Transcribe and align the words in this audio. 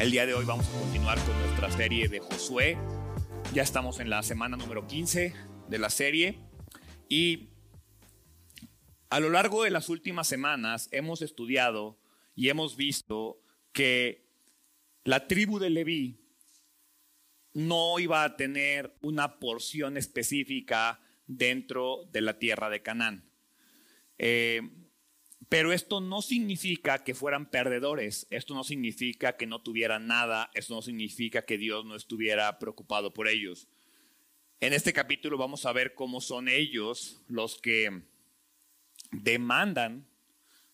El 0.00 0.10
día 0.10 0.24
de 0.24 0.32
hoy 0.32 0.46
vamos 0.46 0.66
a 0.66 0.80
continuar 0.80 1.18
con 1.26 1.38
nuestra 1.40 1.70
serie 1.70 2.08
de 2.08 2.20
Josué. 2.20 2.78
Ya 3.52 3.62
estamos 3.62 4.00
en 4.00 4.08
la 4.08 4.22
semana 4.22 4.56
número 4.56 4.86
15 4.86 5.34
de 5.68 5.78
la 5.78 5.90
serie 5.90 6.38
y 7.06 7.50
a 9.10 9.20
lo 9.20 9.28
largo 9.28 9.62
de 9.62 9.70
las 9.70 9.90
últimas 9.90 10.26
semanas 10.26 10.88
hemos 10.90 11.20
estudiado 11.20 11.98
y 12.34 12.48
hemos 12.48 12.76
visto 12.76 13.42
que 13.72 14.26
la 15.04 15.28
tribu 15.28 15.58
de 15.58 15.68
Leví 15.68 16.20
no 17.52 17.98
iba 17.98 18.24
a 18.24 18.36
tener 18.36 18.96
una 19.02 19.38
porción 19.38 19.98
específica 19.98 20.98
dentro 21.30 22.08
de 22.12 22.20
la 22.20 22.38
tierra 22.38 22.68
de 22.70 22.82
Canaán. 22.82 23.24
Eh, 24.18 24.62
pero 25.48 25.72
esto 25.72 26.00
no 26.00 26.22
significa 26.22 27.02
que 27.02 27.14
fueran 27.14 27.50
perdedores, 27.50 28.26
esto 28.30 28.54
no 28.54 28.62
significa 28.62 29.36
que 29.36 29.46
no 29.46 29.62
tuvieran 29.62 30.06
nada, 30.06 30.50
esto 30.54 30.74
no 30.74 30.82
significa 30.82 31.44
que 31.44 31.58
Dios 31.58 31.84
no 31.84 31.96
estuviera 31.96 32.58
preocupado 32.58 33.12
por 33.12 33.26
ellos. 33.26 33.68
En 34.60 34.72
este 34.72 34.92
capítulo 34.92 35.38
vamos 35.38 35.66
a 35.66 35.72
ver 35.72 35.94
cómo 35.94 36.20
son 36.20 36.48
ellos 36.48 37.22
los 37.28 37.60
que 37.60 38.02
demandan 39.10 40.06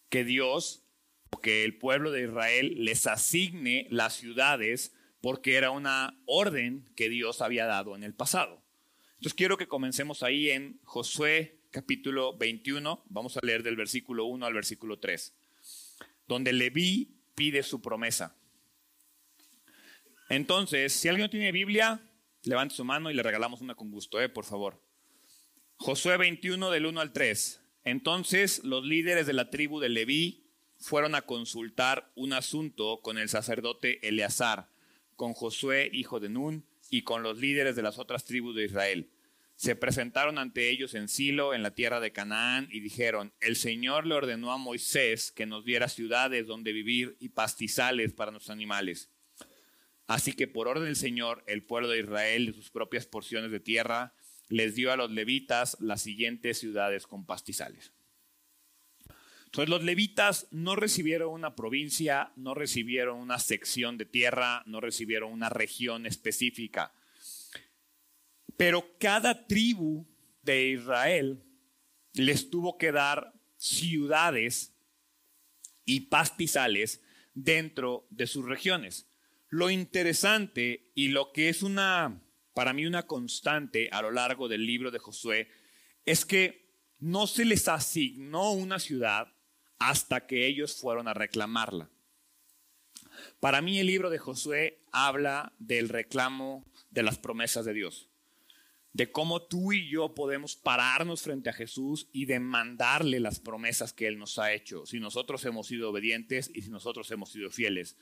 que 0.08 0.24
Dios 0.24 0.82
o 1.30 1.40
que 1.40 1.64
el 1.64 1.78
pueblo 1.78 2.10
de 2.10 2.24
Israel 2.24 2.74
les 2.84 3.06
asigne 3.06 3.86
las 3.90 4.14
ciudades 4.14 4.94
porque 5.20 5.54
era 5.54 5.70
una 5.70 6.20
orden 6.26 6.84
que 6.96 7.08
Dios 7.08 7.40
había 7.40 7.66
dado 7.66 7.94
en 7.94 8.02
el 8.02 8.14
pasado. 8.14 8.65
Entonces 9.16 9.34
quiero 9.34 9.56
que 9.56 9.66
comencemos 9.66 10.22
ahí 10.22 10.50
en 10.50 10.78
Josué 10.84 11.58
capítulo 11.70 12.36
21, 12.36 13.04
vamos 13.08 13.36
a 13.36 13.40
leer 13.42 13.62
del 13.62 13.74
versículo 13.74 14.26
1 14.26 14.44
al 14.44 14.52
versículo 14.52 14.98
3, 14.98 15.34
donde 16.28 16.52
Leví 16.52 17.16
pide 17.34 17.62
su 17.62 17.80
promesa. 17.80 18.36
Entonces, 20.28 20.92
si 20.92 21.08
alguien 21.08 21.24
no 21.24 21.30
tiene 21.30 21.50
Biblia, 21.50 22.02
levante 22.42 22.74
su 22.74 22.84
mano 22.84 23.10
y 23.10 23.14
le 23.14 23.22
regalamos 23.22 23.62
una 23.62 23.74
con 23.74 23.90
gusto, 23.90 24.20
eh, 24.20 24.28
por 24.28 24.44
favor. 24.44 24.82
Josué 25.76 26.18
21 26.18 26.70
del 26.70 26.84
1 26.84 27.00
al 27.00 27.12
3. 27.12 27.62
Entonces 27.84 28.64
los 28.64 28.84
líderes 28.84 29.26
de 29.26 29.32
la 29.32 29.48
tribu 29.48 29.80
de 29.80 29.88
Leví 29.88 30.44
fueron 30.78 31.14
a 31.14 31.22
consultar 31.22 32.12
un 32.16 32.34
asunto 32.34 33.00
con 33.00 33.16
el 33.16 33.30
sacerdote 33.30 34.06
Eleazar, 34.06 34.68
con 35.14 35.32
Josué, 35.32 35.88
hijo 35.92 36.20
de 36.20 36.28
Nun, 36.28 36.66
y 36.90 37.02
con 37.02 37.22
los 37.22 37.38
líderes 37.38 37.76
de 37.76 37.82
las 37.82 37.98
otras 37.98 38.24
tribus 38.24 38.56
de 38.56 38.64
Israel 38.64 39.10
se 39.56 39.74
presentaron 39.74 40.36
ante 40.38 40.68
ellos 40.68 40.94
en 40.94 41.08
Silo, 41.08 41.54
en 41.54 41.62
la 41.62 41.74
tierra 41.74 41.98
de 41.98 42.12
Canaán, 42.12 42.68
y 42.70 42.80
dijeron, 42.80 43.32
el 43.40 43.56
Señor 43.56 44.06
le 44.06 44.14
ordenó 44.14 44.52
a 44.52 44.58
Moisés 44.58 45.32
que 45.32 45.46
nos 45.46 45.64
diera 45.64 45.88
ciudades 45.88 46.46
donde 46.46 46.74
vivir 46.74 47.16
y 47.20 47.30
pastizales 47.30 48.12
para 48.12 48.30
nuestros 48.30 48.52
animales. 48.52 49.10
Así 50.06 50.34
que 50.34 50.46
por 50.46 50.68
orden 50.68 50.84
del 50.84 50.96
Señor, 50.96 51.42
el 51.46 51.64
pueblo 51.64 51.88
de 51.88 52.00
Israel 52.00 52.46
de 52.46 52.52
sus 52.52 52.70
propias 52.70 53.06
porciones 53.06 53.50
de 53.50 53.58
tierra 53.58 54.14
les 54.48 54.74
dio 54.74 54.92
a 54.92 54.96
los 54.96 55.10
levitas 55.10 55.78
las 55.80 56.02
siguientes 56.02 56.58
ciudades 56.58 57.06
con 57.06 57.24
pastizales. 57.24 57.92
Entonces 59.56 59.70
los 59.70 59.84
levitas 59.84 60.48
no 60.50 60.76
recibieron 60.76 61.32
una 61.32 61.56
provincia, 61.56 62.32
no 62.36 62.54
recibieron 62.54 63.18
una 63.18 63.38
sección 63.38 63.96
de 63.96 64.04
tierra, 64.04 64.62
no 64.66 64.80
recibieron 64.80 65.32
una 65.32 65.48
región 65.48 66.06
específica 66.06 66.92
pero 68.56 68.96
cada 68.98 69.46
tribu 69.46 70.06
de 70.42 70.68
Israel 70.68 71.42
les 72.14 72.50
tuvo 72.50 72.78
que 72.78 72.92
dar 72.92 73.32
ciudades 73.56 74.74
y 75.84 76.00
pastizales 76.00 77.02
dentro 77.34 78.06
de 78.10 78.26
sus 78.26 78.44
regiones. 78.46 79.08
Lo 79.48 79.70
interesante 79.70 80.90
y 80.94 81.08
lo 81.08 81.32
que 81.32 81.48
es 81.48 81.62
una, 81.62 82.22
para 82.54 82.72
mí 82.72 82.86
una 82.86 83.06
constante 83.06 83.88
a 83.92 84.02
lo 84.02 84.10
largo 84.10 84.48
del 84.48 84.66
libro 84.66 84.90
de 84.90 84.98
Josué, 84.98 85.48
es 86.04 86.24
que 86.24 86.66
no 86.98 87.26
se 87.26 87.44
les 87.44 87.68
asignó 87.68 88.52
una 88.52 88.78
ciudad 88.78 89.35
hasta 89.78 90.26
que 90.26 90.46
ellos 90.46 90.76
fueron 90.80 91.08
a 91.08 91.14
reclamarla. 91.14 91.90
Para 93.40 93.62
mí 93.62 93.78
el 93.78 93.86
libro 93.86 94.10
de 94.10 94.18
Josué 94.18 94.82
habla 94.92 95.52
del 95.58 95.88
reclamo 95.88 96.64
de 96.90 97.02
las 97.02 97.18
promesas 97.18 97.64
de 97.64 97.72
Dios 97.72 98.08
de 98.96 99.12
cómo 99.12 99.42
tú 99.42 99.74
y 99.74 99.90
yo 99.90 100.14
podemos 100.14 100.56
pararnos 100.56 101.20
frente 101.20 101.50
a 101.50 101.52
Jesús 101.52 102.08
y 102.14 102.24
demandarle 102.24 103.20
las 103.20 103.40
promesas 103.40 103.92
que 103.92 104.06
Él 104.06 104.18
nos 104.18 104.38
ha 104.38 104.54
hecho, 104.54 104.86
si 104.86 105.00
nosotros 105.00 105.44
hemos 105.44 105.66
sido 105.66 105.90
obedientes 105.90 106.50
y 106.54 106.62
si 106.62 106.70
nosotros 106.70 107.10
hemos 107.10 107.30
sido 107.30 107.50
fieles. 107.50 107.98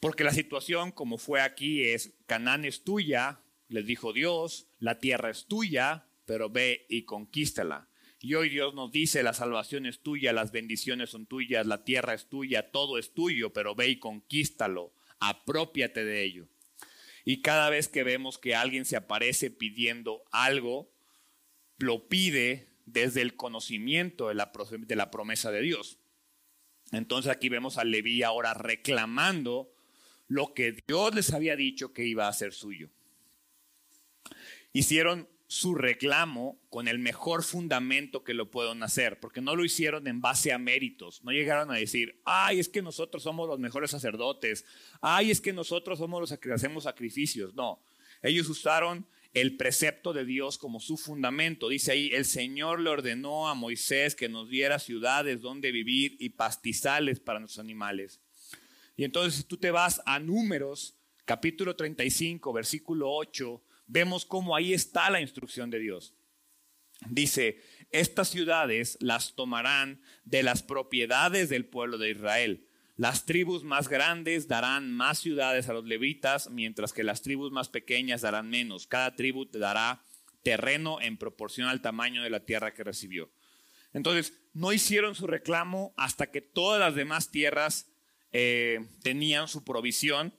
Porque 0.00 0.24
la 0.24 0.32
situación 0.32 0.90
como 0.90 1.18
fue 1.18 1.40
aquí 1.40 1.84
es, 1.84 2.14
Canaán 2.26 2.64
es 2.64 2.82
tuya, 2.82 3.42
les 3.68 3.86
dijo 3.86 4.12
Dios, 4.12 4.66
la 4.80 4.98
tierra 4.98 5.30
es 5.30 5.46
tuya, 5.46 6.08
pero 6.26 6.50
ve 6.50 6.84
y 6.88 7.02
conquístala. 7.02 7.88
Y 8.24 8.34
hoy 8.34 8.48
Dios 8.48 8.72
nos 8.72 8.92
dice, 8.92 9.24
la 9.24 9.34
salvación 9.34 9.84
es 9.84 9.98
tuya, 9.98 10.32
las 10.32 10.52
bendiciones 10.52 11.10
son 11.10 11.26
tuyas, 11.26 11.66
la 11.66 11.82
tierra 11.82 12.14
es 12.14 12.28
tuya, 12.28 12.70
todo 12.70 12.96
es 12.96 13.12
tuyo, 13.12 13.52
pero 13.52 13.74
ve 13.74 13.88
y 13.88 13.98
conquístalo, 13.98 14.94
apropiate 15.18 16.04
de 16.04 16.22
ello. 16.22 16.48
Y 17.24 17.42
cada 17.42 17.68
vez 17.68 17.88
que 17.88 18.04
vemos 18.04 18.38
que 18.38 18.54
alguien 18.54 18.84
se 18.84 18.94
aparece 18.94 19.50
pidiendo 19.50 20.22
algo, 20.30 20.88
lo 21.78 22.06
pide 22.08 22.68
desde 22.86 23.22
el 23.22 23.34
conocimiento 23.34 24.28
de 24.28 24.34
la, 24.34 24.52
de 24.78 24.96
la 24.96 25.10
promesa 25.10 25.50
de 25.50 25.62
Dios. 25.62 25.98
Entonces 26.92 27.32
aquí 27.32 27.48
vemos 27.48 27.76
a 27.76 27.84
Leví 27.84 28.22
ahora 28.22 28.54
reclamando 28.54 29.74
lo 30.28 30.54
que 30.54 30.76
Dios 30.86 31.12
les 31.12 31.32
había 31.32 31.56
dicho 31.56 31.92
que 31.92 32.06
iba 32.06 32.28
a 32.28 32.32
ser 32.32 32.52
suyo. 32.52 32.88
Hicieron 34.72 35.28
su 35.52 35.74
reclamo 35.74 36.58
con 36.70 36.88
el 36.88 36.98
mejor 36.98 37.42
fundamento 37.42 38.24
que 38.24 38.32
lo 38.32 38.50
puedan 38.50 38.82
hacer, 38.82 39.20
porque 39.20 39.42
no 39.42 39.54
lo 39.54 39.66
hicieron 39.66 40.06
en 40.06 40.22
base 40.22 40.50
a 40.50 40.56
méritos, 40.56 41.22
no 41.24 41.30
llegaron 41.30 41.70
a 41.70 41.74
decir, 41.74 42.18
ay, 42.24 42.58
es 42.58 42.70
que 42.70 42.80
nosotros 42.80 43.22
somos 43.22 43.46
los 43.46 43.58
mejores 43.58 43.90
sacerdotes, 43.90 44.64
ay, 45.02 45.30
es 45.30 45.42
que 45.42 45.52
nosotros 45.52 45.98
somos 45.98 46.22
los 46.22 46.38
que 46.38 46.52
hacemos 46.54 46.84
sacrificios, 46.84 47.54
no, 47.54 47.84
ellos 48.22 48.48
usaron 48.48 49.06
el 49.34 49.58
precepto 49.58 50.14
de 50.14 50.24
Dios 50.24 50.56
como 50.56 50.80
su 50.80 50.96
fundamento. 50.96 51.68
Dice 51.68 51.92
ahí, 51.92 52.08
el 52.14 52.24
Señor 52.24 52.80
le 52.80 52.88
ordenó 52.88 53.50
a 53.50 53.54
Moisés 53.54 54.14
que 54.14 54.30
nos 54.30 54.48
diera 54.48 54.78
ciudades 54.78 55.42
donde 55.42 55.70
vivir 55.70 56.16
y 56.18 56.30
pastizales 56.30 57.20
para 57.20 57.40
nuestros 57.40 57.62
animales. 57.62 58.20
Y 58.96 59.04
entonces 59.04 59.44
tú 59.44 59.58
te 59.58 59.70
vas 59.70 60.00
a 60.06 60.18
números, 60.18 60.96
capítulo 61.26 61.76
35, 61.76 62.54
versículo 62.54 63.10
8, 63.10 63.62
vemos 63.86 64.24
cómo 64.24 64.56
ahí 64.56 64.72
está 64.72 65.10
la 65.10 65.20
instrucción 65.20 65.70
de 65.70 65.78
Dios. 65.78 66.14
Dice, 67.08 67.60
estas 67.90 68.28
ciudades 68.28 68.96
las 69.00 69.34
tomarán 69.34 70.02
de 70.24 70.42
las 70.42 70.62
propiedades 70.62 71.48
del 71.48 71.66
pueblo 71.66 71.98
de 71.98 72.10
Israel. 72.10 72.68
Las 72.96 73.24
tribus 73.24 73.64
más 73.64 73.88
grandes 73.88 74.48
darán 74.48 74.92
más 74.92 75.18
ciudades 75.18 75.68
a 75.68 75.72
los 75.72 75.84
levitas, 75.84 76.50
mientras 76.50 76.92
que 76.92 77.04
las 77.04 77.22
tribus 77.22 77.50
más 77.50 77.68
pequeñas 77.68 78.20
darán 78.20 78.48
menos. 78.48 78.86
Cada 78.86 79.16
tribu 79.16 79.46
te 79.46 79.58
dará 79.58 80.02
terreno 80.42 81.00
en 81.00 81.16
proporción 81.16 81.68
al 81.68 81.80
tamaño 81.80 82.22
de 82.22 82.30
la 82.30 82.44
tierra 82.44 82.74
que 82.74 82.84
recibió. 82.84 83.30
Entonces, 83.92 84.38
no 84.52 84.72
hicieron 84.72 85.14
su 85.14 85.26
reclamo 85.26 85.94
hasta 85.96 86.30
que 86.30 86.40
todas 86.40 86.80
las 86.80 86.94
demás 86.94 87.30
tierras 87.30 87.90
eh, 88.32 88.86
tenían 89.02 89.48
su 89.48 89.64
provisión 89.64 90.34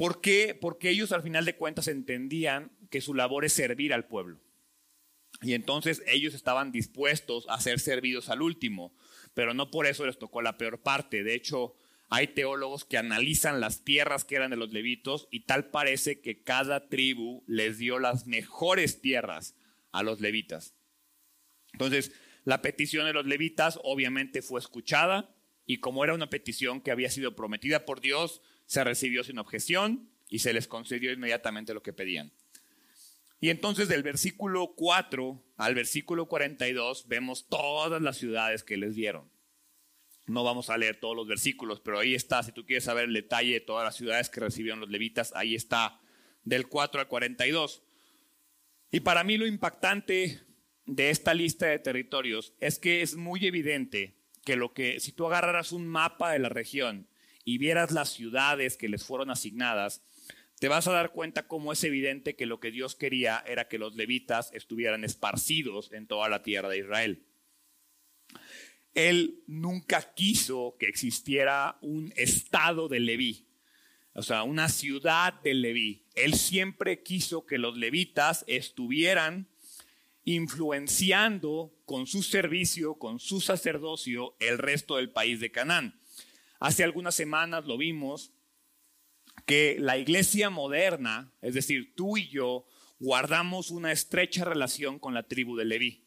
¿Por 0.00 0.22
qué? 0.22 0.56
Porque 0.58 0.88
ellos 0.88 1.12
al 1.12 1.22
final 1.22 1.44
de 1.44 1.56
cuentas 1.56 1.86
entendían 1.86 2.72
que 2.88 3.02
su 3.02 3.12
labor 3.12 3.44
es 3.44 3.52
servir 3.52 3.92
al 3.92 4.06
pueblo. 4.06 4.40
Y 5.42 5.52
entonces 5.52 6.02
ellos 6.06 6.32
estaban 6.32 6.72
dispuestos 6.72 7.44
a 7.50 7.60
ser 7.60 7.80
servidos 7.80 8.30
al 8.30 8.40
último, 8.40 8.94
pero 9.34 9.52
no 9.52 9.70
por 9.70 9.84
eso 9.84 10.06
les 10.06 10.18
tocó 10.18 10.40
la 10.40 10.56
peor 10.56 10.80
parte. 10.80 11.22
De 11.22 11.34
hecho, 11.34 11.74
hay 12.08 12.28
teólogos 12.28 12.86
que 12.86 12.96
analizan 12.96 13.60
las 13.60 13.84
tierras 13.84 14.24
que 14.24 14.36
eran 14.36 14.50
de 14.50 14.56
los 14.56 14.72
levitos 14.72 15.28
y 15.30 15.40
tal 15.40 15.68
parece 15.68 16.22
que 16.22 16.42
cada 16.42 16.88
tribu 16.88 17.44
les 17.46 17.76
dio 17.76 17.98
las 17.98 18.26
mejores 18.26 19.02
tierras 19.02 19.54
a 19.92 20.02
los 20.02 20.22
levitas. 20.22 20.72
Entonces, 21.74 22.12
la 22.44 22.62
petición 22.62 23.04
de 23.04 23.12
los 23.12 23.26
levitas 23.26 23.78
obviamente 23.84 24.40
fue 24.40 24.60
escuchada 24.60 25.36
y 25.66 25.76
como 25.76 26.04
era 26.04 26.14
una 26.14 26.30
petición 26.30 26.80
que 26.80 26.90
había 26.90 27.10
sido 27.10 27.36
prometida 27.36 27.84
por 27.84 28.00
Dios, 28.00 28.40
se 28.70 28.84
recibió 28.84 29.24
sin 29.24 29.40
objeción 29.40 30.08
y 30.28 30.38
se 30.38 30.52
les 30.52 30.68
concedió 30.68 31.10
inmediatamente 31.10 31.74
lo 31.74 31.82
que 31.82 31.92
pedían. 31.92 32.30
Y 33.40 33.50
entonces 33.50 33.88
del 33.88 34.04
versículo 34.04 34.74
4 34.76 35.42
al 35.56 35.74
versículo 35.74 36.26
42 36.26 37.08
vemos 37.08 37.48
todas 37.48 38.00
las 38.00 38.16
ciudades 38.16 38.62
que 38.62 38.76
les 38.76 38.94
dieron. 38.94 39.28
No 40.26 40.44
vamos 40.44 40.70
a 40.70 40.78
leer 40.78 41.00
todos 41.00 41.16
los 41.16 41.26
versículos, 41.26 41.80
pero 41.80 41.98
ahí 41.98 42.14
está, 42.14 42.44
si 42.44 42.52
tú 42.52 42.64
quieres 42.64 42.84
saber 42.84 43.06
el 43.06 43.12
detalle 43.12 43.54
de 43.54 43.60
todas 43.60 43.84
las 43.84 43.96
ciudades 43.96 44.30
que 44.30 44.38
recibieron 44.38 44.78
los 44.78 44.88
levitas, 44.88 45.32
ahí 45.34 45.56
está 45.56 46.00
del 46.44 46.68
4 46.68 47.00
al 47.00 47.08
42. 47.08 47.82
Y 48.92 49.00
para 49.00 49.24
mí 49.24 49.36
lo 49.36 49.48
impactante 49.48 50.42
de 50.86 51.10
esta 51.10 51.34
lista 51.34 51.66
de 51.66 51.80
territorios 51.80 52.54
es 52.60 52.78
que 52.78 53.02
es 53.02 53.16
muy 53.16 53.44
evidente 53.44 54.14
que 54.44 54.54
lo 54.54 54.72
que 54.74 55.00
si 55.00 55.10
tú 55.10 55.26
agarraras 55.26 55.72
un 55.72 55.88
mapa 55.88 56.30
de 56.30 56.38
la 56.38 56.50
región 56.50 57.09
y 57.50 57.58
vieras 57.58 57.90
las 57.90 58.10
ciudades 58.10 58.76
que 58.76 58.88
les 58.88 59.04
fueron 59.04 59.28
asignadas, 59.28 60.04
te 60.60 60.68
vas 60.68 60.86
a 60.86 60.92
dar 60.92 61.10
cuenta 61.10 61.48
cómo 61.48 61.72
es 61.72 61.82
evidente 61.82 62.36
que 62.36 62.46
lo 62.46 62.60
que 62.60 62.70
Dios 62.70 62.94
quería 62.94 63.42
era 63.44 63.66
que 63.66 63.76
los 63.76 63.96
levitas 63.96 64.52
estuvieran 64.52 65.02
esparcidos 65.02 65.90
en 65.92 66.06
toda 66.06 66.28
la 66.28 66.44
tierra 66.44 66.68
de 66.68 66.78
Israel. 66.78 67.26
Él 68.94 69.42
nunca 69.48 70.14
quiso 70.14 70.76
que 70.78 70.86
existiera 70.86 71.76
un 71.80 72.12
estado 72.14 72.86
de 72.86 73.00
Leví, 73.00 73.48
o 74.12 74.22
sea, 74.22 74.44
una 74.44 74.68
ciudad 74.68 75.34
de 75.42 75.54
Leví. 75.54 76.06
Él 76.14 76.34
siempre 76.34 77.02
quiso 77.02 77.46
que 77.46 77.58
los 77.58 77.76
levitas 77.76 78.44
estuvieran 78.46 79.48
influenciando 80.22 81.74
con 81.84 82.06
su 82.06 82.22
servicio, 82.22 82.94
con 82.94 83.18
su 83.18 83.40
sacerdocio, 83.40 84.36
el 84.38 84.58
resto 84.58 84.98
del 84.98 85.10
país 85.10 85.40
de 85.40 85.50
Canaán. 85.50 85.99
Hace 86.60 86.84
algunas 86.84 87.14
semanas 87.14 87.64
lo 87.64 87.78
vimos 87.78 88.32
que 89.46 89.76
la 89.80 89.96
iglesia 89.96 90.50
moderna, 90.50 91.32
es 91.40 91.54
decir, 91.54 91.94
tú 91.96 92.18
y 92.18 92.28
yo, 92.28 92.66
guardamos 92.98 93.70
una 93.70 93.92
estrecha 93.92 94.44
relación 94.44 94.98
con 94.98 95.14
la 95.14 95.22
tribu 95.22 95.56
de 95.56 95.64
Leví. 95.64 96.06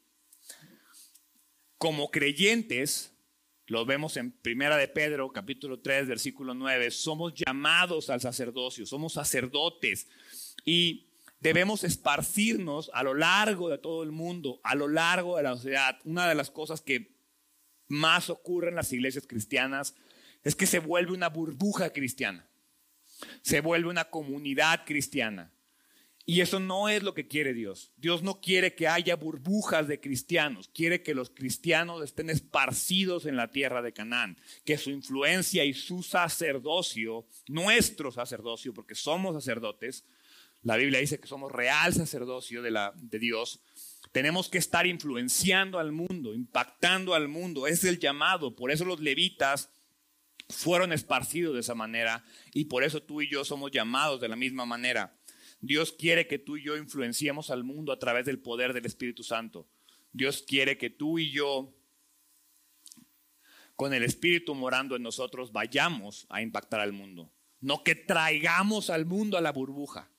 Como 1.80 2.12
creyentes, 2.12 3.18
lo 3.66 3.84
vemos 3.86 4.16
en 4.16 4.32
Primera 4.32 4.78
de 4.78 4.88
Pedro, 4.88 5.32
capítulo 5.32 5.80
3, 5.80 6.08
versículo 6.08 6.54
9, 6.54 6.92
somos 6.92 7.34
llamados 7.34 8.12
al 8.12 8.22
sacerdocio, 8.22 8.86
somos 8.86 9.14
sacerdotes 9.14 10.08
y 10.64 11.10
debemos 11.40 11.84
esparcirnos 11.84 12.92
a 12.94 13.02
lo 13.02 13.16
largo 13.16 13.70
de 13.70 13.80
todo 13.80 14.04
el 14.04 14.12
mundo, 14.12 14.62
a 14.64 14.76
lo 14.76 14.88
largo 14.88 15.38
de 15.38 15.44
la 15.44 15.56
sociedad. 15.56 16.00
Una 16.06 16.30
de 16.30 16.36
las 16.36 16.52
cosas 16.52 16.80
que 16.80 17.18
más 17.88 18.30
ocurre 18.30 18.70
en 18.70 18.76
las 18.76 18.94
iglesias 18.94 19.26
cristianas 19.26 19.96
es 20.44 20.56
que 20.56 20.66
se 20.66 20.80
vuelve 20.80 21.14
una 21.14 21.30
burbuja 21.30 21.92
cristiana, 21.92 22.48
se 23.42 23.62
vuelve 23.62 23.90
una 23.90 24.06
comunidad 24.06 24.86
cristiana. 24.86 25.52
Y 26.26 26.40
eso 26.40 26.62
no 26.62 26.88
es 26.88 27.04
lo 27.04 27.14
que 27.14 27.28
quiere 27.28 27.54
Dios. 27.54 27.92
Dios 27.98 28.24
no 28.24 28.40
quiere 28.40 28.76
que 28.76 28.88
haya 28.88 29.18
burbujas 29.18 29.90
de 29.90 30.00
cristianos, 30.00 30.70
quiere 30.74 31.04
que 31.04 31.14
los 31.14 31.30
cristianos 31.30 32.02
estén 32.02 32.30
esparcidos 32.30 33.26
en 33.26 33.36
la 33.36 33.52
tierra 33.52 33.82
de 33.82 33.92
Canaán, 33.92 34.38
que 34.64 34.78
su 34.78 34.90
influencia 34.90 35.66
y 35.66 35.74
su 35.74 36.02
sacerdocio, 36.02 37.28
nuestro 37.50 38.10
sacerdocio, 38.10 38.74
porque 38.74 38.96
somos 38.96 39.36
sacerdotes, 39.36 40.06
la 40.62 40.78
Biblia 40.78 41.02
dice 41.02 41.20
que 41.20 41.28
somos 41.28 41.52
real 41.52 41.94
sacerdocio 41.94 42.62
de, 42.62 42.72
la, 42.72 42.94
de 42.96 43.20
Dios, 43.20 43.60
tenemos 44.14 44.48
que 44.48 44.60
estar 44.60 44.88
influenciando 44.88 45.78
al 45.78 45.92
mundo, 45.92 46.34
impactando 46.34 47.16
al 47.16 47.28
mundo, 47.28 47.68
es 47.68 47.84
el 47.84 48.00
llamado, 48.00 48.56
por 48.56 48.72
eso 48.72 48.86
los 48.86 49.02
levitas 49.02 49.70
fueron 50.50 50.94
esparcidos 50.94 51.54
de 51.54 51.62
esa 51.62 51.76
manera 51.76 52.24
y 52.54 52.66
por 52.66 52.84
eso 52.84 53.02
tú 53.02 53.22
y 53.22 53.30
yo 53.30 53.44
somos 53.46 53.72
llamados 53.72 54.22
de 54.22 54.28
la 54.28 54.36
misma 54.36 54.66
manera. 54.66 55.18
Dios 55.62 55.94
quiere 55.94 56.28
que 56.28 56.40
tú 56.40 56.58
y 56.58 56.64
yo 56.64 56.76
influenciemos 56.76 57.50
al 57.50 57.64
mundo 57.64 57.94
a 57.94 58.00
través 58.00 58.26
del 58.26 58.40
poder 58.40 58.74
del 58.74 58.86
Espíritu 58.86 59.24
Santo. 59.24 59.68
Dios 60.12 60.44
quiere 60.46 60.78
que 60.78 60.90
tú 60.90 61.20
y 61.20 61.32
yo, 61.32 61.74
con 63.76 63.94
el 63.94 64.04
Espíritu 64.04 64.56
morando 64.56 64.96
en 64.96 65.04
nosotros, 65.04 65.52
vayamos 65.52 66.28
a 66.30 66.42
impactar 66.42 66.82
al 66.82 66.92
mundo. 66.92 67.32
No 67.62 67.84
que 67.84 67.96
traigamos 67.96 68.90
al 68.90 69.06
mundo 69.06 69.38
a 69.38 69.42
la 69.42 69.54
burbuja. 69.54 70.12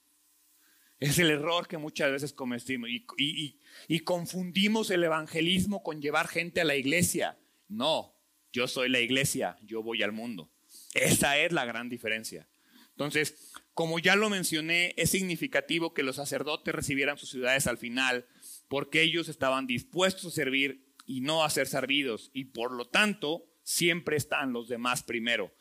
Es 0.99 1.19
el 1.19 1.29
error 1.29 1.67
que 1.67 1.77
muchas 1.77 2.11
veces 2.11 2.33
cometimos 2.33 2.89
y, 2.89 3.59
y, 3.87 3.99
confundimos 3.99 4.89
el 4.89 5.03
evangelismo 5.03 5.83
con 5.83 6.01
llevar 6.01 6.27
gente 6.27 6.61
a 6.61 6.65
la 6.65 6.75
iglesia. 6.75 7.37
No, 7.67 8.14
yo 8.55 8.69
soy 8.69 8.87
la 8.87 9.01
iglesia, 9.01 9.57
yo 9.65 9.83
voy 9.83 10.01
al 10.01 10.13
mundo. 10.13 10.49
Esa 10.93 11.37
es 11.37 11.51
la 11.51 11.65
gran 11.65 11.89
diferencia. 11.89 12.47
Entonces, 12.91 13.51
como 13.73 13.99
ya 13.99 14.15
lo 14.15 14.29
mencioné, 14.29 14.93
es 14.95 15.09
significativo 15.09 15.93
que 15.93 16.03
los 16.03 16.15
sacerdotes 16.15 16.73
recibieran 16.73 17.17
sus 17.17 17.31
ciudades 17.31 17.67
al 17.67 17.77
final, 17.77 18.25
porque 18.69 19.01
ellos 19.01 19.27
estaban 19.27 19.67
dispuestos 19.67 20.27
a 20.27 20.35
servir 20.35 20.85
y 21.05 21.19
no 21.19 21.43
a 21.43 21.49
ser 21.49 21.67
servidos, 21.67 22.31
y 22.33 22.45
por 22.45 22.71
lo 22.71 22.87
tanto 22.87 23.45
siempre 23.63 24.15
están 24.15 24.53
los 24.53 24.69
demás 24.69 25.03
primero. 25.03 25.53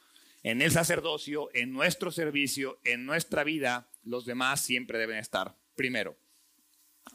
En 0.45 0.63
el 0.63 0.71
sacerdocio, 0.71 1.51
en 1.53 1.73
nuestro 1.73 2.13
servicio, 2.13 2.79
en 2.85 3.07
nuestra 3.07 3.43
vida, 3.43 3.91
los 4.05 4.25
demás 4.25 4.61
siempre 4.61 4.99
deben 4.99 5.19
estar 5.19 5.57
primero. 5.75 6.17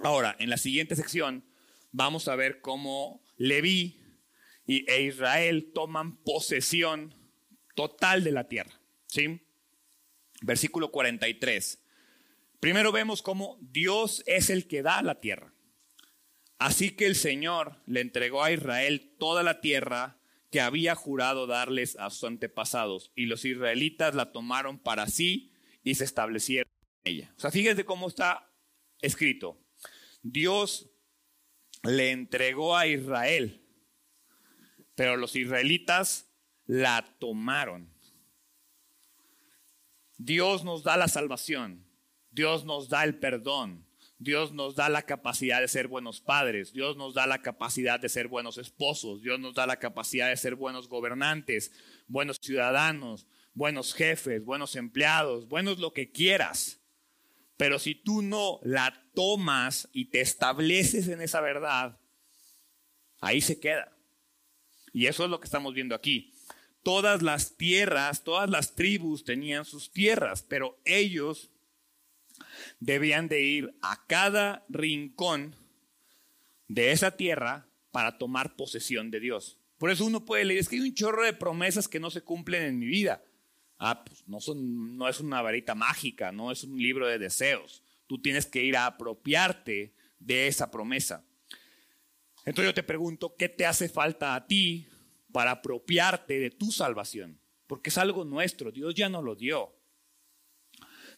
Ahora, 0.04 0.36
en 0.40 0.50
la 0.50 0.58
siguiente 0.58 0.98
sección 0.98 1.46
vamos 1.94 2.28
a 2.28 2.36
ver 2.36 2.60
cómo 2.60 3.24
Leví 3.38 4.09
e 4.70 5.02
Israel 5.02 5.72
toman 5.74 6.18
posesión 6.24 7.16
total 7.76 8.24
de 8.24 8.32
la 8.32 8.48
tierra. 8.48 8.80
¿sí? 9.08 9.42
Versículo 10.42 10.92
43. 10.92 11.82
Primero 12.60 12.92
vemos 12.92 13.22
cómo 13.22 13.58
Dios 13.62 14.24
es 14.26 14.50
el 14.50 14.68
que 14.68 14.82
da 14.82 15.02
la 15.02 15.20
tierra. 15.20 15.54
Así 16.60 16.92
que 16.92 17.06
el 17.06 17.16
Señor 17.16 17.82
le 17.86 18.02
entregó 18.02 18.44
a 18.44 18.52
Israel 18.52 19.16
toda 19.18 19.44
la 19.44 19.62
tierra 19.62 20.20
que 20.52 20.62
había 20.62 20.96
jurado 20.96 21.48
darles 21.48 21.96
a 21.98 22.10
sus 22.10 22.24
antepasados, 22.26 23.12
y 23.16 23.28
los 23.28 23.46
israelitas 23.46 24.16
la 24.16 24.32
tomaron 24.32 24.80
para 24.80 25.08
sí 25.08 25.52
y 25.84 25.96
se 25.96 26.04
establecieron 26.04 26.72
en 27.04 27.14
ella. 27.14 27.34
O 27.38 27.40
sea, 27.40 27.52
fíjense 27.52 27.86
cómo 27.86 28.08
está 28.08 28.52
escrito. 29.00 29.60
Dios 30.22 30.90
le 31.84 32.12
entregó 32.12 32.76
a 32.76 32.88
Israel, 32.88 33.64
pero 35.00 35.16
los 35.16 35.38
israelitas 35.38 36.30
la 36.66 37.06
tomaron. 37.20 37.90
Dios 40.18 40.66
nos 40.66 40.84
da 40.84 40.98
la 40.98 41.08
salvación, 41.08 41.86
Dios 42.32 42.66
nos 42.66 42.90
da 42.90 43.06
el 43.06 43.18
perdón, 43.18 43.88
Dios 44.18 44.52
nos 44.52 44.76
da 44.76 44.90
la 44.90 45.04
capacidad 45.04 45.62
de 45.62 45.70
ser 45.70 45.88
buenos 45.88 46.20
padres, 46.20 46.74
Dios 46.74 46.98
nos 46.98 47.14
da 47.14 47.28
la 47.28 47.42
capacidad 47.42 47.98
de 47.98 48.10
ser 48.10 48.28
buenos 48.28 48.58
esposos, 48.58 49.22
Dios 49.22 49.40
nos 49.40 49.56
da 49.56 49.66
la 49.66 49.80
capacidad 49.80 50.28
de 50.28 50.36
ser 50.36 50.56
buenos 50.56 50.90
gobernantes, 50.90 51.72
buenos 52.08 52.38
ciudadanos, 52.42 53.26
buenos 53.54 53.94
jefes, 53.94 54.44
buenos 54.44 54.76
empleados, 54.76 55.48
buenos 55.48 55.80
lo 55.80 55.94
que 55.94 56.12
quieras. 56.12 56.82
Pero 57.56 57.80
si 57.80 57.96
tú 57.96 58.22
no 58.22 58.60
la 58.64 59.02
tomas 59.14 59.88
y 59.94 60.10
te 60.10 60.20
estableces 60.20 61.08
en 61.08 61.22
esa 61.22 61.40
verdad, 61.40 61.98
ahí 63.22 63.40
se 63.40 63.62
queda. 63.62 63.96
Y 65.00 65.08
eso 65.08 65.24
es 65.24 65.30
lo 65.30 65.40
que 65.40 65.46
estamos 65.46 65.74
viendo 65.74 65.96
aquí 65.96 66.34
todas 66.84 67.22
las 67.22 67.58
tierras, 67.58 68.24
todas 68.24 68.50
las 68.50 68.76
tribus 68.76 69.24
tenían 69.24 69.66
sus 69.66 69.92
tierras, 69.92 70.44
pero 70.44 70.80
ellos 70.86 71.50
debían 72.80 73.28
de 73.28 73.42
ir 73.42 73.76
a 73.82 74.06
cada 74.08 74.66
rincón 74.70 75.56
de 76.68 76.92
esa 76.92 77.12
tierra 77.12 77.68
para 77.92 78.18
tomar 78.18 78.56
posesión 78.56 79.12
de 79.12 79.20
Dios. 79.20 79.58
Por 79.78 79.92
eso 79.92 80.06
uno 80.06 80.26
puede 80.26 80.46
leer, 80.46 80.60
es 80.60 80.70
que 80.70 80.76
hay 80.76 80.82
un 80.82 80.94
chorro 80.94 81.24
de 81.24 81.34
promesas 81.34 81.88
que 81.88 82.00
no 82.00 82.10
se 82.10 82.22
cumplen 82.22 82.64
en 82.64 82.80
mi 82.80 82.86
vida. 82.86 83.24
Ah, 83.78 84.04
pues 84.04 84.28
no, 84.28 84.42
son, 84.42 84.98
no 84.98 85.08
es 85.08 85.20
una 85.20 85.42
varita 85.42 85.74
mágica, 85.74 86.32
no 86.32 86.52
es 86.52 86.64
un 86.64 86.78
libro 86.78 87.08
de 87.08 87.18
deseos. 87.18 87.84
Tú 88.08 88.22
tienes 88.22 88.46
que 88.46 88.64
ir 88.64 88.76
a 88.76 88.86
apropiarte 88.86 89.94
de 90.20 90.48
esa 90.48 90.70
promesa. 90.70 91.24
Entonces 92.46 92.70
yo 92.70 92.74
te 92.74 92.84
pregunto, 92.84 93.36
¿qué 93.38 93.50
te 93.50 93.66
hace 93.66 93.90
falta 93.90 94.36
a 94.36 94.48
ti 94.48 94.88
para 95.32 95.52
apropiarte 95.52 96.40
de 96.40 96.50
tu 96.50 96.72
salvación, 96.72 97.40
porque 97.68 97.90
es 97.90 97.98
algo 97.98 98.26
nuestro, 98.26 98.72
Dios 98.72 98.96
ya 98.96 99.10
nos 99.10 99.24
lo 99.24 99.36
dio. 99.36 99.76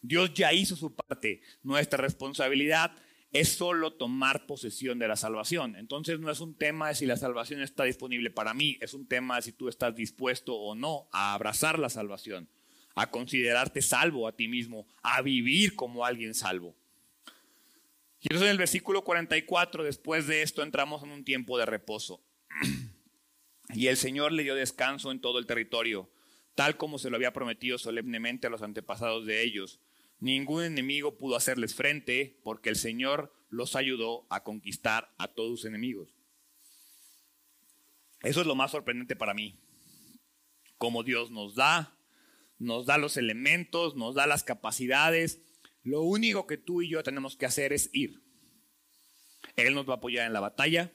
Dios 0.01 0.33
ya 0.33 0.51
hizo 0.51 0.75
su 0.75 0.95
parte. 0.95 1.41
Nuestra 1.61 1.97
responsabilidad 1.97 2.91
es 3.31 3.49
solo 3.49 3.93
tomar 3.93 4.45
posesión 4.47 4.99
de 4.99 5.07
la 5.07 5.15
salvación. 5.15 5.75
Entonces 5.75 6.19
no 6.19 6.29
es 6.29 6.41
un 6.41 6.55
tema 6.55 6.89
de 6.89 6.95
si 6.95 7.05
la 7.05 7.17
salvación 7.17 7.61
está 7.61 7.83
disponible 7.83 8.31
para 8.31 8.53
mí, 8.53 8.77
es 8.81 8.93
un 8.93 9.07
tema 9.07 9.37
de 9.37 9.43
si 9.43 9.51
tú 9.53 9.69
estás 9.69 9.95
dispuesto 9.95 10.55
o 10.55 10.75
no 10.75 11.07
a 11.11 11.33
abrazar 11.33 11.79
la 11.79 11.89
salvación, 11.89 12.49
a 12.95 13.09
considerarte 13.09 13.81
salvo 13.81 14.27
a 14.27 14.35
ti 14.35 14.47
mismo, 14.47 14.87
a 15.01 15.21
vivir 15.21 15.75
como 15.75 16.03
alguien 16.03 16.33
salvo. 16.33 16.75
Y 18.21 18.27
entonces 18.27 18.45
en 18.45 18.51
el 18.51 18.57
versículo 18.59 19.03
44, 19.03 19.83
después 19.83 20.27
de 20.27 20.43
esto, 20.43 20.61
entramos 20.61 21.03
en 21.03 21.11
un 21.11 21.23
tiempo 21.23 21.57
de 21.57 21.65
reposo. 21.65 22.23
Y 23.73 23.87
el 23.87 23.95
Señor 23.95 24.33
le 24.33 24.43
dio 24.43 24.53
descanso 24.53 25.11
en 25.11 25.21
todo 25.21 25.39
el 25.39 25.45
territorio, 25.45 26.11
tal 26.55 26.75
como 26.75 26.99
se 26.99 27.09
lo 27.09 27.15
había 27.15 27.31
prometido 27.31 27.77
solemnemente 27.77 28.47
a 28.47 28.49
los 28.49 28.63
antepasados 28.63 29.25
de 29.25 29.43
ellos. 29.43 29.79
Ningún 30.19 30.63
enemigo 30.63 31.17
pudo 31.17 31.37
hacerles 31.37 31.73
frente 31.73 32.37
porque 32.43 32.67
el 32.67 32.75
Señor 32.75 33.33
los 33.49 33.77
ayudó 33.77 34.27
a 34.29 34.43
conquistar 34.43 35.13
a 35.17 35.29
todos 35.29 35.61
sus 35.61 35.69
enemigos. 35.69 36.13
Eso 38.21 38.41
es 38.41 38.47
lo 38.47 38.55
más 38.55 38.71
sorprendente 38.71 39.15
para 39.15 39.33
mí. 39.33 39.55
Como 40.77 41.03
Dios 41.03 41.31
nos 41.31 41.55
da, 41.55 41.95
nos 42.59 42.85
da 42.85 42.97
los 42.97 43.17
elementos, 43.17 43.95
nos 43.95 44.15
da 44.15 44.27
las 44.27 44.43
capacidades. 44.43 45.41
Lo 45.83 46.01
único 46.03 46.45
que 46.45 46.57
tú 46.57 46.81
y 46.81 46.89
yo 46.89 47.03
tenemos 47.03 47.35
que 47.35 47.45
hacer 47.45 47.73
es 47.73 47.89
ir. 47.93 48.21
Él 49.55 49.73
nos 49.73 49.87
va 49.87 49.93
a 49.93 49.97
apoyar 49.97 50.27
en 50.27 50.33
la 50.33 50.39
batalla, 50.39 50.91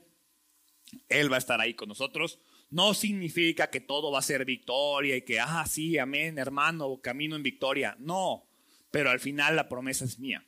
Él 1.08 1.30
va 1.30 1.36
a 1.36 1.38
estar 1.38 1.60
ahí 1.60 1.74
con 1.74 1.88
nosotros. 1.88 2.40
No 2.70 2.94
significa 2.94 3.70
que 3.70 3.80
todo 3.80 4.10
va 4.10 4.18
a 4.18 4.22
ser 4.22 4.44
victoria 4.44 5.16
y 5.16 5.22
que, 5.22 5.38
ah, 5.40 5.64
sí, 5.66 5.98
amén, 5.98 6.38
hermano, 6.38 7.00
camino 7.00 7.36
en 7.36 7.42
victoria. 7.42 7.96
No, 7.98 8.48
pero 8.90 9.10
al 9.10 9.20
final 9.20 9.56
la 9.56 9.68
promesa 9.68 10.04
es 10.04 10.18
mía. 10.18 10.44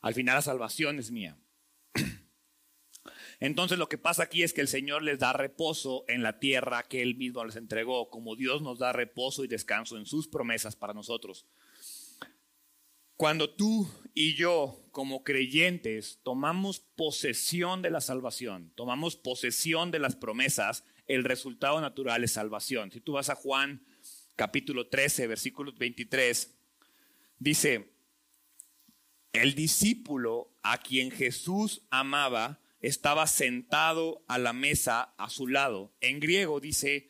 Al 0.00 0.14
final 0.14 0.36
la 0.36 0.42
salvación 0.42 0.98
es 0.98 1.10
mía. 1.10 1.36
Entonces 3.40 3.78
lo 3.78 3.88
que 3.88 3.98
pasa 3.98 4.24
aquí 4.24 4.42
es 4.42 4.52
que 4.52 4.60
el 4.60 4.68
Señor 4.68 5.02
les 5.02 5.18
da 5.18 5.32
reposo 5.32 6.04
en 6.08 6.22
la 6.22 6.38
tierra 6.38 6.84
que 6.84 7.02
Él 7.02 7.16
mismo 7.16 7.44
les 7.44 7.56
entregó, 7.56 8.08
como 8.08 8.36
Dios 8.36 8.62
nos 8.62 8.78
da 8.78 8.92
reposo 8.92 9.44
y 9.44 9.48
descanso 9.48 9.96
en 9.96 10.06
sus 10.06 10.28
promesas 10.28 10.76
para 10.76 10.94
nosotros. 10.94 11.46
Cuando 13.16 13.48
tú 13.48 13.88
y 14.12 14.34
yo, 14.34 14.78
como 14.92 15.24
creyentes, 15.24 16.20
tomamos 16.22 16.80
posesión 16.80 17.80
de 17.80 17.90
la 17.90 18.02
salvación, 18.02 18.72
tomamos 18.74 19.16
posesión 19.16 19.90
de 19.90 19.98
las 19.98 20.16
promesas, 20.16 20.84
el 21.06 21.24
resultado 21.24 21.80
natural 21.80 22.24
es 22.24 22.32
salvación. 22.32 22.90
Si 22.92 23.00
tú 23.00 23.12
vas 23.12 23.30
a 23.30 23.34
Juan 23.34 23.86
capítulo 24.36 24.88
13, 24.88 25.28
versículo 25.28 25.72
23, 25.72 26.58
dice, 27.38 27.90
el 29.32 29.54
discípulo 29.54 30.54
a 30.62 30.76
quien 30.78 31.10
Jesús 31.10 31.86
amaba 31.88 32.60
estaba 32.80 33.26
sentado 33.26 34.24
a 34.28 34.36
la 34.36 34.52
mesa 34.52 35.14
a 35.16 35.30
su 35.30 35.48
lado. 35.48 35.94
En 36.02 36.20
griego 36.20 36.60
dice 36.60 37.08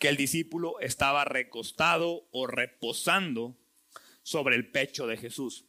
que 0.00 0.08
el 0.08 0.16
discípulo 0.16 0.80
estaba 0.80 1.24
recostado 1.24 2.28
o 2.32 2.48
reposando 2.48 3.61
sobre 4.22 4.56
el 4.56 4.70
pecho 4.70 5.06
de 5.06 5.16
Jesús. 5.16 5.66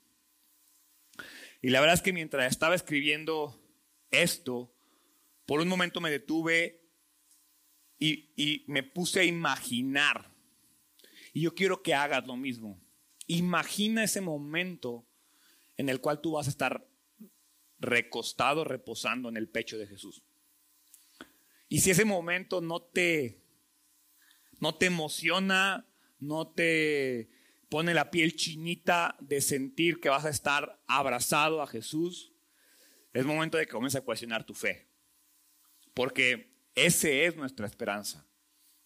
Y 1.61 1.69
la 1.69 1.79
verdad 1.79 1.95
es 1.95 2.01
que 2.01 2.13
mientras 2.13 2.51
estaba 2.51 2.75
escribiendo 2.75 3.59
esto, 4.11 4.73
por 5.45 5.61
un 5.61 5.67
momento 5.67 6.01
me 6.01 6.11
detuve 6.11 6.81
y, 7.99 8.65
me 8.67 8.83
puse 8.83 9.21
a 9.21 9.23
imaginar. 9.23 10.29
Y 11.33 11.41
yo 11.41 11.55
quiero 11.55 11.81
que 11.81 11.93
hagas 11.93 12.27
lo 12.27 12.35
mismo. 12.35 12.81
Imagina 13.27 14.03
ese 14.03 14.19
momento 14.19 15.05
en 15.77 15.89
el 15.89 16.01
cual 16.01 16.19
tú 16.21 16.33
vas 16.33 16.47
a 16.47 16.49
estar 16.49 16.85
recostado, 17.79 18.63
reposando 18.63 19.29
en 19.29 19.37
el 19.37 19.49
pecho 19.49 19.77
de 19.77 19.87
Jesús. 19.87 20.21
Y 21.69 21.79
si 21.79 21.91
ese 21.91 22.05
momento 22.05 22.61
no 22.61 22.81
te, 22.81 23.41
no 24.59 24.75
te 24.75 24.87
emociona, 24.87 25.87
no 26.19 26.47
te 26.49 27.29
pone 27.73 27.95
la 27.95 28.11
piel 28.11 28.35
chinita 28.35 29.15
de 29.19 29.41
sentir 29.41 29.99
que 29.99 30.07
vas 30.07 30.25
a 30.25 30.29
estar 30.29 30.79
abrazado 30.85 31.59
a 31.59 31.65
Jesús, 31.65 32.31
es 33.13 33.25
momento 33.25 33.57
de 33.57 33.65
que 33.65 33.71
comiences 33.71 33.99
a 33.99 34.05
cuestionar 34.05 34.43
tu 34.43 34.53
fe. 34.53 34.87
Porque 35.95 36.53
ese 36.75 37.25
es 37.25 37.35
nuestra 37.35 37.65
esperanza. 37.65 38.27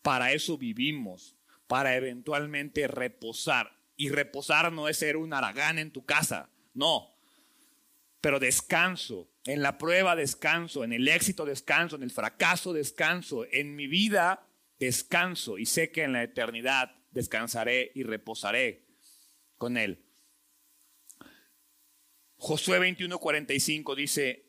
Para 0.01 0.32
eso 0.32 0.58
vivimos, 0.58 1.36
para 1.67 1.98
eventualmente 1.98 2.88
reposar. 2.88 3.77
Y 3.98 4.08
reposar 4.08 4.72
no 4.72 4.88
es 4.88 4.96
ser 4.96 5.17
un 5.17 5.34
aragán 5.34 5.79
en 5.79 5.91
tu 5.91 6.06
casa, 6.06 6.50
no. 6.74 7.13
Pero 8.22 8.39
descanso, 8.39 9.29
en 9.44 9.63
la 9.63 9.77
prueba 9.77 10.15
descanso, 10.15 10.86
en 10.86 10.94
el 10.94 11.10
éxito 11.10 11.44
descanso, 11.44 11.98
en 11.98 12.03
el 12.03 12.12
fracaso 12.12 12.72
descanso, 12.72 13.46
en 13.51 13.75
mi 13.75 13.88
vida 13.88 14.48
descanso 14.79 15.58
y 15.58 15.65
sé 15.65 15.91
que 15.91 16.03
en 16.03 16.13
la 16.13 16.24
eternidad 16.24 16.97
descansaré 17.18 17.92
y 17.96 18.04
reposaré 18.04 18.86
con 19.58 19.76
Él. 19.76 20.06
Josué 22.38 22.80
21:45 22.80 23.96
dice, 23.96 24.46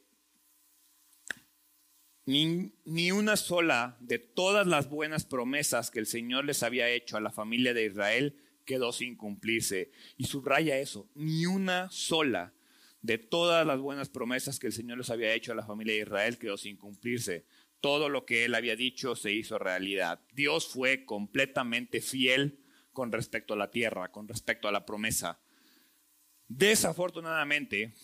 ni, 2.27 2.75
ni, 2.85 3.11
una 3.11 3.37
sola 3.37 3.97
de 4.01 4.19
todas 4.19 4.67
las 4.67 4.91
buenas 4.91 5.25
promesas 5.25 5.91
que 5.91 5.99
el 5.99 6.07
Señor 6.07 6.45
les 6.45 6.63
había 6.63 6.91
hecho 6.91 7.17
a 7.17 7.23
la 7.23 7.31
familia 7.31 7.73
de 7.73 7.87
Israel 7.87 8.37
quedó 8.67 8.93
sin 8.93 9.17
cumplirse. 9.17 9.91
Y 10.19 10.25
subraya 10.25 10.79
eso, 10.79 11.09
ni 11.15 11.47
una 11.47 11.91
sola 11.91 12.53
de 13.01 13.17
todas 13.17 13.67
las 13.67 13.81
buenas 13.81 14.11
promesas 14.11 14.59
que 14.59 14.67
el 14.67 14.75
Señor 14.75 14.99
les 14.99 15.09
había 15.09 15.33
hecho 15.33 15.53
a 15.53 15.55
la 15.55 15.65
familia 15.65 15.95
de 15.95 16.03
Israel 16.03 16.37
quedó 16.37 16.59
sin 16.59 16.77
cumplirse. 16.77 17.47
Todo 17.81 18.09
lo 18.09 18.25
que 18.25 18.45
Él 18.45 18.55
había 18.55 18.77
dicho 18.77 19.15
se 19.15 19.33
hizo 19.33 19.59
realidad. 19.59 20.21
Dios 20.33 20.67
fue 20.67 21.05
completamente 21.05 22.01
fiel 22.01 22.65
con 22.93 23.13
respecto 23.13 23.55
a 23.55 23.57
la 23.57 23.71
tierra, 23.71 24.11
con 24.11 24.27
respecto 24.27 24.67
a 24.67 24.73
la 24.73 24.85
promesa. 24.85 25.41
Desafortunadamente, 26.49 27.95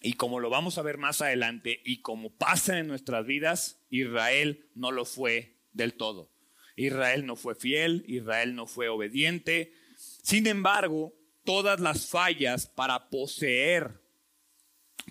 y 0.00 0.14
como 0.14 0.40
lo 0.40 0.50
vamos 0.50 0.78
a 0.78 0.82
ver 0.82 0.98
más 0.98 1.22
adelante, 1.22 1.80
y 1.84 2.00
como 2.00 2.34
pasa 2.36 2.78
en 2.78 2.88
nuestras 2.88 3.26
vidas, 3.26 3.80
Israel 3.90 4.68
no 4.74 4.90
lo 4.92 5.04
fue 5.04 5.58
del 5.72 5.94
todo. 5.94 6.32
Israel 6.76 7.26
no 7.26 7.36
fue 7.36 7.54
fiel, 7.54 8.04
Israel 8.06 8.54
no 8.54 8.66
fue 8.66 8.88
obediente. 8.88 9.72
Sin 9.96 10.46
embargo, 10.46 11.12
todas 11.44 11.80
las 11.80 12.08
fallas 12.08 12.66
para 12.68 13.10
poseer 13.10 14.00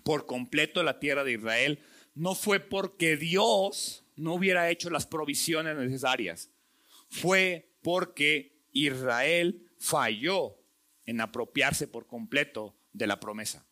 por 0.03 0.25
completo 0.25 0.83
la 0.83 0.99
tierra 0.99 1.23
de 1.23 1.33
Israel 1.33 1.79
no 2.17 2.33
fue 2.33 2.59
porque 2.59 3.15
Dios 3.15 4.03
no 4.15 4.33
hubiera 4.33 4.69
hecho 4.71 4.89
las 4.89 5.05
provisiones 5.05 5.77
necesarias. 5.77 6.49
Fue 7.09 7.69
porque 7.83 8.57
Israel 8.73 9.69
falló 9.77 10.57
en 11.05 11.21
apropiarse 11.21 11.87
por 11.87 12.07
completo 12.07 12.75
de 12.91 13.05
la 13.05 13.19
promesa. 13.19 13.65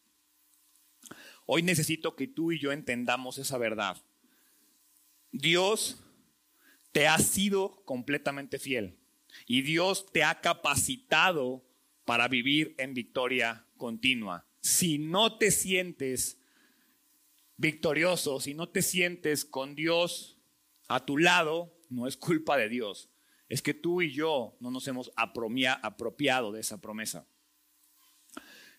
Hoy 1.47 1.63
necesito 1.63 2.15
que 2.15 2.27
tú 2.27 2.51
y 2.51 2.59
yo 2.59 2.71
entendamos 2.71 3.39
esa 3.39 3.57
verdad. 3.57 3.97
Dios 5.31 5.97
te 6.91 7.07
ha 7.07 7.17
sido 7.17 7.83
completamente 7.83 8.59
fiel 8.59 8.95
y 9.47 9.63
Dios 9.63 10.05
te 10.11 10.23
ha 10.23 10.39
capacitado 10.39 11.65
para 12.05 12.27
vivir 12.27 12.75
en 12.77 12.93
victoria 12.93 13.65
continua. 13.77 14.45
Si 14.61 14.99
no 14.99 15.37
te 15.37 15.49
sientes 15.49 16.37
victorioso, 17.57 18.39
si 18.39 18.53
no 18.53 18.69
te 18.69 18.81
sientes 18.81 19.45
con 19.45 19.75
Dios 19.75 20.39
a 20.87 21.05
tu 21.05 21.17
lado, 21.17 21.77
no 21.89 22.07
es 22.07 22.17
culpa 22.17 22.57
de 22.57 22.69
Dios, 22.69 23.09
es 23.49 23.61
que 23.61 23.73
tú 23.73 24.01
y 24.01 24.11
yo 24.11 24.57
no 24.59 24.71
nos 24.71 24.87
hemos 24.87 25.11
apropiado 25.15 26.51
de 26.51 26.61
esa 26.61 26.81
promesa. 26.81 27.27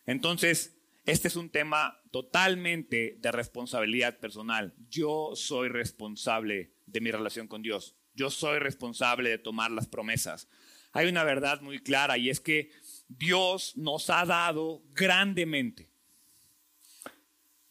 Entonces, 0.06 0.76
este 1.04 1.28
es 1.28 1.36
un 1.36 1.50
tema 1.50 2.00
totalmente 2.10 3.16
de 3.20 3.32
responsabilidad 3.32 4.18
personal. 4.18 4.74
Yo 4.88 5.32
soy 5.34 5.68
responsable 5.68 6.74
de 6.86 7.00
mi 7.00 7.10
relación 7.10 7.46
con 7.46 7.62
Dios. 7.62 7.96
Yo 8.14 8.30
soy 8.30 8.58
responsable 8.58 9.30
de 9.30 9.38
tomar 9.38 9.70
las 9.70 9.86
promesas. 9.86 10.48
Hay 10.92 11.06
una 11.06 11.24
verdad 11.24 11.60
muy 11.60 11.78
clara 11.78 12.18
y 12.18 12.30
es 12.30 12.40
que 12.40 12.70
Dios 13.08 13.76
nos 13.76 14.10
ha 14.10 14.24
dado 14.24 14.82
grandemente. 14.94 15.92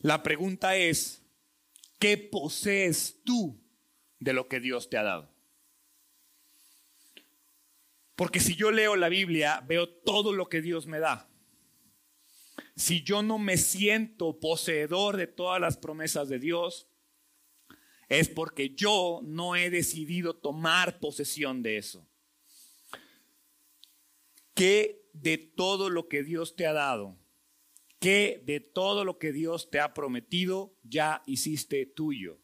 La 0.05 0.21
pregunta 0.21 0.75
es, 0.75 1.23
¿qué 1.97 2.15
posees 2.15 3.23
tú 3.23 3.59
de 4.19 4.33
lo 4.33 4.47
que 4.47 4.59
Dios 4.59 4.87
te 4.87 4.99
ha 4.99 5.01
dado? 5.01 5.33
Porque 8.15 8.39
si 8.39 8.53
yo 8.53 8.69
leo 8.69 8.95
la 8.97 9.09
Biblia, 9.09 9.63
veo 9.67 9.89
todo 9.89 10.31
lo 10.31 10.47
que 10.47 10.61
Dios 10.61 10.85
me 10.85 10.99
da. 10.99 11.27
Si 12.75 13.01
yo 13.01 13.23
no 13.23 13.39
me 13.39 13.57
siento 13.57 14.39
poseedor 14.39 15.17
de 15.17 15.25
todas 15.25 15.59
las 15.59 15.75
promesas 15.75 16.29
de 16.29 16.37
Dios, 16.37 16.87
es 18.07 18.29
porque 18.29 18.75
yo 18.75 19.21
no 19.23 19.55
he 19.55 19.71
decidido 19.71 20.35
tomar 20.35 20.99
posesión 20.99 21.63
de 21.63 21.77
eso. 21.77 22.07
¿Qué 24.53 25.09
de 25.13 25.39
todo 25.39 25.89
lo 25.89 26.07
que 26.07 26.21
Dios 26.21 26.55
te 26.55 26.67
ha 26.67 26.73
dado? 26.73 27.24
¿Qué 28.05 28.39
de 28.45 28.59
todo 28.59 29.03
lo 29.03 29.17
que 29.17 29.33
Dios 29.33 29.71
te 29.71 29.79
ha 29.79 29.95
prometido 29.95 30.77
ya 30.83 31.23
hiciste 31.25 31.87
tuyo? 31.87 32.39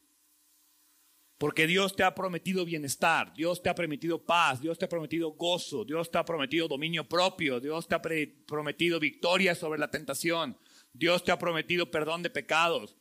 Porque 1.37 1.67
Dios 1.67 1.95
te 1.95 2.01
ha 2.01 2.15
prometido 2.15 2.65
bienestar, 2.65 3.31
Dios 3.35 3.61
te 3.61 3.69
ha 3.69 3.75
prometido 3.75 4.25
paz, 4.25 4.59
Dios 4.59 4.79
te 4.79 4.85
ha 4.85 4.89
prometido 4.89 5.33
gozo, 5.33 5.85
Dios 5.85 6.09
te 6.09 6.17
ha 6.17 6.25
prometido 6.25 6.67
dominio 6.67 7.07
propio, 7.07 7.59
Dios 7.59 7.87
te 7.87 7.93
ha 7.93 8.01
prometido 8.01 8.99
victoria 8.99 9.53
sobre 9.53 9.79
la 9.79 9.91
tentación, 9.91 10.57
Dios 10.93 11.23
te 11.23 11.31
ha 11.31 11.37
prometido 11.37 11.91
perdón 11.91 12.23
de 12.23 12.31
pecados. 12.31 12.97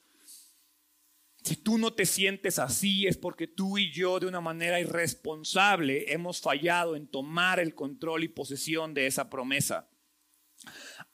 Si 1.42 1.56
tú 1.56 1.78
no 1.78 1.94
te 1.94 2.04
sientes 2.04 2.58
así 2.58 3.06
es 3.06 3.16
porque 3.16 3.46
tú 3.46 3.78
y 3.78 3.90
yo 3.90 4.20
de 4.20 4.26
una 4.26 4.42
manera 4.42 4.78
irresponsable 4.80 6.12
hemos 6.12 6.42
fallado 6.42 6.94
en 6.94 7.06
tomar 7.06 7.58
el 7.58 7.74
control 7.74 8.22
y 8.22 8.28
posesión 8.28 8.92
de 8.92 9.06
esa 9.06 9.30
promesa. 9.30 9.88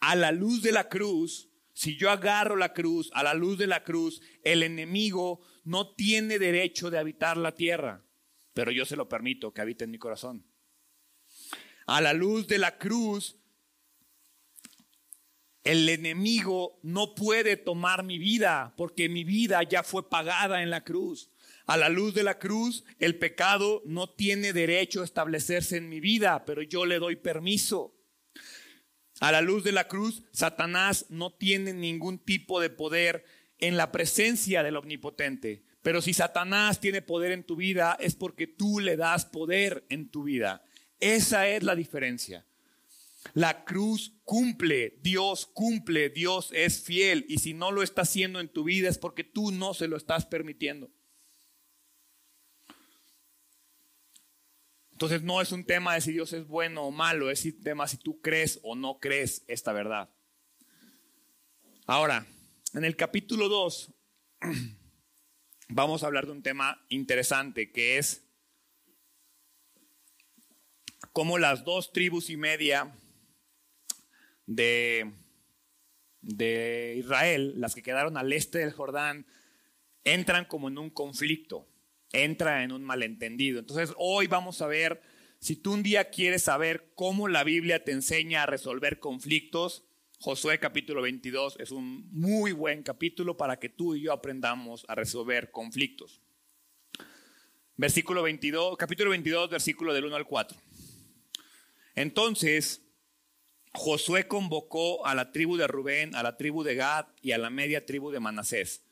A 0.01 0.17
la 0.17 0.33
luz 0.33 0.63
de 0.63 0.73
la 0.73 0.89
cruz, 0.89 1.49
si 1.73 1.97
yo 1.97 2.11
agarro 2.11 2.57
la 2.57 2.73
cruz, 2.73 3.11
a 3.13 3.23
la 3.23 3.35
luz 3.35 3.59
de 3.59 3.67
la 3.67 3.85
cruz, 3.85 4.21
el 4.43 4.63
enemigo 4.63 5.41
no 5.65 5.95
tiene 5.95 6.39
derecho 6.39 6.91
de 6.91 6.99
habitar 6.99 7.37
la 7.37 7.55
tierra, 7.55 8.05
pero 8.55 8.71
yo 8.71 8.85
se 8.85 8.97
lo 8.97 9.09
permito 9.09 9.53
que 9.53 9.61
habite 9.61 9.85
en 9.85 9.91
mi 9.91 9.99
corazón. 9.99 10.47
A 11.87 12.01
la 12.01 12.13
luz 12.13 12.47
de 12.47 12.59
la 12.59 12.79
cruz, 12.79 13.37
el 15.65 15.89
enemigo 15.89 16.79
no 16.83 17.15
puede 17.15 17.57
tomar 17.57 18.05
mi 18.05 18.19
vida 18.19 18.73
porque 18.77 19.09
mi 19.09 19.25
vida 19.25 19.63
ya 19.65 19.83
fue 19.83 20.09
pagada 20.09 20.63
en 20.63 20.71
la 20.71 20.85
cruz. 20.85 21.31
A 21.67 21.77
la 21.77 21.89
luz 21.89 22.15
de 22.15 22.23
la 22.23 22.39
cruz, 22.39 22.85
el 23.01 23.19
pecado 23.19 23.83
no 23.85 24.09
tiene 24.09 24.53
derecho 24.53 25.01
a 25.01 25.05
establecerse 25.05 25.77
en 25.77 25.89
mi 25.89 25.99
vida, 25.99 26.45
pero 26.45 26.63
yo 26.63 26.87
le 26.87 27.01
doy 27.01 27.17
permiso. 27.17 27.96
A 29.21 29.33
la 29.33 29.41
luz 29.41 29.65
de 29.65 29.73
la 29.73 29.89
cruz, 29.89 30.23
Satanás 30.33 31.07
no 31.09 31.33
tiene 31.33 31.73
ningún 31.73 32.19
tipo 32.19 32.61
de 32.61 32.71
poder 32.71 33.25
en 33.59 33.77
la 33.77 33.91
presencia 33.93 34.63
del 34.63 34.77
Omnipotente. 34.77 35.65
Pero 35.83 36.03
si 36.03 36.13
Satanás 36.13 36.81
tiene 36.81 37.01
poder 37.01 37.33
en 37.33 37.45
tu 37.45 37.57
vida, 37.57 37.97
es 38.01 38.15
porque 38.15 38.47
tú 38.47 38.81
le 38.81 38.97
das 38.97 39.25
poder 39.25 39.87
en 39.89 40.11
tu 40.11 40.25
vida. 40.25 40.63
Esa 41.01 41.49
es 41.49 41.63
la 41.63 41.75
diferencia. 41.75 42.45
La 43.35 43.65
cruz 43.65 44.15
cumple, 44.25 44.99
Dios 45.03 45.47
cumple, 45.47 46.11
Dios 46.11 46.51
es 46.53 46.83
fiel. 46.83 47.25
Y 47.29 47.39
si 47.39 47.55
no 47.55 47.73
lo 47.73 47.83
está 47.83 48.03
haciendo 48.03 48.41
en 48.41 48.49
tu 48.49 48.65
vida 48.65 48.89
es 48.89 48.99
porque 48.99 49.25
tú 49.25 49.53
no 49.53 49.75
se 49.75 49.89
lo 49.89 49.97
estás 49.97 50.27
permitiendo. 50.27 50.91
Entonces 54.97 55.23
no 55.23 55.43
es 55.43 55.53
un 55.53 55.63
tema 55.63 55.93
de 55.93 56.01
si 56.01 56.13
Dios 56.13 56.33
es 56.33 56.47
bueno 56.47 56.85
o 56.85 56.91
malo, 56.91 57.31
es 57.31 57.45
un 57.45 57.63
tema 57.63 57.87
si 57.87 57.99
tú 57.99 58.23
crees 58.23 58.61
o 58.63 58.75
no 58.75 58.99
crees 58.99 59.45
esta 59.47 59.75
verdad. 59.75 60.09
Ahora, 61.85 62.25
en 62.73 62.83
el 62.83 62.97
capítulo 62.97 63.51
2 63.51 63.93
vamos 65.69 66.03
a 66.03 66.07
hablar 66.07 66.25
de 66.25 66.33
un 66.33 66.43
tema 66.43 66.83
interesante 66.89 67.71
que 67.73 67.99
es 67.99 68.25
cómo 71.13 71.37
las 71.37 71.63
dos 71.67 71.93
tribus 71.93 72.31
y 72.31 72.39
media 72.39 72.91
de, 74.47 75.13
de 76.23 76.95
Israel, 76.97 77.61
las 77.61 77.75
que 77.75 77.83
quedaron 77.83 78.17
al 78.17 78.33
este 78.33 78.61
del 78.61 78.73
Jordán, 78.73 79.27
entran 80.05 80.47
como 80.47 80.69
en 80.69 80.79
un 80.79 80.89
conflicto 80.89 81.69
entra 82.17 82.63
en 82.63 82.73
un 82.73 82.83
malentendido. 82.83 83.59
Entonces 83.59 83.95
hoy 83.99 84.27
vamos 84.27 84.63
a 84.63 84.67
ver, 84.67 85.03
si 85.39 85.57
tú 85.57 85.75
un 85.75 85.83
día 85.83 86.11
quieres 86.11 86.43
saber 86.43 86.93
cómo 86.95 87.29
la 87.29 87.45
Biblia 87.45 87.85
te 87.85 87.93
enseña 87.93 88.43
a 88.43 88.47
resolver 88.47 88.99
conflictos, 88.99 89.85
Josué 90.19 90.59
capítulo 90.59 91.03
22 91.03 91.57
es 91.61 91.71
un 91.71 92.09
muy 92.11 92.53
buen 92.53 92.83
capítulo 92.83 93.37
para 93.37 93.59
que 93.59 93.69
tú 93.69 93.95
y 93.95 94.01
yo 94.01 94.13
aprendamos 94.13 94.87
a 94.89 94.95
resolver 94.95 95.51
conflictos. 95.51 96.23
Versículo 97.77 98.23
22, 98.23 98.79
capítulo 98.79 99.11
22, 99.11 99.51
versículo 99.51 99.93
del 99.93 100.07
1 100.07 100.17
al 100.17 100.27
4. 100.27 100.57
Entonces, 101.95 102.81
Josué 103.75 104.27
convocó 104.27 105.07
a 105.07 105.15
la 105.15 105.33
tribu 105.33 105.59
de 105.59 105.67
Rubén, 105.67 106.15
a 106.15 106.23
la 106.23 106.39
tribu 106.39 106.63
de 106.63 106.77
Gad 106.77 107.09
y 107.21 107.33
a 107.33 107.39
la 107.39 107.51
media 107.51 107.85
tribu 107.85 108.11
de 108.11 108.21
Manasés 108.21 108.86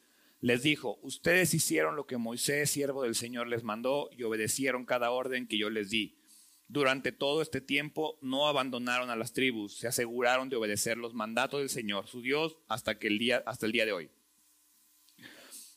les 0.44 0.62
dijo, 0.62 0.98
ustedes 1.00 1.54
hicieron 1.54 1.96
lo 1.96 2.06
que 2.06 2.18
Moisés, 2.18 2.70
siervo 2.70 3.04
del 3.04 3.14
Señor, 3.14 3.48
les 3.48 3.62
mandó 3.62 4.10
y 4.12 4.24
obedecieron 4.24 4.84
cada 4.84 5.10
orden 5.10 5.48
que 5.48 5.56
yo 5.56 5.70
les 5.70 5.88
di. 5.88 6.18
Durante 6.68 7.12
todo 7.12 7.40
este 7.40 7.62
tiempo 7.62 8.18
no 8.20 8.46
abandonaron 8.46 9.08
a 9.08 9.16
las 9.16 9.32
tribus, 9.32 9.78
se 9.78 9.88
aseguraron 9.88 10.50
de 10.50 10.56
obedecer 10.56 10.98
los 10.98 11.14
mandatos 11.14 11.60
del 11.60 11.70
Señor, 11.70 12.08
su 12.08 12.20
Dios, 12.20 12.58
hasta, 12.68 12.98
que 12.98 13.06
el 13.06 13.18
día, 13.18 13.42
hasta 13.46 13.64
el 13.64 13.72
día 13.72 13.86
de 13.86 13.92
hoy. 13.92 14.10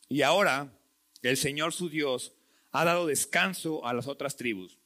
Y 0.09 0.23
ahora 0.23 0.77
el 1.21 1.37
Señor, 1.37 1.71
su 1.71 1.87
Dios, 1.87 2.33
ha 2.73 2.83
dado 2.83 3.07
descanso 3.07 3.85
a 3.85 3.93
las 3.93 4.07
otras 4.07 4.35
tribus, 4.35 4.79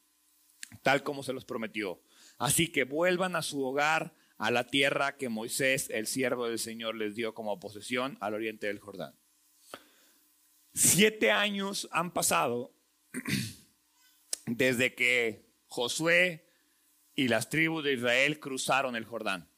tal 0.83 1.01
como 1.01 1.23
se 1.23 1.33
los 1.33 1.43
prometió. 1.43 2.03
Así 2.37 2.71
que 2.71 2.83
vuelvan 2.83 3.35
a 3.35 3.41
su 3.41 3.65
hogar, 3.65 4.13
a 4.37 4.51
la 4.51 4.67
tierra 4.67 5.17
que 5.17 5.29
Moisés, 5.29 5.89
el 5.89 6.05
siervo 6.05 6.47
del 6.47 6.59
Señor, 6.59 6.93
les 6.93 7.15
dio 7.15 7.33
como 7.33 7.59
posesión 7.59 8.19
al 8.21 8.35
oriente 8.35 8.67
del 8.67 8.77
Jordán. 8.77 9.15
Siete 10.73 11.31
años 11.31 11.89
han 11.91 12.13
pasado 12.13 12.73
desde 14.45 14.95
que 14.95 15.45
Josué 15.67 16.47
y 17.13 17.27
las 17.27 17.49
tribus 17.49 17.83
de 17.83 17.93
Israel 17.93 18.39
cruzaron 18.39 18.95
el 18.95 19.05
Jordán. 19.05 19.49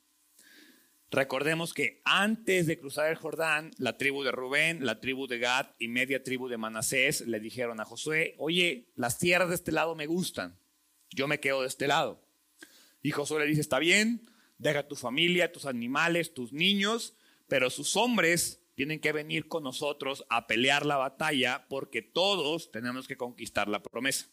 Recordemos 1.12 1.76
que 1.76 2.02
antes 2.06 2.66
de 2.66 2.80
cruzar 2.80 3.12
el 3.12 3.18
Jordán, 3.18 3.70
la 3.78 3.98
tribu 4.00 4.24
de 4.24 4.32
Rubén, 4.32 4.84
la 4.84 5.00
tribu 5.00 5.28
de 5.28 5.38
Gad 5.38 5.68
y 5.78 5.88
media 5.88 6.24
tribu 6.24 6.48
de 6.48 6.58
Manasés 6.58 7.22
le 7.28 7.40
dijeron 7.40 7.80
a 7.80 7.86
Josué, 7.86 8.34
oye, 8.40 8.90
las 8.96 9.20
tierras 9.20 9.50
de 9.50 9.56
este 9.56 9.72
lado 9.72 9.94
me 9.94 10.08
gustan, 10.08 10.58
yo 11.12 11.28
me 11.28 11.40
quedo 11.40 11.62
de 11.62 11.68
este 11.68 11.88
lado. 11.88 12.28
Y 13.04 13.12
Josué 13.12 13.42
le 13.42 13.46
dice, 13.46 13.62
está 13.62 13.78
bien, 13.78 14.28
deja 14.58 14.88
tu 14.88 14.96
familia, 14.96 15.52
tus 15.52 15.68
animales, 15.68 16.34
tus 16.34 16.52
niños, 16.52 17.16
pero 17.48 17.70
sus 17.70 17.96
hombres 17.96 18.63
tienen 18.76 19.00
que 19.00 19.12
venir 19.12 19.48
con 19.48 19.64
nosotros 19.64 20.26
a 20.30 20.48
pelear 20.48 20.86
la 20.86 20.98
batalla 20.98 21.66
porque 21.70 22.02
todos 22.02 22.72
tenemos 22.72 23.08
que 23.08 23.18
conquistar 23.18 23.68
la 23.68 23.82
promesa. 23.82 24.28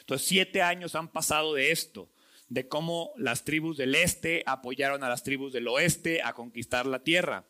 Entonces, 0.00 0.26
siete 0.26 0.62
años 0.62 0.94
han 0.94 1.08
pasado 1.08 1.54
de 1.54 1.70
esto, 1.70 2.10
de 2.48 2.68
cómo 2.68 3.12
las 3.16 3.44
tribus 3.44 3.76
del 3.76 3.94
este 3.94 4.42
apoyaron 4.46 5.04
a 5.04 5.08
las 5.08 5.22
tribus 5.22 5.52
del 5.52 5.68
oeste 5.68 6.22
a 6.22 6.32
conquistar 6.32 6.86
la 6.86 7.02
tierra. 7.02 7.46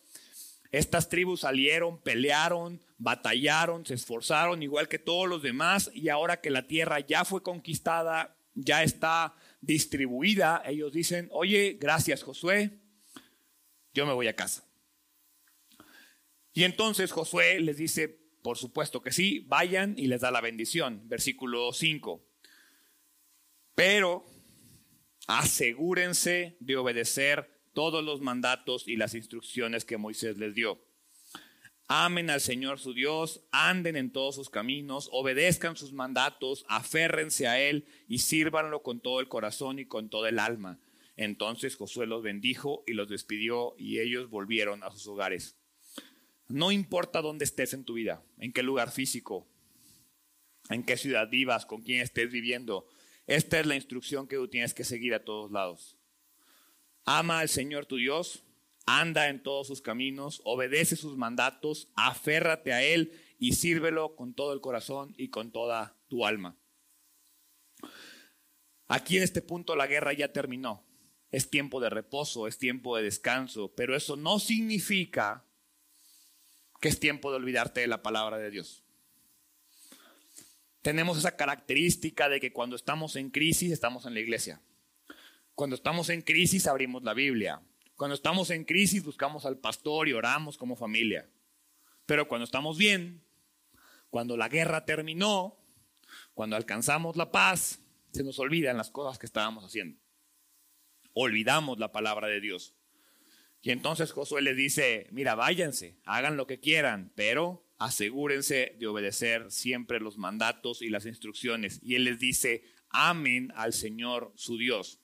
Estas 0.70 1.08
tribus 1.10 1.40
salieron, 1.40 2.00
pelearon, 2.00 2.80
batallaron, 2.96 3.84
se 3.84 3.94
esforzaron 3.94 4.62
igual 4.62 4.88
que 4.88 4.98
todos 4.98 5.28
los 5.28 5.42
demás 5.42 5.90
y 5.92 6.08
ahora 6.08 6.40
que 6.40 6.50
la 6.50 6.66
tierra 6.66 7.00
ya 7.00 7.24
fue 7.26 7.42
conquistada, 7.42 8.36
ya 8.54 8.82
está 8.82 9.34
distribuida, 9.60 10.62
ellos 10.64 10.92
dicen, 10.92 11.28
oye, 11.30 11.76
gracias 11.78 12.22
Josué, 12.22 12.78
yo 13.92 14.06
me 14.06 14.14
voy 14.14 14.28
a 14.28 14.36
casa. 14.36 14.64
Y 16.52 16.64
entonces 16.64 17.12
Josué 17.12 17.60
les 17.60 17.76
dice, 17.76 18.20
por 18.42 18.58
supuesto 18.58 19.02
que 19.02 19.12
sí, 19.12 19.40
vayan 19.48 19.94
y 19.96 20.06
les 20.06 20.20
da 20.20 20.30
la 20.30 20.40
bendición. 20.40 21.08
Versículo 21.08 21.72
5. 21.72 22.22
Pero 23.74 24.26
asegúrense 25.26 26.56
de 26.60 26.76
obedecer 26.76 27.62
todos 27.72 28.04
los 28.04 28.20
mandatos 28.20 28.86
y 28.86 28.96
las 28.96 29.14
instrucciones 29.14 29.84
que 29.84 29.96
Moisés 29.96 30.36
les 30.36 30.54
dio. 30.54 30.84
Amen 31.88 32.30
al 32.30 32.40
Señor 32.40 32.78
su 32.78 32.94
Dios, 32.94 33.44
anden 33.50 33.96
en 33.96 34.12
todos 34.12 34.36
sus 34.36 34.50
caminos, 34.50 35.08
obedezcan 35.12 35.76
sus 35.76 35.92
mandatos, 35.92 36.64
aférrense 36.68 37.46
a 37.48 37.60
Él 37.60 37.86
y 38.08 38.18
sírvanlo 38.18 38.82
con 38.82 39.00
todo 39.00 39.20
el 39.20 39.28
corazón 39.28 39.78
y 39.78 39.86
con 39.86 40.08
todo 40.08 40.26
el 40.26 40.38
alma. 40.38 40.80
Entonces 41.16 41.76
Josué 41.76 42.06
los 42.06 42.22
bendijo 42.22 42.82
y 42.86 42.92
los 42.92 43.08
despidió 43.08 43.74
y 43.76 44.00
ellos 44.00 44.30
volvieron 44.30 44.82
a 44.82 44.90
sus 44.90 45.06
hogares. 45.06 45.56
No 46.48 46.72
importa 46.72 47.22
dónde 47.22 47.44
estés 47.44 47.72
en 47.72 47.84
tu 47.84 47.94
vida, 47.94 48.22
en 48.38 48.52
qué 48.52 48.62
lugar 48.62 48.90
físico, 48.90 49.46
en 50.68 50.84
qué 50.84 50.96
ciudad 50.96 51.28
vivas, 51.28 51.66
con 51.66 51.82
quién 51.82 52.00
estés 52.00 52.30
viviendo. 52.30 52.86
Esta 53.26 53.60
es 53.60 53.66
la 53.66 53.76
instrucción 53.76 54.26
que 54.28 54.36
tú 54.36 54.48
tienes 54.48 54.74
que 54.74 54.84
seguir 54.84 55.14
a 55.14 55.24
todos 55.24 55.50
lados. 55.50 55.96
Ama 57.04 57.40
al 57.40 57.48
Señor 57.48 57.86
tu 57.86 57.96
Dios, 57.96 58.44
anda 58.86 59.28
en 59.28 59.42
todos 59.42 59.66
sus 59.66 59.80
caminos, 59.80 60.40
obedece 60.44 60.96
sus 60.96 61.16
mandatos, 61.16 61.88
aférrate 61.94 62.72
a 62.72 62.82
Él 62.82 63.12
y 63.38 63.52
sírvelo 63.52 64.14
con 64.14 64.34
todo 64.34 64.52
el 64.52 64.60
corazón 64.60 65.14
y 65.16 65.28
con 65.28 65.50
toda 65.50 65.96
tu 66.08 66.26
alma. 66.26 66.56
Aquí 68.88 69.16
en 69.16 69.22
este 69.22 69.42
punto 69.42 69.74
la 69.74 69.86
guerra 69.86 70.12
ya 70.12 70.32
terminó. 70.32 70.84
Es 71.30 71.48
tiempo 71.48 71.80
de 71.80 71.88
reposo, 71.88 72.46
es 72.46 72.58
tiempo 72.58 72.96
de 72.96 73.04
descanso, 73.04 73.72
pero 73.74 73.96
eso 73.96 74.16
no 74.16 74.38
significa 74.38 75.46
que 76.82 76.88
es 76.88 76.98
tiempo 76.98 77.30
de 77.30 77.36
olvidarte 77.36 77.80
de 77.80 77.86
la 77.86 78.02
palabra 78.02 78.38
de 78.38 78.50
Dios. 78.50 78.82
Tenemos 80.82 81.16
esa 81.16 81.36
característica 81.36 82.28
de 82.28 82.40
que 82.40 82.52
cuando 82.52 82.74
estamos 82.74 83.14
en 83.14 83.30
crisis 83.30 83.70
estamos 83.70 84.04
en 84.04 84.14
la 84.14 84.20
iglesia. 84.20 84.60
Cuando 85.54 85.76
estamos 85.76 86.08
en 86.08 86.22
crisis 86.22 86.66
abrimos 86.66 87.04
la 87.04 87.14
Biblia. 87.14 87.62
Cuando 87.94 88.16
estamos 88.16 88.50
en 88.50 88.64
crisis 88.64 89.04
buscamos 89.04 89.46
al 89.46 89.58
pastor 89.58 90.08
y 90.08 90.12
oramos 90.12 90.58
como 90.58 90.74
familia. 90.74 91.30
Pero 92.04 92.26
cuando 92.26 92.46
estamos 92.46 92.76
bien, 92.78 93.22
cuando 94.10 94.36
la 94.36 94.48
guerra 94.48 94.84
terminó, 94.84 95.56
cuando 96.34 96.56
alcanzamos 96.56 97.14
la 97.14 97.30
paz, 97.30 97.78
se 98.10 98.24
nos 98.24 98.40
olvidan 98.40 98.76
las 98.76 98.90
cosas 98.90 99.20
que 99.20 99.26
estábamos 99.26 99.64
haciendo. 99.64 100.00
Olvidamos 101.14 101.78
la 101.78 101.92
palabra 101.92 102.26
de 102.26 102.40
Dios. 102.40 102.74
Y 103.62 103.70
entonces 103.70 104.10
Josué 104.10 104.42
les 104.42 104.56
dice, 104.56 105.06
mira, 105.12 105.36
váyanse, 105.36 105.96
hagan 106.04 106.36
lo 106.36 106.48
que 106.48 106.58
quieran, 106.58 107.12
pero 107.14 107.64
asegúrense 107.78 108.74
de 108.78 108.88
obedecer 108.88 109.52
siempre 109.52 110.00
los 110.00 110.18
mandatos 110.18 110.82
y 110.82 110.88
las 110.88 111.06
instrucciones. 111.06 111.78
Y 111.80 111.94
él 111.94 112.04
les 112.04 112.18
dice, 112.18 112.64
amen 112.90 113.52
al 113.54 113.72
Señor 113.72 114.32
su 114.34 114.58
Dios. 114.58 114.98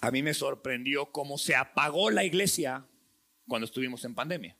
A 0.00 0.10
mí 0.10 0.22
me 0.24 0.34
sorprendió 0.34 1.12
cómo 1.12 1.38
se 1.38 1.54
apagó 1.54 2.10
la 2.10 2.24
iglesia 2.24 2.84
cuando 3.46 3.64
estuvimos 3.64 4.04
en 4.04 4.16
pandemia. 4.16 4.56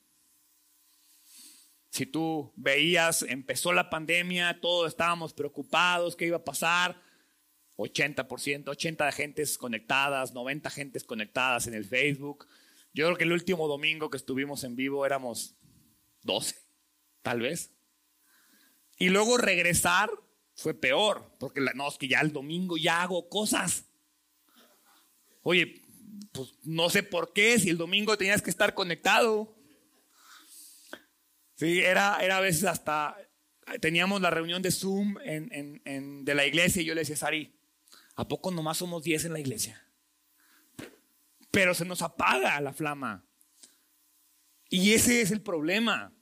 Si 1.91 2.07
tú 2.07 2.53
veías, 2.55 3.23
empezó 3.23 3.73
la 3.73 3.91
pandemia, 3.91 4.61
todos 4.61 4.89
estábamos 4.89 5.35
preocupados, 5.35 6.15
qué 6.15 6.27
iba 6.27 6.37
a 6.37 6.45
pasar. 6.45 7.01
80%, 7.79 8.69
80 8.69 9.13
gentes 9.13 9.57
conectadas, 9.57 10.35
90 10.35 10.69
gentes 10.71 11.05
conectadas 11.05 11.69
en 11.69 11.75
el 11.75 11.85
Facebook. 11.85 12.49
Yo 12.93 13.07
creo 13.07 13.17
que 13.17 13.25
el 13.25 13.33
último 13.33 13.69
domingo 13.69 14.11
que 14.11 14.17
estuvimos 14.17 14.65
en 14.65 14.75
vivo 14.75 15.07
éramos 15.07 15.55
12, 16.23 16.57
tal 17.23 17.41
vez. 17.41 17.71
Y 18.99 19.11
luego 19.11 19.39
regresar 19.39 20.11
fue 20.55 20.75
peor, 20.75 21.37
porque 21.39 21.61
no, 21.75 21.89
es 21.89 21.97
que 21.99 22.09
ya 22.09 22.21
el 22.21 22.33
domingo 22.33 22.77
ya 22.77 23.03
hago 23.03 23.29
cosas. 23.29 23.85
Oye, 25.43 25.81
pues 26.33 26.55
no 26.65 26.91
sé 26.91 27.05
por 27.05 27.33
qué, 27.33 27.61
si 27.61 27.71
el 27.71 27.79
domingo 27.79 28.19
tenías 28.19 28.43
que 28.43 28.51
estar 28.51 28.75
conectado. 28.75 29.55
Sí, 31.55 31.79
era, 31.79 32.19
era 32.21 32.39
a 32.39 32.41
veces 32.41 32.65
hasta, 32.65 33.17
teníamos 33.81 34.21
la 34.21 34.31
reunión 34.31 34.63
de 34.63 34.73
Zoom 34.73 35.15
de 35.15 36.35
la 36.35 36.45
iglesia 36.45 36.83
y 36.83 36.85
yo 36.85 36.95
le 36.95 37.03
decía, 37.03 37.17
Sari, 37.17 37.58
¿a 38.19 38.27
poco 38.27 38.51
nomás 38.51 38.79
somos 38.79 39.05
10 39.05 39.27
en 39.27 39.33
la 39.33 39.39
iglesia? 39.39 39.87
Pero 41.53 41.73
se 41.73 41.85
nos 41.85 42.03
apaga 42.03 42.61
la 42.61 42.73
flama. 42.73 43.25
Y 44.69 44.93
ese 44.93 45.21
es 45.21 45.31
el 45.31 45.41
problema. 45.41 46.13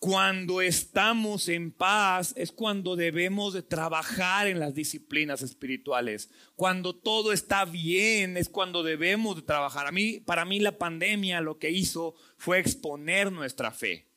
Cuando 0.00 0.62
estamos 0.62 1.48
en 1.48 1.70
paz 1.70 2.34
es 2.36 2.50
cuando 2.50 2.96
debemos 2.96 3.54
de 3.54 3.62
trabajar 3.62 4.48
en 4.48 4.58
las 4.58 4.74
disciplinas 4.74 5.42
espirituales. 5.42 6.28
Cuando 6.56 6.96
todo 6.96 7.32
está 7.32 7.64
bien 7.64 8.36
es 8.36 8.48
cuando 8.48 8.82
debemos 8.82 9.36
de 9.36 9.42
trabajar. 9.42 9.86
A 9.86 9.92
mí, 9.92 10.18
para 10.18 10.44
mí 10.44 10.58
la 10.58 10.76
pandemia 10.76 11.40
lo 11.40 11.58
que 11.58 11.70
hizo 11.70 12.16
fue 12.36 12.58
exponer 12.58 13.30
nuestra 13.30 13.70
fe. 13.70 14.08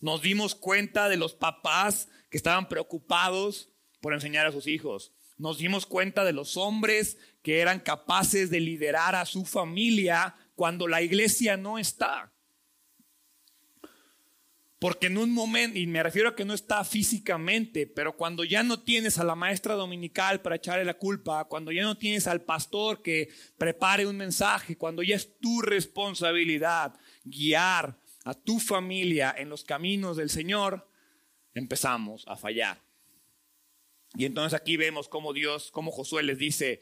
Nos 0.00 0.22
dimos 0.22 0.54
cuenta 0.54 1.10
de 1.10 1.18
los 1.18 1.34
papás 1.34 2.08
que 2.30 2.38
estaban 2.38 2.68
preocupados 2.68 3.70
por 4.00 4.14
enseñar 4.14 4.46
a 4.46 4.52
sus 4.52 4.66
hijos. 4.66 5.12
Nos 5.36 5.58
dimos 5.58 5.86
cuenta 5.86 6.24
de 6.24 6.32
los 6.32 6.56
hombres 6.56 7.18
que 7.42 7.60
eran 7.60 7.80
capaces 7.80 8.50
de 8.50 8.60
liderar 8.60 9.14
a 9.14 9.24
su 9.24 9.44
familia 9.44 10.34
cuando 10.54 10.88
la 10.88 11.02
iglesia 11.02 11.56
no 11.56 11.78
está. 11.78 12.32
Porque 14.80 15.08
en 15.08 15.18
un 15.18 15.32
momento, 15.32 15.76
y 15.78 15.86
me 15.88 16.02
refiero 16.02 16.28
a 16.28 16.36
que 16.36 16.44
no 16.44 16.54
está 16.54 16.84
físicamente, 16.84 17.86
pero 17.86 18.16
cuando 18.16 18.44
ya 18.44 18.62
no 18.62 18.80
tienes 18.80 19.18
a 19.18 19.24
la 19.24 19.34
maestra 19.34 19.74
dominical 19.74 20.40
para 20.40 20.56
echarle 20.56 20.84
la 20.84 20.94
culpa, 20.94 21.46
cuando 21.46 21.72
ya 21.72 21.82
no 21.82 21.96
tienes 21.96 22.28
al 22.28 22.42
pastor 22.42 23.02
que 23.02 23.28
prepare 23.56 24.06
un 24.06 24.16
mensaje, 24.16 24.76
cuando 24.76 25.02
ya 25.02 25.16
es 25.16 25.38
tu 25.40 25.62
responsabilidad 25.62 26.94
guiar 27.24 27.98
a 28.24 28.34
tu 28.34 28.60
familia 28.60 29.34
en 29.36 29.48
los 29.48 29.64
caminos 29.64 30.16
del 30.16 30.30
Señor, 30.30 30.88
empezamos 31.54 32.24
a 32.28 32.36
fallar. 32.36 32.87
Y 34.16 34.24
entonces 34.24 34.58
aquí 34.58 34.76
vemos 34.76 35.08
cómo 35.08 35.32
Dios, 35.32 35.70
cómo 35.70 35.90
Josué 35.90 36.22
les 36.22 36.38
dice, 36.38 36.80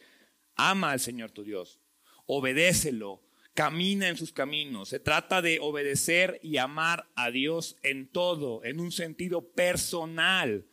ama 0.55 0.93
al 0.93 1.01
Señor 1.01 1.33
tu 1.33 1.43
Dios, 1.43 1.81
obedécelo, 2.27 3.23
camina 3.57 4.09
en 4.09 4.17
sus 4.17 4.33
caminos. 4.33 4.91
Se 4.91 5.01
trata 5.01 5.43
de 5.43 5.59
obedecer 5.61 6.39
y 6.43 6.59
amar 6.59 7.09
a 7.17 7.31
Dios 7.31 7.77
en 7.83 8.07
todo, 8.07 8.63
en 8.65 8.79
un 8.79 8.93
sentido 8.93 9.53
personal. 9.53 10.67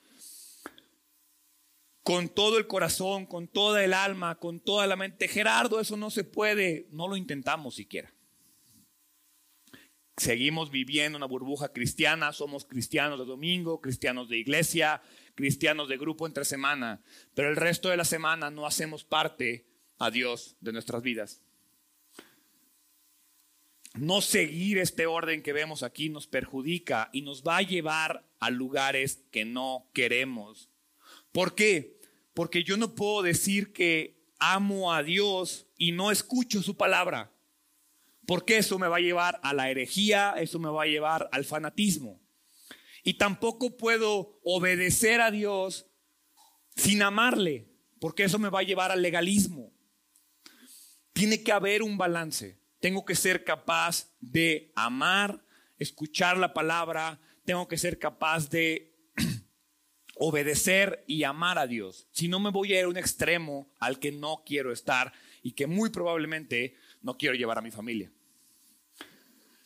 Con 2.04 2.28
todo 2.28 2.58
el 2.58 2.68
corazón, 2.68 3.26
con 3.26 3.48
toda 3.48 3.84
el 3.84 3.94
alma, 3.94 4.36
con 4.36 4.60
toda 4.60 4.86
la 4.88 4.98
mente. 4.98 5.30
Gerardo, 5.30 5.80
eso 5.80 5.96
no 5.96 6.12
se 6.12 6.26
puede. 6.26 6.88
No 6.92 7.08
lo 7.08 7.16
intentamos 7.16 7.76
siquiera. 7.76 8.14
Seguimos 10.18 10.70
viviendo 10.70 11.18
una 11.18 11.26
burbuja 11.26 11.74
cristiana, 11.74 12.34
somos 12.34 12.66
cristianos 12.66 13.18
de 13.18 13.26
domingo, 13.26 13.82
cristianos 13.82 14.30
de 14.30 14.38
iglesia, 14.38 15.02
cristianos 15.34 15.90
de 15.90 15.98
grupo 15.98 16.28
entre 16.28 16.46
semana, 16.46 17.02
pero 17.34 17.50
el 17.50 17.56
resto 17.56 17.90
de 17.90 17.98
la 17.98 18.06
semana 18.06 18.52
no 18.52 18.68
hacemos 18.68 19.04
parte 19.04 19.66
a 19.98 20.12
Dios 20.12 20.56
de 20.62 20.72
nuestras 20.72 21.02
vidas. 21.02 21.42
No 23.96 24.22
seguir 24.22 24.78
este 24.78 25.08
orden 25.08 25.42
que 25.42 25.54
vemos 25.54 25.82
aquí 25.82 26.10
nos 26.10 26.28
perjudica 26.28 27.10
y 27.12 27.22
nos 27.22 27.44
va 27.44 27.58
a 27.58 27.62
llevar 27.62 28.28
a 28.40 28.50
lugares 28.50 29.24
que 29.32 29.46
no 29.46 29.90
queremos. 29.94 30.70
¿Por 31.32 31.56
qué? 31.56 32.00
Porque 32.34 32.64
yo 32.64 32.78
no 32.78 32.96
puedo 32.96 33.24
decir 33.24 33.74
que 33.74 34.16
amo 34.40 34.94
a 34.94 35.04
Dios 35.04 35.68
y 35.78 35.92
no 35.92 36.12
escucho 36.12 36.62
su 36.62 36.76
palabra. 36.76 37.33
Porque 38.26 38.58
eso 38.58 38.80
me 38.80 38.88
va 38.88 38.98
a 38.98 39.02
llevar 39.02 39.40
a 39.44 39.54
la 39.54 39.70
herejía, 39.70 40.36
eso 40.38 40.60
me 40.60 40.70
va 40.70 40.84
a 40.84 40.88
llevar 40.88 41.30
al 41.32 41.44
fanatismo. 41.44 42.22
Y 43.04 43.16
tampoco 43.16 43.76
puedo 43.76 44.40
obedecer 44.44 45.20
a 45.20 45.30
Dios 45.30 45.88
sin 46.76 47.02
amarle, 47.02 47.70
porque 48.00 48.24
eso 48.24 48.40
me 48.40 48.50
va 48.50 48.60
a 48.60 48.64
llevar 48.64 48.92
al 48.92 49.02
legalismo. 49.02 49.74
Tiene 51.12 51.44
que 51.44 51.52
haber 51.52 51.84
un 51.84 51.98
balance. 51.98 52.60
Tengo 52.80 53.06
que 53.06 53.16
ser 53.16 53.44
capaz 53.44 54.10
de 54.20 54.72
amar, 54.76 55.46
escuchar 55.78 56.38
la 56.38 56.54
palabra, 56.54 57.20
tengo 57.46 57.68
que 57.68 57.78
ser 57.78 58.00
capaz 58.00 58.50
de 58.50 58.96
obedecer 60.16 61.04
y 61.08 61.24
amar 61.24 61.60
a 61.60 61.68
Dios. 61.68 62.08
Si 62.12 62.28
no 62.28 62.40
me 62.40 62.52
voy 62.52 62.74
a 62.74 62.80
ir 62.80 62.86
a 62.86 62.90
un 62.90 62.98
extremo 62.98 63.72
al 63.80 64.00
que 64.00 64.12
no 64.12 64.44
quiero 64.46 64.72
estar 64.72 65.14
y 65.42 65.52
que 65.54 65.68
muy 65.68 65.90
probablemente 65.90 66.76
no 67.04 67.18
quiero 67.18 67.36
llevar 67.36 67.60
a 67.60 67.62
mi 67.62 67.70
familia. 67.70 68.12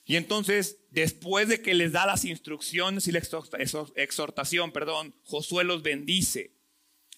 Y 0.06 0.16
entonces, 0.16 0.80
después 0.90 1.50
de 1.50 1.62
que 1.62 1.74
les 1.74 1.92
da 1.92 2.06
las 2.06 2.26
instrucciones 2.26 3.08
y 3.08 3.12
la 3.12 3.22
exhortación, 3.96 4.72
perdón, 4.72 5.14
Josué 5.24 5.64
los 5.64 5.84
bendice. 5.84 6.54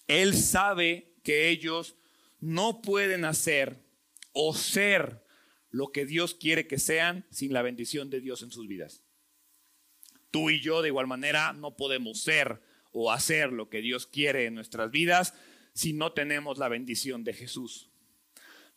Él 0.08 0.34
sabe 0.34 1.14
que 1.22 1.48
ellos 1.48 1.94
no 2.40 2.82
pueden 2.82 3.24
hacer 3.24 3.84
o 4.32 4.54
ser 4.54 5.24
lo 5.70 5.92
que 5.92 6.04
Dios 6.04 6.34
quiere 6.34 6.66
que 6.66 6.78
sean 6.78 7.26
sin 7.30 7.52
la 7.52 7.62
bendición 7.62 8.10
de 8.10 8.20
Dios 8.20 8.42
en 8.42 8.50
sus 8.50 8.66
vidas. 8.66 9.02
Tú 10.30 10.50
y 10.50 10.60
yo 10.60 10.82
de 10.82 10.88
igual 10.88 11.06
manera 11.06 11.52
no 11.52 11.76
podemos 11.76 12.22
ser 12.22 12.60
o 12.92 13.12
hacer 13.12 13.52
lo 13.52 13.68
que 13.68 13.80
Dios 13.80 14.06
quiere 14.06 14.46
en 14.46 14.54
nuestras 14.54 14.90
vidas 14.90 15.34
si 15.74 15.92
no 15.92 16.12
tenemos 16.12 16.58
la 16.58 16.68
bendición 16.68 17.22
de 17.22 17.34
Jesús. 17.34 17.89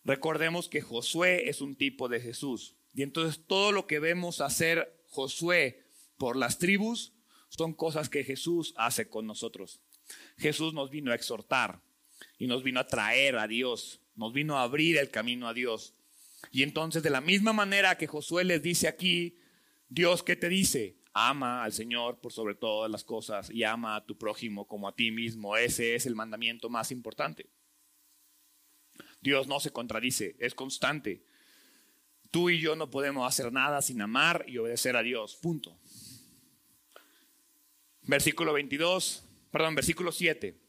Recordemos 0.06 0.68
que 0.68 0.82
Josué 0.82 1.50
es 1.50 1.62
un 1.62 1.76
tipo 1.76 2.10
de 2.10 2.20
Jesús. 2.20 2.76
Y 2.94 3.04
entonces 3.04 3.44
todo 3.48 3.72
lo 3.72 3.88
que 3.88 4.00
vemos 4.00 4.42
hacer 4.42 5.04
Josué 5.10 5.86
por 6.18 6.36
las 6.36 6.60
tribus 6.60 7.14
son 7.50 7.74
cosas 7.74 8.10
que 8.10 8.24
Jesús 8.24 8.74
hace 8.78 9.10
con 9.10 9.26
nosotros. 9.28 9.80
Jesús 10.38 10.74
nos 10.74 10.90
vino 10.90 11.12
a 11.12 11.16
exhortar 11.16 11.82
y 12.38 12.48
nos 12.48 12.64
vino 12.64 12.80
a 12.80 12.88
traer 12.88 13.38
a 13.38 13.48
Dios, 13.48 14.02
nos 14.16 14.34
vino 14.34 14.58
a 14.58 14.64
abrir 14.64 14.98
el 14.98 15.10
camino 15.10 15.48
a 15.48 15.54
Dios. 15.54 15.96
Y 16.52 16.64
entonces 16.64 17.04
de 17.04 17.10
la 17.10 17.22
misma 17.22 17.54
manera 17.54 17.98
que 17.98 18.08
Josué 18.08 18.44
les 18.44 18.62
dice 18.62 18.88
aquí, 18.88 19.38
Dios 19.88 20.24
qué 20.24 20.36
te 20.36 20.50
dice, 20.50 20.98
ama 21.14 21.64
al 21.64 21.74
Señor 21.74 22.20
por 22.20 22.34
sobre 22.34 22.56
todas 22.56 22.92
las 22.92 23.04
cosas 23.04 23.50
y 23.50 23.64
ama 23.64 23.96
a 23.96 24.06
tu 24.06 24.18
prójimo 24.18 24.68
como 24.68 24.88
a 24.88 24.96
ti 24.96 25.12
mismo. 25.12 25.56
Ese 25.56 25.96
es 25.96 26.06
el 26.06 26.16
mandamiento 26.16 26.70
más 26.70 26.92
importante. 26.92 27.50
Dios 29.24 29.48
no 29.48 29.60
se 29.62 29.72
contradice, 29.72 30.36
es 30.38 30.54
constante. 30.54 31.24
Tú 32.30 32.50
y 32.50 32.60
yo 32.60 32.76
no 32.76 32.90
podemos 32.90 33.26
hacer 33.26 33.54
nada 33.54 33.82
sin 33.82 34.02
amar 34.02 34.44
y 34.48 34.58
obedecer 34.58 34.98
a 34.98 35.02
Dios. 35.02 35.38
Punto. 35.42 35.80
Versículo 38.02 38.52
22, 38.52 39.24
perdón, 39.50 39.76
versículo 39.76 40.12
7. 40.12 40.60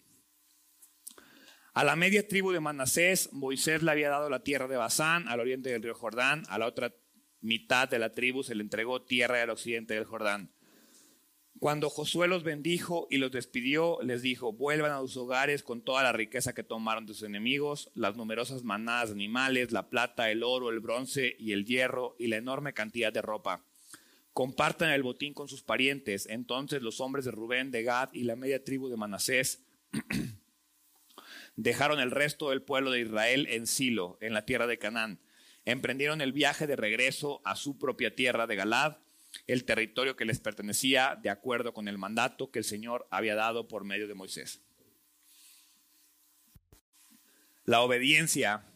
A 1.72 1.82
la 1.82 1.96
media 1.96 2.28
tribu 2.28 2.52
de 2.52 2.60
Manasés, 2.60 3.32
Moisés 3.32 3.82
le 3.82 3.90
había 3.90 4.08
dado 4.08 4.30
la 4.30 4.44
tierra 4.44 4.68
de 4.68 4.76
Basán, 4.76 5.26
al 5.26 5.40
oriente 5.40 5.70
del 5.70 5.82
río 5.82 5.96
Jordán, 5.96 6.44
a 6.48 6.56
la 6.56 6.66
otra 6.66 6.94
mitad 7.40 7.88
de 7.88 7.98
la 7.98 8.12
tribu 8.12 8.44
se 8.44 8.54
le 8.54 8.62
entregó 8.62 9.02
tierra 9.02 9.42
al 9.42 9.50
occidente 9.50 9.94
del 9.94 10.04
Jordán. 10.04 10.54
Cuando 11.60 11.88
Josué 11.88 12.28
los 12.28 12.42
bendijo 12.42 13.06
y 13.10 13.18
los 13.18 13.30
despidió, 13.30 13.98
les 14.02 14.22
dijo, 14.22 14.52
vuelvan 14.52 14.92
a 14.92 15.00
sus 15.00 15.16
hogares 15.16 15.62
con 15.62 15.82
toda 15.82 16.02
la 16.02 16.12
riqueza 16.12 16.52
que 16.52 16.64
tomaron 16.64 17.06
de 17.06 17.14
sus 17.14 17.22
enemigos, 17.22 17.90
las 17.94 18.16
numerosas 18.16 18.64
manadas 18.64 19.10
de 19.10 19.14
animales, 19.14 19.72
la 19.72 19.88
plata, 19.88 20.30
el 20.30 20.42
oro, 20.42 20.70
el 20.70 20.80
bronce 20.80 21.36
y 21.38 21.52
el 21.52 21.64
hierro 21.64 22.16
y 22.18 22.26
la 22.26 22.36
enorme 22.36 22.74
cantidad 22.74 23.12
de 23.12 23.22
ropa. 23.22 23.64
Compartan 24.32 24.90
el 24.90 25.04
botín 25.04 25.32
con 25.32 25.48
sus 25.48 25.62
parientes. 25.62 26.26
Entonces 26.26 26.82
los 26.82 27.00
hombres 27.00 27.24
de 27.24 27.30
Rubén, 27.30 27.70
de 27.70 27.84
Gad 27.84 28.10
y 28.12 28.24
la 28.24 28.34
media 28.34 28.62
tribu 28.64 28.88
de 28.88 28.96
Manasés 28.96 29.64
dejaron 31.56 32.00
el 32.00 32.10
resto 32.10 32.50
del 32.50 32.62
pueblo 32.62 32.90
de 32.90 33.00
Israel 33.00 33.46
en 33.48 33.68
Silo, 33.68 34.18
en 34.20 34.34
la 34.34 34.44
tierra 34.44 34.66
de 34.66 34.78
Canaán. 34.78 35.20
Emprendieron 35.64 36.20
el 36.20 36.32
viaje 36.32 36.66
de 36.66 36.76
regreso 36.76 37.40
a 37.44 37.54
su 37.54 37.78
propia 37.78 38.14
tierra 38.14 38.48
de 38.48 38.56
Galad, 38.56 38.98
el 39.46 39.64
territorio 39.64 40.16
que 40.16 40.24
les 40.24 40.40
pertenecía 40.40 41.18
de 41.22 41.30
acuerdo 41.30 41.74
con 41.74 41.88
el 41.88 41.98
mandato 41.98 42.50
que 42.50 42.58
el 42.58 42.64
Señor 42.64 43.06
había 43.10 43.34
dado 43.34 43.68
por 43.68 43.84
medio 43.84 44.08
de 44.08 44.14
Moisés. 44.14 44.62
La 47.64 47.80
obediencia 47.80 48.66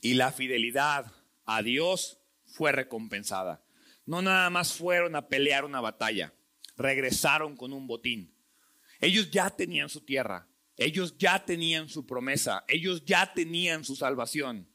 y 0.00 0.14
la 0.14 0.32
fidelidad 0.32 1.12
a 1.44 1.62
Dios 1.62 2.20
fue 2.46 2.72
recompensada. 2.72 3.62
No 4.06 4.22
nada 4.22 4.48
más 4.50 4.72
fueron 4.72 5.16
a 5.16 5.28
pelear 5.28 5.64
una 5.64 5.80
batalla, 5.80 6.32
regresaron 6.76 7.56
con 7.56 7.72
un 7.72 7.86
botín. 7.86 8.34
Ellos 9.00 9.30
ya 9.30 9.50
tenían 9.50 9.88
su 9.88 10.00
tierra, 10.00 10.48
Ellos 10.78 11.18
ya 11.18 11.44
tenían 11.44 11.88
su 11.88 12.06
promesa, 12.06 12.64
ellos 12.68 13.04
ya 13.04 13.34
tenían 13.34 13.82
su 13.82 13.96
salvación, 13.96 14.67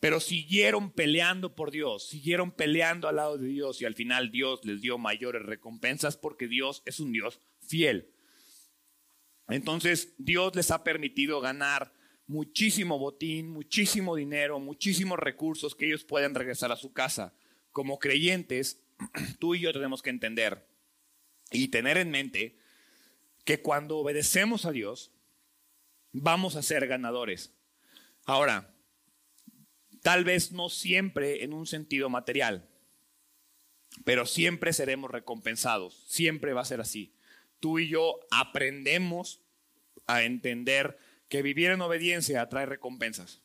pero 0.00 0.20
siguieron 0.20 0.90
peleando 0.92 1.54
por 1.54 1.70
Dios, 1.70 2.08
siguieron 2.08 2.52
peleando 2.52 3.08
al 3.08 3.16
lado 3.16 3.38
de 3.38 3.48
Dios 3.48 3.80
y 3.80 3.84
al 3.84 3.94
final 3.94 4.30
Dios 4.30 4.64
les 4.64 4.80
dio 4.80 4.98
mayores 4.98 5.42
recompensas 5.42 6.16
porque 6.16 6.48
Dios 6.48 6.82
es 6.84 7.00
un 7.00 7.12
Dios 7.12 7.40
fiel. 7.60 8.10
Entonces 9.48 10.14
Dios 10.18 10.54
les 10.54 10.70
ha 10.70 10.84
permitido 10.84 11.40
ganar 11.40 11.92
muchísimo 12.26 12.98
botín, 12.98 13.50
muchísimo 13.50 14.14
dinero, 14.14 14.60
muchísimos 14.60 15.18
recursos 15.18 15.74
que 15.74 15.86
ellos 15.86 16.04
pueden 16.04 16.34
regresar 16.34 16.70
a 16.70 16.76
su 16.76 16.92
casa. 16.92 17.34
Como 17.72 17.98
creyentes, 17.98 18.84
tú 19.40 19.54
y 19.54 19.60
yo 19.60 19.72
tenemos 19.72 20.02
que 20.02 20.10
entender 20.10 20.66
y 21.50 21.68
tener 21.68 21.98
en 21.98 22.10
mente 22.10 22.56
que 23.44 23.60
cuando 23.60 23.98
obedecemos 23.98 24.64
a 24.64 24.70
Dios, 24.70 25.10
vamos 26.12 26.54
a 26.54 26.62
ser 26.62 26.86
ganadores. 26.86 27.52
Ahora, 28.24 28.72
tal 30.02 30.24
vez 30.24 30.52
no 30.52 30.68
siempre 30.68 31.44
en 31.44 31.52
un 31.52 31.66
sentido 31.66 32.08
material, 32.08 32.68
pero 34.04 34.26
siempre 34.26 34.72
seremos 34.72 35.10
recompensados, 35.10 36.04
siempre 36.06 36.52
va 36.52 36.62
a 36.62 36.66
ser 36.66 36.80
así. 36.80 37.14
Tú 37.58 37.78
y 37.78 37.88
yo 37.88 38.20
aprendemos 38.30 39.42
a 40.06 40.22
entender 40.22 40.98
que 41.28 41.42
vivir 41.42 41.70
en 41.70 41.80
obediencia 41.80 42.48
trae 42.48 42.66
recompensas, 42.66 43.42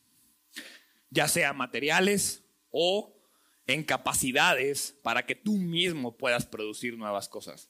ya 1.10 1.28
sea 1.28 1.54
materiales 1.54 2.44
o 2.72 3.16
en 3.68 3.84
capacidades 3.84 4.96
para 5.04 5.26
que 5.26 5.36
tú 5.36 5.58
mismo 5.58 6.18
puedas 6.18 6.46
producir 6.46 6.98
nuevas 6.98 7.28
cosas. 7.30 7.70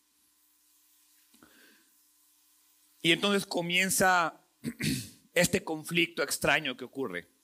Y 3.02 3.12
entonces 3.12 3.46
comienza 3.46 4.42
este 5.34 5.64
conflicto 5.64 6.24
extraño 6.24 6.76
que 6.76 6.86
ocurre. 6.86 7.35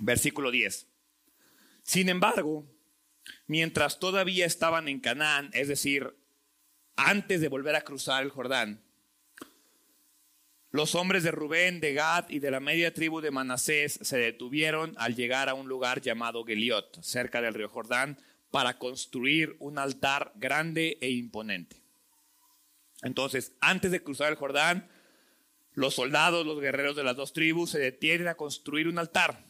Versículo 0.00 0.50
10. 0.50 0.88
Sin 1.82 2.08
embargo, 2.08 2.66
mientras 3.46 3.98
todavía 3.98 4.46
estaban 4.46 4.88
en 4.88 5.00
Canaán, 5.00 5.50
es 5.52 5.68
decir, 5.68 6.16
antes 6.96 7.40
de 7.40 7.48
volver 7.48 7.76
a 7.76 7.82
cruzar 7.82 8.22
el 8.22 8.30
Jordán, 8.30 8.82
los 10.72 10.94
hombres 10.94 11.24
de 11.24 11.32
Rubén, 11.32 11.80
de 11.80 11.94
Gad 11.94 12.28
y 12.28 12.38
de 12.38 12.50
la 12.50 12.60
media 12.60 12.94
tribu 12.94 13.20
de 13.20 13.32
Manasés 13.32 13.98
se 14.02 14.18
detuvieron 14.18 14.94
al 14.98 15.16
llegar 15.16 15.48
a 15.48 15.54
un 15.54 15.68
lugar 15.68 16.00
llamado 16.00 16.44
Geliot, 16.44 17.02
cerca 17.02 17.42
del 17.42 17.54
río 17.54 17.68
Jordán, 17.68 18.18
para 18.50 18.78
construir 18.78 19.56
un 19.58 19.78
altar 19.78 20.32
grande 20.36 20.96
e 21.00 21.10
imponente. 21.10 21.82
Entonces, 23.02 23.52
antes 23.60 23.90
de 23.90 24.02
cruzar 24.02 24.30
el 24.30 24.36
Jordán, 24.36 24.88
los 25.72 25.94
soldados, 25.94 26.46
los 26.46 26.60
guerreros 26.60 26.96
de 26.96 27.04
las 27.04 27.16
dos 27.16 27.32
tribus 27.32 27.70
se 27.70 27.78
detienen 27.78 28.28
a 28.28 28.36
construir 28.36 28.86
un 28.86 28.98
altar. 28.98 29.49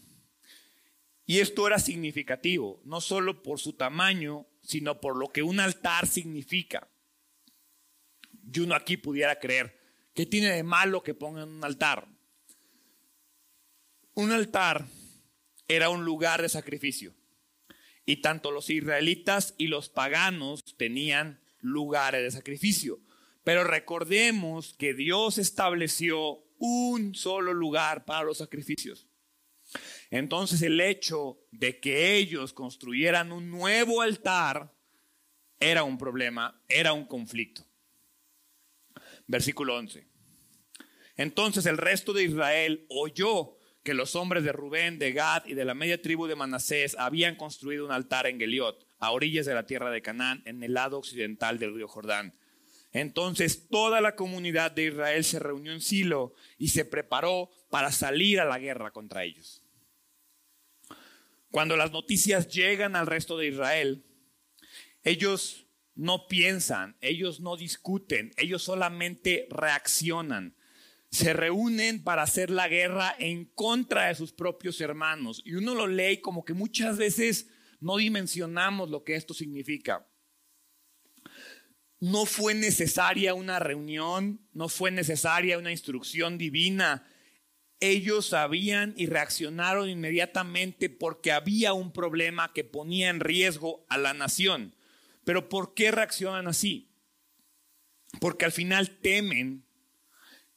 Y 1.31 1.39
esto 1.39 1.65
era 1.65 1.79
significativo, 1.79 2.83
no 2.85 3.01
solo 3.01 3.45
por 3.45 3.61
su 3.61 3.75
tamaño, 3.75 4.49
sino 4.63 5.01
por 5.01 5.17
lo 5.17 5.29
que 5.29 5.45
un 5.45 5.61
altar 5.61 6.09
significa. 6.09 6.91
Y 8.53 8.59
uno 8.59 8.75
aquí 8.75 8.97
pudiera 8.97 9.39
creer, 9.39 9.79
¿qué 10.13 10.27
tiene 10.27 10.49
de 10.49 10.65
malo 10.65 11.05
que 11.05 11.15
pongan 11.15 11.49
un 11.49 11.65
altar? 11.65 12.09
Un 14.15 14.33
altar 14.33 14.89
era 15.69 15.89
un 15.89 16.05
lugar 16.05 16.43
de 16.43 16.49
sacrificio. 16.49 17.15
Y 18.05 18.23
tanto 18.23 18.51
los 18.51 18.69
israelitas 18.69 19.55
y 19.57 19.69
los 19.69 19.89
paganos 19.89 20.77
tenían 20.77 21.41
lugares 21.61 22.25
de 22.25 22.33
sacrificio. 22.33 22.99
Pero 23.45 23.63
recordemos 23.63 24.75
que 24.77 24.95
Dios 24.95 25.39
estableció 25.39 26.43
un 26.59 27.15
solo 27.15 27.55
lugar 27.55 28.05
para 28.05 28.25
los 28.25 28.39
sacrificios. 28.39 29.07
Entonces 30.11 30.61
el 30.63 30.81
hecho 30.81 31.39
de 31.53 31.79
que 31.79 32.17
ellos 32.17 32.53
construyeran 32.53 33.31
un 33.33 33.49
nuevo 33.51 34.03
altar 34.03 34.75
era 35.61 35.85
un 35.85 35.99
problema, 35.99 36.61
era 36.69 36.93
un 36.93 37.05
conflicto. 37.05 37.65
Versículo 39.27 39.77
11. 39.77 40.07
Entonces 41.17 41.67
el 41.67 41.77
resto 41.77 42.13
de 42.13 42.25
Israel 42.25 42.87
oyó 42.89 43.57
que 43.85 43.95
los 43.95 44.17
hombres 44.17 44.43
de 44.43 44.53
Rubén, 44.53 44.99
de 44.99 45.13
Gad 45.13 45.47
y 45.47 45.55
de 45.55 45.65
la 45.65 45.75
media 45.75 46.03
tribu 46.03 46.27
de 46.27 46.35
Manasés 46.35 46.97
habían 46.99 47.37
construido 47.37 47.87
un 47.87 47.93
altar 47.93 48.27
en 48.27 48.39
Geliot, 48.39 48.87
a 48.99 49.13
orillas 49.13 49.47
de 49.47 49.55
la 49.55 49.67
tierra 49.67 49.91
de 49.91 50.03
Canaán, 50.03 50.43
en 50.45 50.63
el 50.63 50.75
lado 50.75 50.99
occidental 50.99 51.59
del 51.59 51.75
río 51.75 51.89
Jordán. 51.89 52.35
Entonces 52.93 53.69
toda 53.69 54.01
la 54.01 54.17
comunidad 54.17 54.73
de 54.73 54.87
Israel 54.87 55.25
se 55.25 55.39
reunió 55.39 55.73
en 55.73 55.81
Silo 55.81 56.35
y 56.59 56.69
se 56.69 56.85
preparó 56.85 57.51
para 57.71 57.93
salir 57.93 58.41
a 58.41 58.45
la 58.45 58.59
guerra 58.59 58.91
contra 58.91 59.25
ellos. 59.25 59.63
Cuando 61.51 61.77
las 61.77 61.91
noticias 61.91 62.49
llegan 62.49 62.95
al 62.95 63.07
resto 63.07 63.37
de 63.37 63.49
Israel, 63.49 64.05
ellos 65.03 65.67
no 65.95 66.29
piensan, 66.29 66.97
ellos 67.01 67.41
no 67.41 67.57
discuten, 67.57 68.33
ellos 68.37 68.63
solamente 68.63 69.49
reaccionan. 69.51 70.57
Se 71.11 71.33
reúnen 71.33 72.05
para 72.05 72.23
hacer 72.23 72.51
la 72.51 72.69
guerra 72.69 73.15
en 73.19 73.47
contra 73.47 74.07
de 74.07 74.15
sus 74.15 74.33
propios 74.33 74.81
hermanos. 74.81 75.43
Y 75.45 75.55
uno 75.55 75.75
lo 75.75 75.89
lee 75.89 76.21
como 76.21 76.45
que 76.45 76.55
muchas 76.55 76.97
veces 76.97 77.49
no 77.81 77.97
dimensionamos 77.97 78.91
lo 78.91 79.03
que 79.03 79.17
esto 79.17 79.35
significa. 79.35 80.07
No 81.99 82.27
fue 82.27 82.55
necesaria 82.55 83.35
una 83.35 83.59
reunión, 83.59 84.49
no 84.53 84.69
fue 84.69 84.93
necesaria 84.93 85.59
una 85.59 85.73
instrucción 85.73 86.39
divina. 86.39 87.07
Ellos 87.81 88.27
sabían 88.27 88.93
y 88.97 89.07
reaccionaron 89.07 89.89
inmediatamente 89.89 90.91
porque 90.91 91.33
había 91.33 91.73
un 91.73 91.93
problema 91.93 92.53
que 92.53 92.63
ponía 92.63 93.09
en 93.09 93.21
riesgo 93.21 93.87
a 93.89 93.97
la 93.97 94.13
nación. 94.13 94.75
Pero 95.25 95.49
¿por 95.49 95.75
qué 95.75 95.91
reaccionan 95.91 96.47
así? 96.47 96.91
Porque 98.21 98.45
al 98.45 98.53
final 98.53 98.99
temen 98.99 99.65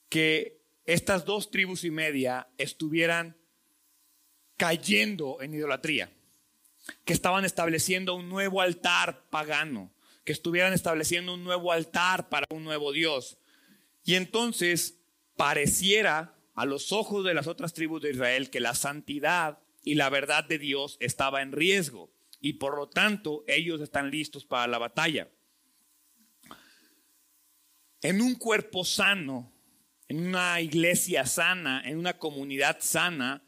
que 0.10 0.62
estas 0.86 1.26
dos 1.26 1.50
tribus 1.50 1.84
y 1.86 1.92
media 1.92 2.48
estuvieran 2.58 3.38
cayendo 4.58 5.42
en 5.42 5.54
idolatría, 5.54 6.12
que 7.06 7.14
estaban 7.14 7.46
estableciendo 7.46 8.16
un 8.16 8.30
nuevo 8.30 8.62
altar 8.62 9.26
pagano, 9.30 9.94
que 10.24 10.32
estuvieran 10.32 10.74
estableciendo 10.74 11.34
un 11.34 11.44
nuevo 11.44 11.72
altar 11.72 12.30
para 12.30 12.46
un 12.50 12.64
nuevo 12.64 12.92
Dios. 12.92 13.38
Y 14.04 14.16
entonces 14.16 15.00
pareciera 15.36 16.36
a 16.54 16.66
los 16.66 16.92
ojos 16.92 17.26
de 17.26 17.34
las 17.34 17.48
otras 17.48 17.74
tribus 17.74 18.02
de 18.02 18.12
Israel 18.12 18.50
que 18.50 18.60
la 18.60 18.76
santidad 18.76 19.60
y 19.84 19.96
la 19.96 20.10
verdad 20.10 20.44
de 20.44 20.60
Dios 20.60 20.98
estaba 21.00 21.42
en 21.42 21.52
riesgo 21.52 22.12
y 22.40 22.54
por 22.54 22.76
lo 22.76 22.90
tanto 22.90 23.44
ellos 23.48 23.82
están 23.82 24.12
listos 24.12 24.46
para 24.46 24.68
la 24.68 24.78
batalla. 24.78 25.32
En 28.02 28.22
un 28.22 28.36
cuerpo 28.36 28.84
sano, 28.84 29.54
en 30.10 30.28
una 30.28 30.60
iglesia 30.60 31.26
sana, 31.26 31.82
en 31.86 31.98
una 31.98 32.18
comunidad 32.18 32.78
sana, 32.82 33.44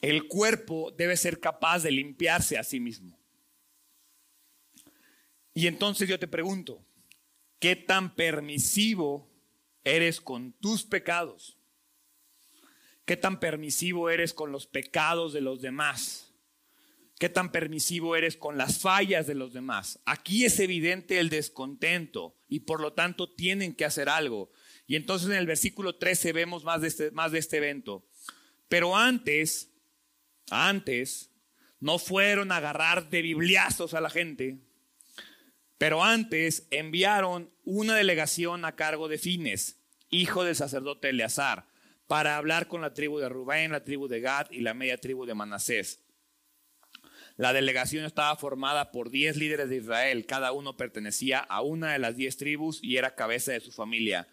el 0.00 0.26
cuerpo 0.26 0.90
debe 0.90 1.16
ser 1.16 1.40
capaz 1.40 1.84
de 1.84 1.92
limpiarse 1.92 2.58
a 2.58 2.64
sí 2.64 2.80
mismo. 2.80 3.18
Y 5.54 5.68
entonces 5.68 6.08
yo 6.08 6.18
te 6.18 6.26
pregunto, 6.26 6.84
¿qué 7.60 7.76
tan 7.76 8.14
permisivo 8.16 9.30
eres 9.84 10.20
con 10.20 10.52
tus 10.54 10.84
pecados? 10.84 11.53
¿Qué 13.04 13.16
tan 13.16 13.38
permisivo 13.38 14.08
eres 14.10 14.32
con 14.32 14.52
los 14.52 14.66
pecados 14.66 15.32
de 15.32 15.40
los 15.40 15.60
demás? 15.60 16.32
¿Qué 17.18 17.28
tan 17.28 17.52
permisivo 17.52 18.16
eres 18.16 18.36
con 18.36 18.58
las 18.58 18.78
fallas 18.78 19.26
de 19.26 19.34
los 19.34 19.52
demás? 19.52 20.00
Aquí 20.04 20.44
es 20.44 20.58
evidente 20.58 21.20
el 21.20 21.30
descontento 21.30 22.36
y 22.48 22.60
por 22.60 22.80
lo 22.80 22.92
tanto 22.92 23.32
tienen 23.32 23.74
que 23.74 23.84
hacer 23.84 24.08
algo. 24.08 24.50
Y 24.86 24.96
entonces 24.96 25.28
en 25.28 25.36
el 25.36 25.46
versículo 25.46 25.96
13 25.96 26.32
vemos 26.32 26.64
más 26.64 26.80
de 26.80 26.88
este, 26.88 27.10
más 27.12 27.30
de 27.32 27.38
este 27.38 27.58
evento. 27.58 28.06
Pero 28.68 28.96
antes, 28.96 29.70
antes, 30.50 31.30
no 31.80 31.98
fueron 31.98 32.50
a 32.50 32.56
agarrar 32.56 33.10
de 33.10 33.22
bibliazos 33.22 33.94
a 33.94 34.00
la 34.00 34.10
gente, 34.10 34.58
pero 35.78 36.02
antes 36.02 36.66
enviaron 36.70 37.50
una 37.64 37.94
delegación 37.94 38.64
a 38.64 38.74
cargo 38.74 39.06
de 39.06 39.18
Fines, 39.18 39.80
hijo 40.10 40.44
del 40.44 40.56
sacerdote 40.56 41.10
Eleazar, 41.10 41.66
para 42.06 42.36
hablar 42.36 42.68
con 42.68 42.80
la 42.80 42.92
tribu 42.92 43.18
de 43.18 43.28
Rubén, 43.28 43.72
la 43.72 43.84
tribu 43.84 44.08
de 44.08 44.20
Gad 44.20 44.50
y 44.50 44.60
la 44.60 44.74
media 44.74 44.98
tribu 44.98 45.26
de 45.26 45.34
Manasés. 45.34 46.00
La 47.36 47.52
delegación 47.52 48.04
estaba 48.04 48.36
formada 48.36 48.92
por 48.92 49.10
diez 49.10 49.36
líderes 49.36 49.68
de 49.68 49.76
Israel, 49.76 50.26
cada 50.26 50.52
uno 50.52 50.76
pertenecía 50.76 51.40
a 51.40 51.62
una 51.62 51.92
de 51.92 51.98
las 51.98 52.16
diez 52.16 52.36
tribus 52.36 52.78
y 52.82 52.96
era 52.96 53.16
cabeza 53.16 53.52
de 53.52 53.60
su 53.60 53.72
familia 53.72 54.28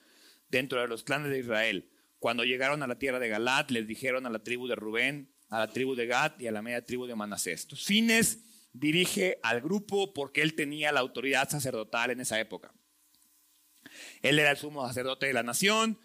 dentro 0.49 0.81
de 0.81 0.87
los 0.87 1.03
clanes 1.03 1.31
de 1.31 1.39
Israel. 1.39 1.89
Cuando 2.19 2.43
llegaron 2.43 2.83
a 2.83 2.87
la 2.87 2.99
tierra 2.99 3.17
de 3.17 3.29
Galat, 3.29 3.71
les 3.71 3.87
dijeron 3.87 4.27
a 4.27 4.29
la 4.29 4.43
tribu 4.43 4.67
de 4.67 4.75
Rubén, 4.75 5.33
a 5.49 5.59
la 5.59 5.67
tribu 5.67 5.95
de 5.95 6.05
Gad 6.05 6.39
y 6.39 6.47
a 6.47 6.51
la 6.51 6.61
media 6.61 6.85
tribu 6.85 7.07
de 7.07 7.15
Manasés. 7.15 7.61
Estos 7.61 7.83
fines 7.83 8.43
dirige 8.73 9.39
al 9.41 9.61
grupo 9.61 10.13
porque 10.13 10.43
él 10.43 10.53
tenía 10.53 10.91
la 10.91 10.99
autoridad 10.99 11.49
sacerdotal 11.49 12.11
en 12.11 12.19
esa 12.19 12.39
época. 12.39 12.73
Él 14.21 14.37
era 14.37 14.51
el 14.51 14.57
sumo 14.57 14.85
sacerdote 14.87 15.25
de 15.25 15.33
la 15.33 15.43
nación 15.43 15.99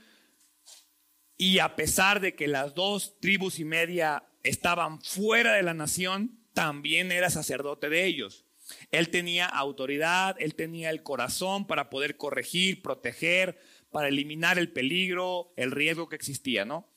Y 1.37 1.59
a 1.59 1.77
pesar 1.77 2.21
de 2.21 2.35
que 2.35 2.49
las 2.49 2.75
dos 2.75 3.21
tribus 3.21 3.59
y 3.59 3.65
media 3.65 4.25
estaban 4.43 5.01
fuera 5.03 5.53
de 5.53 5.63
la 5.63 5.75
nación, 5.75 6.39
también 6.55 7.13
era 7.13 7.29
sacerdote 7.29 7.89
de 7.91 8.07
ellos. 8.07 8.47
Él 8.91 9.11
tenía 9.11 9.47
autoridad, 9.47 10.37
él 10.39 10.55
tenía 10.55 10.91
el 10.91 11.03
corazón 11.03 11.67
para 11.67 11.91
poder 11.91 12.17
corregir, 12.17 12.83
proteger, 12.83 13.59
para 13.91 14.09
eliminar 14.09 14.59
el 14.59 14.73
peligro, 14.73 15.53
el 15.57 15.71
riesgo 15.71 16.09
que 16.09 16.17
existía, 16.17 16.65
¿no? 16.65 16.91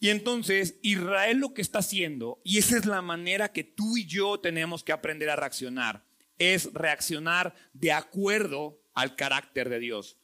Y 0.00 0.10
entonces 0.10 0.78
Israel 0.82 1.38
lo 1.38 1.54
que 1.54 1.62
está 1.62 1.80
haciendo, 1.80 2.40
y 2.44 2.58
esa 2.58 2.78
es 2.78 2.86
la 2.86 3.02
manera 3.02 3.52
que 3.52 3.64
tú 3.64 3.96
y 3.96 4.06
yo 4.06 4.38
tenemos 4.38 4.84
que 4.84 4.92
aprender 4.92 5.28
a 5.28 5.36
reaccionar, 5.36 6.04
es 6.38 6.72
reaccionar 6.72 7.54
de 7.72 7.92
acuerdo 7.92 8.80
al 8.94 9.16
carácter 9.16 9.68
de 9.68 9.80
Dios. 9.80 10.17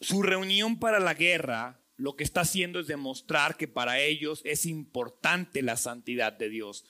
Su 0.00 0.22
reunión 0.22 0.78
para 0.78 0.98
la 0.98 1.14
guerra 1.14 1.80
lo 2.00 2.16
que 2.16 2.24
está 2.24 2.40
haciendo 2.40 2.80
es 2.80 2.86
demostrar 2.86 3.58
que 3.58 3.68
para 3.68 4.00
ellos 4.00 4.40
es 4.44 4.64
importante 4.64 5.60
la 5.60 5.76
santidad 5.76 6.32
de 6.32 6.48
Dios. 6.48 6.86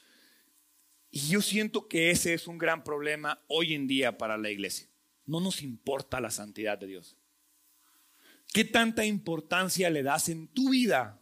Y 1.11 1.29
yo 1.29 1.43
siento 1.43 1.89
que 1.89 2.11
ese 2.11 2.33
es 2.33 2.47
un 2.47 2.59
gran 2.59 2.85
problema 2.85 3.43
hoy 3.49 3.75
en 3.75 3.89
día 3.89 4.17
para 4.17 4.39
la 4.39 4.51
iglesia. 4.51 4.89
No 5.27 5.41
nos 5.41 5.63
importa 5.63 6.21
la 6.21 6.31
santidad 6.31 6.79
de 6.79 6.87
Dios. 6.87 7.17
¿Qué 8.53 8.65
tanta 8.65 9.05
importancia 9.05 9.91
le 9.91 10.05
das 10.05 10.29
en 10.29 10.47
tu 10.47 10.71
vida 10.71 11.21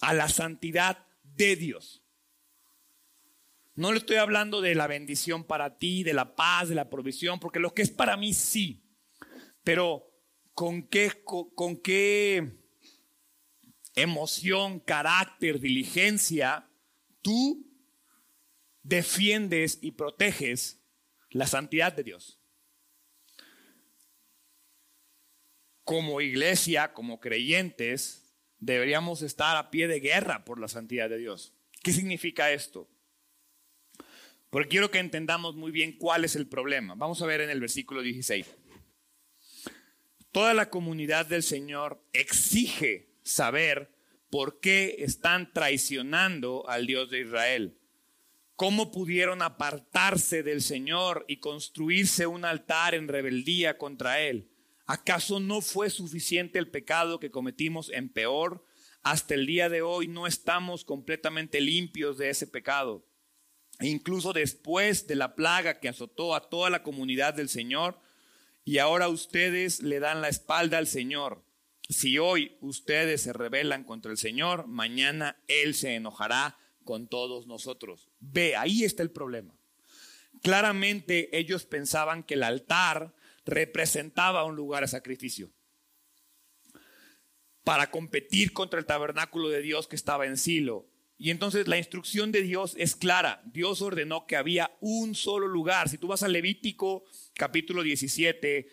a 0.00 0.14
la 0.14 0.30
santidad 0.30 1.06
de 1.22 1.56
Dios? 1.56 2.02
No 3.74 3.92
le 3.92 3.98
estoy 3.98 4.16
hablando 4.16 4.62
de 4.62 4.74
la 4.74 4.86
bendición 4.86 5.44
para 5.44 5.76
ti, 5.76 6.02
de 6.02 6.14
la 6.14 6.34
paz, 6.36 6.70
de 6.70 6.74
la 6.74 6.88
provisión, 6.88 7.38
porque 7.38 7.60
lo 7.60 7.74
que 7.74 7.82
es 7.82 7.90
para 7.90 8.16
mí 8.16 8.32
sí. 8.32 8.82
Pero 9.62 10.09
¿con 10.60 10.82
qué, 11.78 12.52
emoción, 13.94 14.80
carácter, 14.80 15.58
diligencia 15.58 16.68
tú 17.22 17.66
defiendes 18.82 19.78
y 19.80 19.92
proteges 19.92 20.78
la 21.30 21.46
santidad 21.46 21.94
de 21.94 22.02
Dios? 22.02 22.36
como 25.82 26.20
iglesia, 26.20 26.92
como 26.92 27.18
creyentes, 27.18 28.36
deberíamos 28.60 29.22
estar 29.22 29.56
a 29.56 29.72
pie 29.72 29.88
de 29.88 29.98
guerra 29.98 30.44
por 30.44 30.60
la 30.60 30.68
santidad 30.68 31.10
de 31.10 31.18
Dios. 31.18 31.52
¿Qué 31.82 31.90
significa 31.90 32.52
esto? 32.52 32.88
Porque 34.50 34.68
quiero 34.68 34.92
que 34.92 35.00
entendamos 35.00 35.56
muy 35.56 35.72
bien 35.72 35.98
cuál 35.98 36.24
es 36.24 36.36
el 36.36 36.46
problema. 36.46 36.94
Vamos 36.94 37.20
a 37.22 37.26
ver 37.26 37.40
en 37.40 37.50
el 37.50 37.58
versículo 37.58 38.02
16. 38.02 38.46
Toda 40.32 40.54
la 40.54 40.70
comunidad 40.70 41.26
del 41.26 41.42
Señor 41.42 42.04
exige 42.12 43.10
saber 43.22 43.90
por 44.30 44.60
qué 44.60 44.96
están 45.00 45.52
traicionando 45.52 46.68
al 46.68 46.86
Dios 46.86 47.10
de 47.10 47.22
Israel. 47.22 47.78
¿Cómo 48.54 48.92
pudieron 48.92 49.42
apartarse 49.42 50.44
del 50.44 50.62
Señor 50.62 51.24
y 51.26 51.38
construirse 51.38 52.28
un 52.28 52.44
altar 52.44 52.94
en 52.94 53.08
rebeldía 53.08 53.76
contra 53.76 54.20
Él? 54.20 54.50
¿Acaso 54.86 55.40
no 55.40 55.62
fue 55.62 55.90
suficiente 55.90 56.60
el 56.60 56.70
pecado 56.70 57.18
que 57.18 57.32
cometimos 57.32 57.90
en 57.90 58.08
peor? 58.08 58.64
Hasta 59.02 59.34
el 59.34 59.46
día 59.46 59.68
de 59.68 59.82
hoy 59.82 60.06
no 60.06 60.28
estamos 60.28 60.84
completamente 60.84 61.60
limpios 61.60 62.18
de 62.18 62.30
ese 62.30 62.46
pecado. 62.46 63.04
E 63.80 63.88
incluso 63.88 64.32
después 64.32 65.08
de 65.08 65.16
la 65.16 65.34
plaga 65.34 65.80
que 65.80 65.88
azotó 65.88 66.34
a 66.34 66.48
toda 66.48 66.70
la 66.70 66.82
comunidad 66.82 67.34
del 67.34 67.48
Señor, 67.48 67.98
y 68.64 68.78
ahora 68.78 69.08
ustedes 69.08 69.82
le 69.82 70.00
dan 70.00 70.20
la 70.20 70.28
espalda 70.28 70.78
al 70.78 70.86
Señor. 70.86 71.44
Si 71.88 72.18
hoy 72.18 72.56
ustedes 72.60 73.22
se 73.22 73.32
rebelan 73.32 73.84
contra 73.84 74.12
el 74.12 74.18
Señor, 74.18 74.66
mañana 74.66 75.42
Él 75.48 75.74
se 75.74 75.94
enojará 75.94 76.58
con 76.84 77.08
todos 77.08 77.46
nosotros. 77.46 78.10
Ve, 78.20 78.56
ahí 78.56 78.84
está 78.84 79.02
el 79.02 79.10
problema. 79.10 79.58
Claramente 80.42 81.36
ellos 81.36 81.66
pensaban 81.66 82.22
que 82.22 82.34
el 82.34 82.42
altar 82.42 83.14
representaba 83.44 84.44
un 84.44 84.56
lugar 84.56 84.82
de 84.82 84.88
sacrificio 84.88 85.50
para 87.64 87.90
competir 87.90 88.52
contra 88.52 88.80
el 88.80 88.86
tabernáculo 88.86 89.48
de 89.48 89.62
Dios 89.62 89.86
que 89.86 89.96
estaba 89.96 90.26
en 90.26 90.36
Silo. 90.36 90.89
Y 91.22 91.30
entonces 91.30 91.68
la 91.68 91.76
instrucción 91.76 92.32
de 92.32 92.40
Dios 92.40 92.74
es 92.78 92.96
clara. 92.96 93.42
Dios 93.44 93.82
ordenó 93.82 94.26
que 94.26 94.36
había 94.36 94.74
un 94.80 95.14
solo 95.14 95.48
lugar. 95.48 95.90
Si 95.90 95.98
tú 95.98 96.06
vas 96.06 96.22
a 96.22 96.28
Levítico 96.28 97.04
capítulo 97.34 97.82
17, 97.82 98.66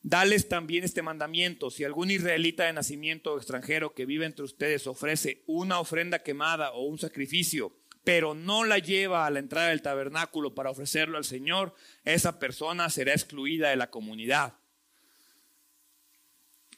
dales 0.00 0.48
también 0.48 0.84
este 0.84 1.02
mandamiento. 1.02 1.72
Si 1.72 1.82
algún 1.82 2.12
israelita 2.12 2.66
de 2.66 2.72
nacimiento 2.72 3.36
extranjero 3.36 3.94
que 3.94 4.06
vive 4.06 4.26
entre 4.26 4.44
ustedes 4.44 4.86
ofrece 4.86 5.42
una 5.48 5.80
ofrenda 5.80 6.22
quemada 6.22 6.70
o 6.70 6.84
un 6.84 7.00
sacrificio, 7.00 7.76
pero 8.04 8.32
no 8.32 8.62
la 8.62 8.78
lleva 8.78 9.26
a 9.26 9.30
la 9.30 9.40
entrada 9.40 9.70
del 9.70 9.82
tabernáculo 9.82 10.54
para 10.54 10.70
ofrecerlo 10.70 11.18
al 11.18 11.24
Señor, 11.24 11.74
esa 12.04 12.38
persona 12.38 12.90
será 12.90 13.10
excluida 13.12 13.70
de 13.70 13.76
la 13.76 13.90
comunidad. 13.90 14.54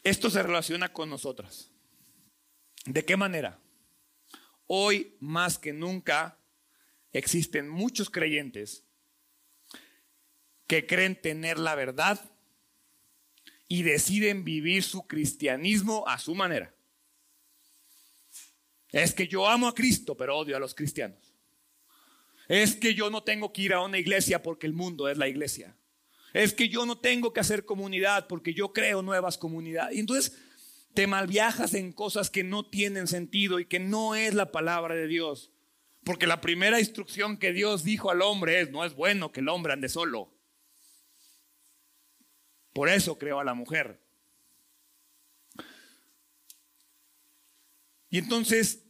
Esto 0.02 0.30
se 0.30 0.42
relaciona 0.42 0.94
con 0.94 1.10
nosotras. 1.10 1.70
¿De 2.86 3.04
qué 3.04 3.18
manera? 3.18 3.60
Hoy 4.66 5.16
más 5.20 5.59
que 5.59 5.72
nunca 5.72 6.38
existen 7.12 7.68
muchos 7.68 8.11
creyentes 8.11 8.85
que 10.66 10.87
creen 10.87 11.20
tener 11.20 11.59
la 11.59 11.74
verdad 11.74 12.20
y 13.68 13.83
deciden 13.83 14.44
vivir 14.44 14.83
su 14.83 15.07
cristianismo 15.07 16.05
a 16.07 16.18
su 16.18 16.35
manera. 16.35 16.74
Es 18.90 19.12
que 19.12 19.27
yo 19.27 19.48
amo 19.48 19.68
a 19.68 19.74
Cristo, 19.74 20.16
pero 20.16 20.38
odio 20.38 20.57
a 20.57 20.61
los 20.61 20.74
cristianos. 20.74 21.35
Es 22.48 22.77
que 22.77 22.94
yo 22.94 23.11
no 23.11 23.22
tengo 23.22 23.53
que 23.53 23.62
ir 23.62 23.74
a 23.74 23.81
una 23.81 23.98
iglesia 23.98 24.42
porque 24.42 24.66
el 24.66 24.72
mundo 24.72 25.09
es 25.09 25.18
la 25.18 25.29
iglesia. 25.29 25.77
Es 26.33 26.53
que 26.53 26.68
yo 26.68 26.85
no 26.85 26.98
tengo 26.98 27.33
que 27.33 27.40
hacer 27.40 27.64
comunidad 27.64 28.27
porque 28.27 28.55
yo 28.55 28.72
creo 28.72 29.03
nuevas 29.03 29.38
comunidades. 29.38 29.96
Y 29.96 30.00
entonces 30.00 30.37
te 30.94 31.07
malviajas 31.07 31.74
en 31.74 31.92
cosas 31.92 32.30
que 32.30 32.44
no 32.44 32.64
tienen 32.64 33.07
sentido 33.07 33.61
y 33.61 33.66
que 33.66 33.78
no 33.78 34.14
es 34.14 34.35
la 34.35 34.52
palabra 34.52 34.94
de 34.94 35.07
Dios. 35.07 35.50
Porque 36.04 36.26
la 36.26 36.40
primera 36.40 36.80
instrucción 36.80 37.38
que 37.38 37.52
Dios 37.52 37.85
dijo 37.85 38.11
al 38.11 38.22
hombre 38.22 38.61
es, 38.61 38.70
no 38.70 38.85
es 38.85 38.94
bueno 38.94 39.33
que 39.33 39.40
el 39.40 39.48
hombre 39.48 39.72
ande 39.72 39.88
solo. 39.88 40.33
Por 42.72 42.88
eso 42.88 43.18
creó 43.18 43.40
a 43.40 43.44
la 43.44 43.54
mujer. 43.54 44.00
Y 48.11 48.18
entonces 48.18 48.85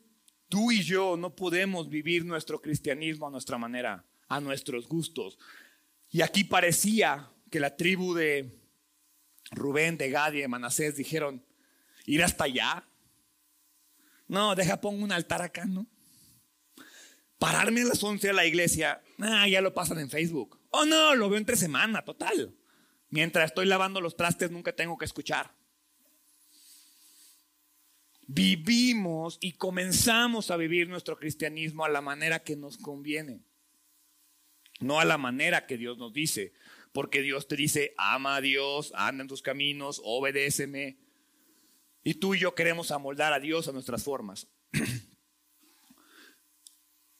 Tú 0.55 0.71
y 0.71 0.85
yo 0.85 1.17
no 1.17 1.35
podemos 1.35 1.89
vivir 1.89 2.25
nuestro 2.25 2.61
cristianismo 2.61 3.27
a 3.27 3.31
nuestra 3.31 3.59
manera, 3.59 4.05
a 4.29 4.41
nuestros 4.41 4.87
gustos. 4.87 5.37
Y 6.11 6.21
aquí 6.21 6.45
parecía 6.45 7.29
que 7.51 7.59
la 7.59 7.77
tribu 7.77 8.15
de 8.15 8.57
Rubén, 9.51 9.99
de 9.99 10.11
Gad 10.11 10.35
y 10.35 10.43
de 10.43 10.47
Manasés 10.47 10.95
dijeron, 10.95 11.45
ir 12.07 12.23
hasta 12.23 12.45
allá. 12.45 12.87
No, 14.27 14.55
deja, 14.55 14.81
pongo 14.81 15.05
un 15.05 15.13
altar 15.13 15.43
acá, 15.43 15.65
¿no? 15.67 15.87
Pararme 17.39 17.83
a 17.83 17.87
las 17.87 18.03
11 18.03 18.31
a 18.31 18.33
la 18.33 18.47
iglesia, 18.47 19.03
ah, 19.19 19.47
ya 19.49 19.61
lo 19.61 19.75
pasan 19.75 19.99
en 19.99 20.11
Facebook. 20.11 20.59
Oh, 20.71 20.87
no, 20.87 21.15
lo 21.15 21.29
veo 21.29 21.39
entre 21.39 21.57
semana, 21.57 22.05
total. 22.05 22.55
Mientras 23.11 23.47
estoy 23.47 23.67
lavando 23.67 24.01
los 24.01 24.17
trastes, 24.17 24.51
nunca 24.51 24.75
tengo 24.75 24.97
que 24.97 25.05
escuchar 25.05 25.55
vivimos 28.27 29.39
y 29.41 29.53
comenzamos 29.53 30.51
a 30.51 30.57
vivir 30.57 30.89
nuestro 30.89 31.17
cristianismo 31.17 31.85
a 31.85 31.89
la 31.89 32.01
manera 32.01 32.43
que 32.43 32.57
nos 32.57 32.79
conviene, 32.79 33.41
no 34.81 35.01
a 35.01 35.05
la 35.05 35.19
manera 35.19 35.67
que 35.67 35.77
Dios 35.77 35.99
nos 35.99 36.13
dice, 36.13 36.53
porque 36.93 37.23
Dios 37.23 37.49
te 37.49 37.57
dice, 37.57 37.95
ama 37.97 38.37
a 38.37 38.41
Dios, 38.41 38.93
anda 38.95 39.23
en 39.23 39.29
tus 39.29 39.43
caminos, 39.43 40.01
obedéceme. 40.05 40.99
Y 42.05 42.15
tú 42.15 42.35
y 42.35 42.39
yo 42.39 42.55
queremos 42.55 42.91
amoldar 42.91 43.33
a 43.33 43.41
Dios 43.41 43.67
a 43.67 43.73
nuestras 43.73 44.05
formas. 44.05 44.47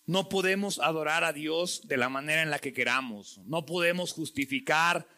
No 0.07 0.29
podemos 0.29 0.81
adorar 0.81 1.25
a 1.25 1.33
Dios 1.33 1.89
de 1.89 1.97
la 1.97 2.11
manera 2.11 2.43
en 2.43 2.51
la 2.51 2.59
que 2.59 2.75
queramos. 2.75 3.41
No 3.47 3.65
podemos 3.65 4.13
justificar 4.13 5.09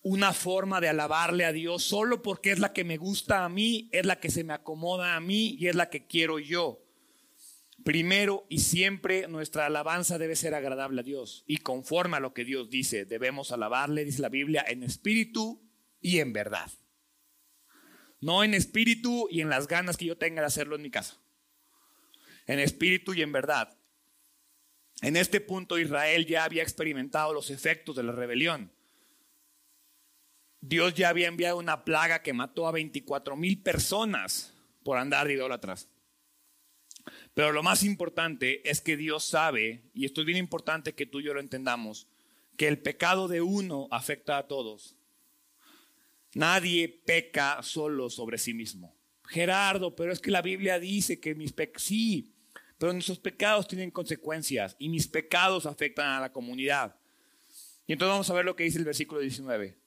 una 0.00 0.32
forma 0.32 0.80
de 0.80 0.88
alabarle 0.88 1.44
a 1.44 1.52
Dios 1.52 1.82
solo 1.82 2.22
porque 2.22 2.52
es 2.52 2.60
la 2.60 2.72
que 2.72 2.84
me 2.84 2.98
gusta 2.98 3.44
a 3.44 3.48
mí, 3.48 3.88
es 3.90 4.06
la 4.06 4.20
que 4.20 4.30
se 4.30 4.44
me 4.44 4.52
acomoda 4.52 5.16
a 5.16 5.20
mí 5.20 5.56
y 5.58 5.66
es 5.66 5.74
la 5.74 5.90
que 5.90 6.06
quiero 6.06 6.38
yo. 6.38 6.84
Primero 7.84 8.46
y 8.48 8.60
siempre 8.60 9.26
nuestra 9.26 9.66
alabanza 9.66 10.18
debe 10.18 10.36
ser 10.36 10.54
agradable 10.54 11.00
a 11.00 11.04
Dios 11.04 11.42
y 11.48 11.56
conforme 11.56 12.16
a 12.16 12.20
lo 12.20 12.32
que 12.32 12.44
Dios 12.44 12.70
dice. 12.70 13.04
Debemos 13.04 13.50
alabarle, 13.50 14.04
dice 14.04 14.22
la 14.22 14.28
Biblia, 14.28 14.64
en 14.68 14.84
espíritu 14.84 15.60
y 16.00 16.20
en 16.20 16.32
verdad. 16.32 16.70
No 18.22 18.44
en 18.44 18.54
espíritu 18.54 19.28
y 19.30 19.40
en 19.40 19.50
las 19.50 19.66
ganas 19.66 19.96
que 19.96 20.06
yo 20.06 20.16
tenga 20.16 20.40
de 20.40 20.46
hacerlo 20.46 20.76
en 20.76 20.82
mi 20.82 20.90
casa. 20.90 21.18
En 22.46 22.60
espíritu 22.60 23.12
y 23.12 23.20
en 23.20 23.32
verdad. 23.32 23.76
En 25.02 25.16
este 25.16 25.40
punto 25.40 25.76
Israel 25.76 26.24
ya 26.24 26.44
había 26.44 26.62
experimentado 26.62 27.34
los 27.34 27.50
efectos 27.50 27.96
de 27.96 28.04
la 28.04 28.12
rebelión. 28.12 28.70
Dios 30.60 30.94
ya 30.94 31.08
había 31.08 31.26
enviado 31.26 31.58
una 31.58 31.84
plaga 31.84 32.22
que 32.22 32.32
mató 32.32 32.68
a 32.68 32.72
24 32.72 33.34
mil 33.34 33.60
personas 33.60 34.54
por 34.84 34.98
andar 34.98 35.26
de 35.26 35.34
idólatras. 35.34 35.88
Pero 37.34 37.50
lo 37.50 37.64
más 37.64 37.82
importante 37.82 38.68
es 38.70 38.80
que 38.80 38.96
Dios 38.96 39.24
sabe, 39.24 39.82
y 39.94 40.04
esto 40.04 40.20
es 40.20 40.26
bien 40.28 40.38
importante 40.38 40.94
que 40.94 41.06
tú 41.06 41.18
y 41.18 41.24
yo 41.24 41.34
lo 41.34 41.40
entendamos, 41.40 42.06
que 42.56 42.68
el 42.68 42.78
pecado 42.78 43.26
de 43.26 43.40
uno 43.40 43.88
afecta 43.90 44.38
a 44.38 44.46
todos. 44.46 44.94
Nadie 46.34 46.88
peca 46.88 47.62
solo 47.62 48.08
sobre 48.08 48.38
sí 48.38 48.54
mismo. 48.54 48.96
Gerardo, 49.24 49.94
pero 49.94 50.12
es 50.12 50.20
que 50.20 50.30
la 50.30 50.42
Biblia 50.42 50.78
dice 50.78 51.20
que 51.20 51.34
mis 51.34 51.52
pecados, 51.52 51.82
sí, 51.82 52.34
pero 52.78 52.92
nuestros 52.92 53.18
pecados 53.18 53.68
tienen 53.68 53.90
consecuencias 53.90 54.76
y 54.78 54.88
mis 54.88 55.06
pecados 55.06 55.66
afectan 55.66 56.08
a 56.08 56.20
la 56.20 56.32
comunidad. 56.32 56.96
Y 57.86 57.92
entonces 57.92 58.12
vamos 58.12 58.30
a 58.30 58.34
ver 58.34 58.44
lo 58.44 58.56
que 58.56 58.64
dice 58.64 58.78
el 58.78 58.84
versículo 58.84 59.20
19. 59.20 59.78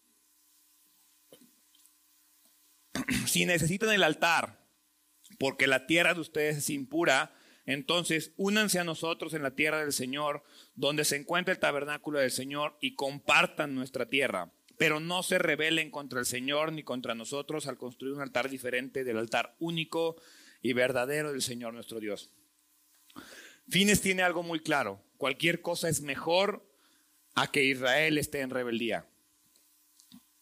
si 3.27 3.45
necesitan 3.45 3.91
el 3.91 4.03
altar, 4.03 4.59
porque 5.39 5.67
la 5.67 5.87
tierra 5.87 6.13
de 6.13 6.21
ustedes 6.21 6.57
es 6.57 6.69
impura, 6.69 7.33
entonces 7.65 8.33
únanse 8.37 8.79
a 8.79 8.83
nosotros 8.83 9.33
en 9.33 9.43
la 9.43 9.55
tierra 9.55 9.79
del 9.79 9.93
Señor, 9.93 10.43
donde 10.75 11.03
se 11.03 11.15
encuentra 11.15 11.53
el 11.53 11.59
tabernáculo 11.59 12.19
del 12.19 12.31
Señor, 12.31 12.77
y 12.79 12.95
compartan 12.95 13.75
nuestra 13.75 14.07
tierra. 14.07 14.51
Pero 14.77 14.99
no 14.99 15.23
se 15.23 15.37
rebelen 15.37 15.91
contra 15.91 16.19
el 16.19 16.25
Señor 16.25 16.73
ni 16.73 16.83
contra 16.83 17.15
nosotros 17.15 17.67
al 17.67 17.77
construir 17.77 18.13
un 18.13 18.21
altar 18.21 18.49
diferente 18.49 19.03
del 19.03 19.17
altar 19.17 19.55
único 19.59 20.15
y 20.61 20.73
verdadero 20.73 21.31
del 21.31 21.41
Señor 21.41 21.73
nuestro 21.73 21.99
Dios. 21.99 22.31
Fines 23.69 24.01
tiene 24.01 24.23
algo 24.23 24.43
muy 24.43 24.59
claro. 24.59 25.01
Cualquier 25.17 25.61
cosa 25.61 25.89
es 25.89 26.01
mejor 26.01 26.67
a 27.35 27.51
que 27.51 27.63
Israel 27.63 28.17
esté 28.17 28.41
en 28.41 28.49
rebeldía. 28.49 29.05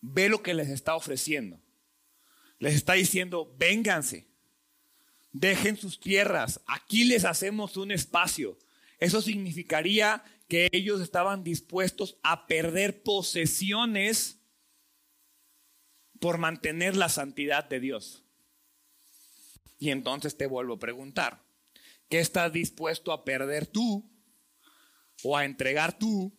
Ve 0.01 0.29
lo 0.29 0.43
que 0.43 0.53
les 0.53 0.69
está 0.69 0.95
ofreciendo. 0.95 1.59
Les 2.59 2.75
está 2.75 2.93
diciendo, 2.93 3.53
vénganse, 3.57 4.27
dejen 5.31 5.75
sus 5.75 5.99
tierras, 5.99 6.61
aquí 6.67 7.03
les 7.03 7.25
hacemos 7.25 7.75
un 7.77 7.91
espacio. 7.91 8.57
Eso 8.99 9.21
significaría 9.21 10.23
que 10.53 10.69
ellos 10.71 11.01
estaban 11.01 11.43
dispuestos 11.43 12.19
a 12.21 12.45
perder 12.45 13.01
posesiones 13.01 14.39
por 16.19 16.37
mantener 16.37 16.95
la 16.95 17.09
santidad 17.09 17.67
de 17.67 17.79
Dios. 17.79 18.23
Y 19.79 19.89
entonces 19.89 20.37
te 20.37 20.45
vuelvo 20.45 20.75
a 20.75 20.79
preguntar, 20.79 21.43
¿qué 22.07 22.19
estás 22.19 22.53
dispuesto 22.53 23.11
a 23.11 23.25
perder 23.25 23.65
tú 23.65 24.07
o 25.23 25.35
a 25.35 25.43
entregar 25.43 25.97
tú 25.97 26.37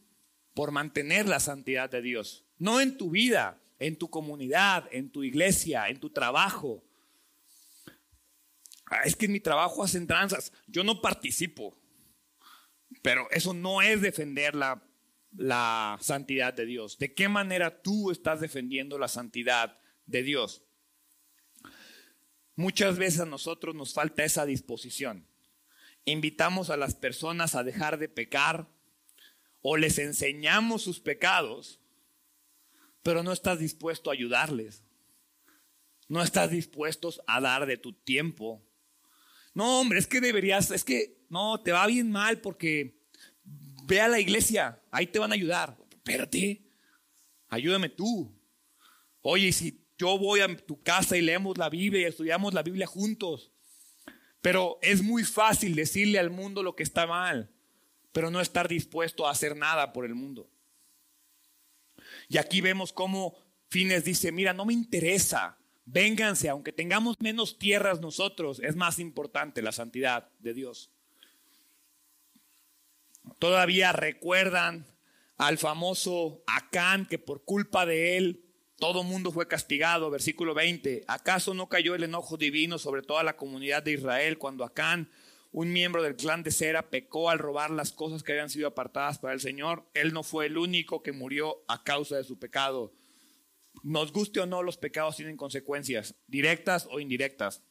por 0.55 0.71
mantener 0.71 1.27
la 1.27 1.41
santidad 1.41 1.91
de 1.91 2.01
Dios? 2.01 2.47
No 2.57 2.81
en 2.81 2.97
tu 2.97 3.11
vida, 3.11 3.61
en 3.81 3.97
tu 3.97 4.11
comunidad, 4.11 4.89
en 4.93 5.11
tu 5.11 5.25
iglesia, 5.25 5.89
en 5.89 5.99
tu 5.99 6.11
trabajo. 6.11 6.85
Ah, 8.87 9.01
es 9.05 9.17
que 9.17 9.27
en 9.27 9.33
mi 9.33 9.41
trabajo 9.41 9.83
hacen 9.83 10.07
tranzas. 10.07 10.53
Yo 10.69 10.85
no 10.85 11.01
participo. 11.01 11.77
Pero 13.05 13.29
eso 13.31 13.53
no 13.53 13.83
es 13.83 14.01
defender 14.01 14.55
la, 14.57 14.81
santidad 16.01 16.55
de 16.55 16.65
Dios. 16.65 16.97
¿De 16.97 17.13
qué 17.13 17.29
manera 17.29 17.83
tú 17.83 18.11
estás 18.11 18.41
defendiendo 18.41 18.99
la 18.99 19.09
santidad 19.09 19.79
de 20.07 20.23
Dios? 20.23 20.63
Muchas 22.57 22.97
veces 22.97 23.21
a 23.21 23.27
nosotros 23.27 23.75
nos 23.75 23.93
falta 23.93 24.25
esa 24.25 24.47
disposición. 24.47 25.27
Invitamos 26.07 26.71
a 26.71 26.79
las 26.79 26.95
personas 26.95 27.55
a 27.55 27.63
dejar 27.63 27.99
de 27.99 28.09
pecar 28.09 28.69
o 29.61 29.77
les 29.77 29.99
enseñamos 29.99 30.83
sus 30.83 31.01
pecados 31.01 31.81
pero 33.05 33.23
no 33.23 33.33
estás 33.33 33.59
dispuesto 33.59 34.09
a 34.09 34.15
ayudarles. 34.15 34.83
No 36.09 36.23
estás 36.23 36.51
dispuesto 36.51 37.11
a 37.27 37.39
dar 37.39 37.67
de 37.67 37.77
tu 37.77 37.93
tiempo. 37.93 38.63
No, 39.55 39.81
hombre, 39.81 40.01
es 40.01 40.07
que 40.07 40.21
deberías, 40.21 40.71
es 40.71 40.85
que 40.85 41.17
no, 41.29 41.61
te 41.61 41.73
va 41.73 41.87
bien 41.87 42.11
mal 42.11 42.41
porque 42.41 43.01
ve 43.85 44.01
a 44.01 44.09
la 44.09 44.21
iglesia, 44.21 44.83
ahí 44.91 45.07
te 45.07 45.19
van 45.19 45.31
a 45.31 45.37
ayudar. 45.37 45.77
Espérate, 45.91 46.63
ayúdame 47.49 47.89
tú. 47.89 48.35
Oye, 49.23 49.53
si 49.53 49.81
yo 49.97 50.19
voy 50.19 50.41
a 50.41 50.57
tu 50.57 50.83
casa 50.83 51.17
y 51.17 51.23
leemos 51.23 51.57
la 51.57 51.71
Biblia 51.71 52.03
y 52.03 52.05
estudiamos 52.05 52.53
la 52.53 52.63
Biblia 52.63 52.87
juntos, 52.87 53.53
pero 54.43 54.79
es 54.83 55.03
muy 55.03 55.25
fácil 55.25 55.75
decirle 55.75 56.19
al 56.19 56.31
mundo 56.31 56.63
lo 56.63 56.77
que 56.77 56.83
está 56.83 57.07
mal, 57.07 57.51
pero 58.13 58.31
no 58.31 58.41
estar 58.41 58.69
dispuesto 58.69 59.27
a 59.27 59.31
hacer 59.31 59.57
nada 59.57 59.93
por 59.93 60.05
el 60.05 60.15
mundo. 60.15 60.51
Y 62.29 62.39
aquí 62.39 62.61
vemos 62.61 62.93
cómo 62.93 63.37
Fines 63.69 64.05
dice, 64.05 64.33
mira, 64.33 64.53
no 64.53 64.65
me 64.65 64.73
interesa, 64.73 65.59
vénganse, 65.85 66.49
aunque 66.49 66.72
tengamos 66.72 67.20
menos 67.20 67.59
tierras 67.59 68.01
nosotros, 68.01 68.61
es 68.61 68.76
más 68.76 68.99
importante 68.99 69.62
la 69.62 69.72
santidad 69.72 70.30
de 70.39 70.55
Dios. 70.55 70.91
Todavía 73.39 73.93
recuerdan 73.93 74.87
al 75.37 75.59
famoso 75.59 76.43
Acán, 76.47 77.07
que 77.07 77.18
por 77.18 77.45
culpa 77.45 77.87
de 77.87 78.16
él 78.16 78.45
todo 78.78 79.03
mundo 79.03 79.30
fue 79.30 79.49
castigado, 79.49 80.11
versículo 80.11 80.55
20. 80.55 81.05
¿Acaso 81.07 81.55
no 81.55 81.68
cayó 81.68 81.95
el 81.95 82.03
enojo 82.03 82.37
divino 82.37 82.78
sobre 82.78 83.03
toda 83.03 83.22
la 83.22 83.37
comunidad 83.37 83.82
de 83.82 83.93
Israel 83.93 84.39
cuando 84.39 84.64
Acán 84.64 85.11
un 85.53 85.72
miembro 85.72 86.03
del 86.03 86.16
clan 86.16 86.43
de 86.43 86.51
Sera 86.51 86.91
pecó 86.91 87.30
al 87.30 87.39
robar 87.39 87.70
las 87.70 87.93
cosas 87.93 88.24
que 88.24 88.32
habían 88.32 88.51
sido 88.51 88.66
apartadas 88.66 89.20
para 89.20 89.35
el 89.35 89.41
Señor. 89.41 89.85
Él 89.95 90.12
no 90.12 90.24
fue 90.24 90.47
el 90.47 90.59
único 90.59 91.03
que 91.03 91.12
murió 91.12 91.62
a 91.68 91.85
causa 91.85 92.16
de 92.16 92.24
su 92.24 92.41
pecado. 92.41 92.93
Nos 93.83 94.12
guste 94.12 94.41
o 94.41 94.47
no, 94.47 94.62
los 94.62 94.77
pecados 94.77 95.16
tienen 95.16 95.37
consecuencias, 95.37 96.14
directas 96.27 96.89
o 96.91 97.01
indirectas. 97.01 97.62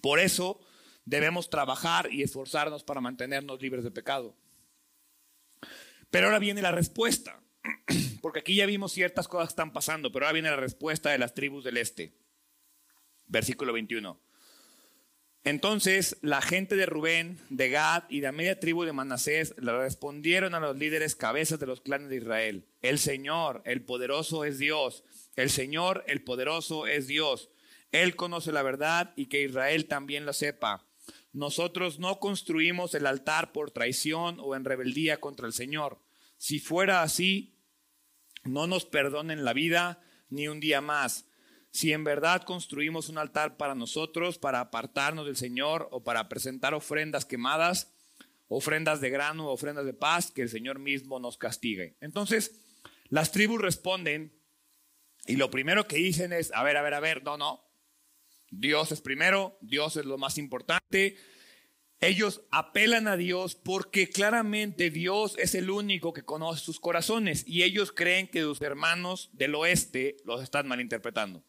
Por 0.00 0.20
eso 0.20 0.60
debemos 1.04 1.50
trabajar 1.50 2.12
y 2.12 2.22
esforzarnos 2.22 2.84
para 2.84 3.00
mantenernos 3.00 3.60
libres 3.60 3.84
de 3.84 3.90
pecado. 3.90 4.36
Pero 6.10 6.26
ahora 6.26 6.38
viene 6.38 6.62
la 6.62 6.72
respuesta, 6.72 7.42
porque 8.22 8.40
aquí 8.40 8.54
ya 8.54 8.66
vimos 8.66 8.92
ciertas 8.92 9.28
cosas 9.28 9.48
que 9.48 9.52
están 9.52 9.72
pasando, 9.72 10.12
pero 10.12 10.26
ahora 10.26 10.34
viene 10.34 10.50
la 10.50 10.56
respuesta 10.56 11.10
de 11.10 11.18
las 11.18 11.34
tribus 11.34 11.64
del 11.64 11.76
este. 11.76 12.14
Versículo 13.26 13.72
21. 13.72 14.27
Entonces 15.44 16.18
la 16.20 16.42
gente 16.42 16.76
de 16.76 16.86
Rubén, 16.86 17.38
de 17.48 17.70
Gad 17.70 18.04
y 18.08 18.20
de 18.20 18.26
la 18.26 18.32
media 18.32 18.60
tribu 18.60 18.84
de 18.84 18.92
Manasés 18.92 19.54
le 19.58 19.76
respondieron 19.76 20.54
a 20.54 20.60
los 20.60 20.76
líderes 20.76 21.14
cabezas 21.14 21.58
de 21.60 21.66
los 21.66 21.80
clanes 21.80 22.08
de 22.08 22.16
Israel. 22.16 22.66
El 22.82 22.98
Señor, 22.98 23.62
el 23.64 23.84
poderoso 23.84 24.44
es 24.44 24.58
Dios. 24.58 25.04
El 25.36 25.50
Señor, 25.50 26.04
el 26.06 26.22
poderoso 26.22 26.86
es 26.86 27.06
Dios. 27.06 27.50
Él 27.92 28.16
conoce 28.16 28.52
la 28.52 28.62
verdad 28.62 29.14
y 29.16 29.26
que 29.26 29.42
Israel 29.42 29.86
también 29.86 30.26
lo 30.26 30.32
sepa. 30.32 30.86
Nosotros 31.32 31.98
no 31.98 32.18
construimos 32.18 32.94
el 32.94 33.06
altar 33.06 33.52
por 33.52 33.70
traición 33.70 34.38
o 34.40 34.56
en 34.56 34.64
rebeldía 34.64 35.20
contra 35.20 35.46
el 35.46 35.52
Señor. 35.52 36.00
Si 36.36 36.58
fuera 36.58 37.02
así, 37.02 37.54
no 38.44 38.66
nos 38.66 38.84
perdonen 38.84 39.44
la 39.44 39.52
vida 39.52 40.02
ni 40.28 40.48
un 40.48 40.60
día 40.60 40.80
más 40.80 41.27
si 41.70 41.92
en 41.92 42.04
verdad 42.04 42.42
construimos 42.42 43.08
un 43.08 43.18
altar 43.18 43.56
para 43.56 43.74
nosotros, 43.74 44.38
para 44.38 44.60
apartarnos 44.60 45.26
del 45.26 45.36
Señor 45.36 45.88
o 45.90 46.02
para 46.02 46.28
presentar 46.28 46.74
ofrendas 46.74 47.24
quemadas, 47.24 47.92
ofrendas 48.48 49.00
de 49.00 49.10
grano, 49.10 49.48
ofrendas 49.48 49.84
de 49.84 49.94
paz, 49.94 50.30
que 50.30 50.42
el 50.42 50.48
Señor 50.48 50.78
mismo 50.78 51.20
nos 51.20 51.36
castigue. 51.36 51.96
Entonces, 52.00 52.60
las 53.08 53.32
tribus 53.32 53.60
responden 53.60 54.34
y 55.26 55.36
lo 55.36 55.50
primero 55.50 55.86
que 55.86 55.96
dicen 55.96 56.32
es, 56.32 56.52
a 56.52 56.62
ver, 56.62 56.76
a 56.76 56.82
ver, 56.82 56.94
a 56.94 57.00
ver, 57.00 57.22
no, 57.22 57.36
no, 57.36 57.68
Dios 58.50 58.92
es 58.92 59.00
primero, 59.00 59.58
Dios 59.60 59.96
es 59.96 60.06
lo 60.06 60.18
más 60.18 60.38
importante. 60.38 61.16
Ellos 62.00 62.42
apelan 62.50 63.08
a 63.08 63.16
Dios 63.16 63.56
porque 63.56 64.08
claramente 64.08 64.90
Dios 64.90 65.34
es 65.36 65.54
el 65.54 65.70
único 65.70 66.12
que 66.12 66.22
conoce 66.22 66.64
sus 66.64 66.80
corazones 66.80 67.44
y 67.46 67.64
ellos 67.64 67.92
creen 67.92 68.28
que 68.28 68.42
sus 68.42 68.60
hermanos 68.62 69.30
del 69.32 69.54
oeste 69.54 70.16
los 70.24 70.42
están 70.42 70.68
malinterpretando. 70.68 71.44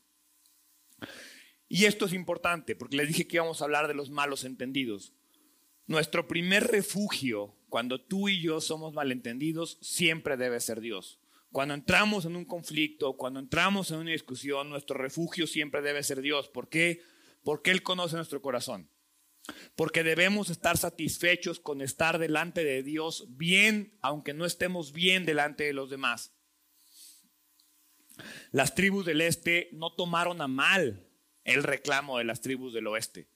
Y 1.68 1.86
esto 1.86 2.06
es 2.06 2.14
importante 2.14 2.76
porque 2.76 2.97
les 2.97 3.08
dije 3.08 3.28
que 3.28 3.38
íbamos 3.38 3.62
a 3.62 3.66
hablar 3.66 3.88
de 3.88 3.93
los 3.93 4.10
malos 4.10 4.43
entendidos. 4.43 5.14
Nuestro 5.86 6.28
primer 6.28 6.68
refugio 6.68 7.56
cuando 7.70 8.02
tú 8.02 8.30
y 8.30 8.41
yo 8.41 8.60
somos 8.62 8.93
malentendidos 8.93 9.78
siempre 9.82 10.36
debe 10.36 10.60
ser 10.60 10.82
Dios. 10.82 11.20
Cuando 11.52 11.74
entramos 11.74 12.26
en 12.26 12.36
un 12.36 12.45
conflicto, 12.45 13.16
cuando 13.18 13.39
entramos 13.39 13.89
en 13.91 13.97
una 13.97 14.12
discusión, 14.12 14.70
nuestro 14.70 14.97
refugio 14.97 15.47
siempre 15.47 15.82
debe 15.82 16.04
ser 16.04 16.22
Dios. 16.22 16.47
¿Por 16.50 16.70
qué? 16.70 17.02
Porque 17.43 17.72
Él 17.72 17.82
conoce 17.82 18.16
nuestro 18.16 18.41
corazón. 18.41 18.89
Porque 19.76 20.04
debemos 20.04 20.50
estar 20.50 20.78
satisfechos 20.78 21.60
con 21.60 21.82
estar 21.82 22.20
delante 22.20 22.64
de 22.64 22.84
Dios 22.84 23.26
bien, 23.30 23.97
aunque 24.02 24.34
no 24.34 24.45
estemos 24.45 24.93
bien 24.93 25.26
delante 25.26 25.64
de 25.64 25.74
los 25.74 25.89
demás. 25.89 26.34
Las 28.51 28.76
tribus 28.76 29.05
del 29.05 29.22
este 29.22 29.70
no 29.74 29.93
tomaron 29.93 30.41
a 30.41 30.47
mal 30.47 31.07
el 31.43 31.63
reclamo 31.63 32.17
de 32.17 32.24
las 32.24 32.41
tribus 32.41 32.74
del 32.74 32.88
oeste. 32.88 33.28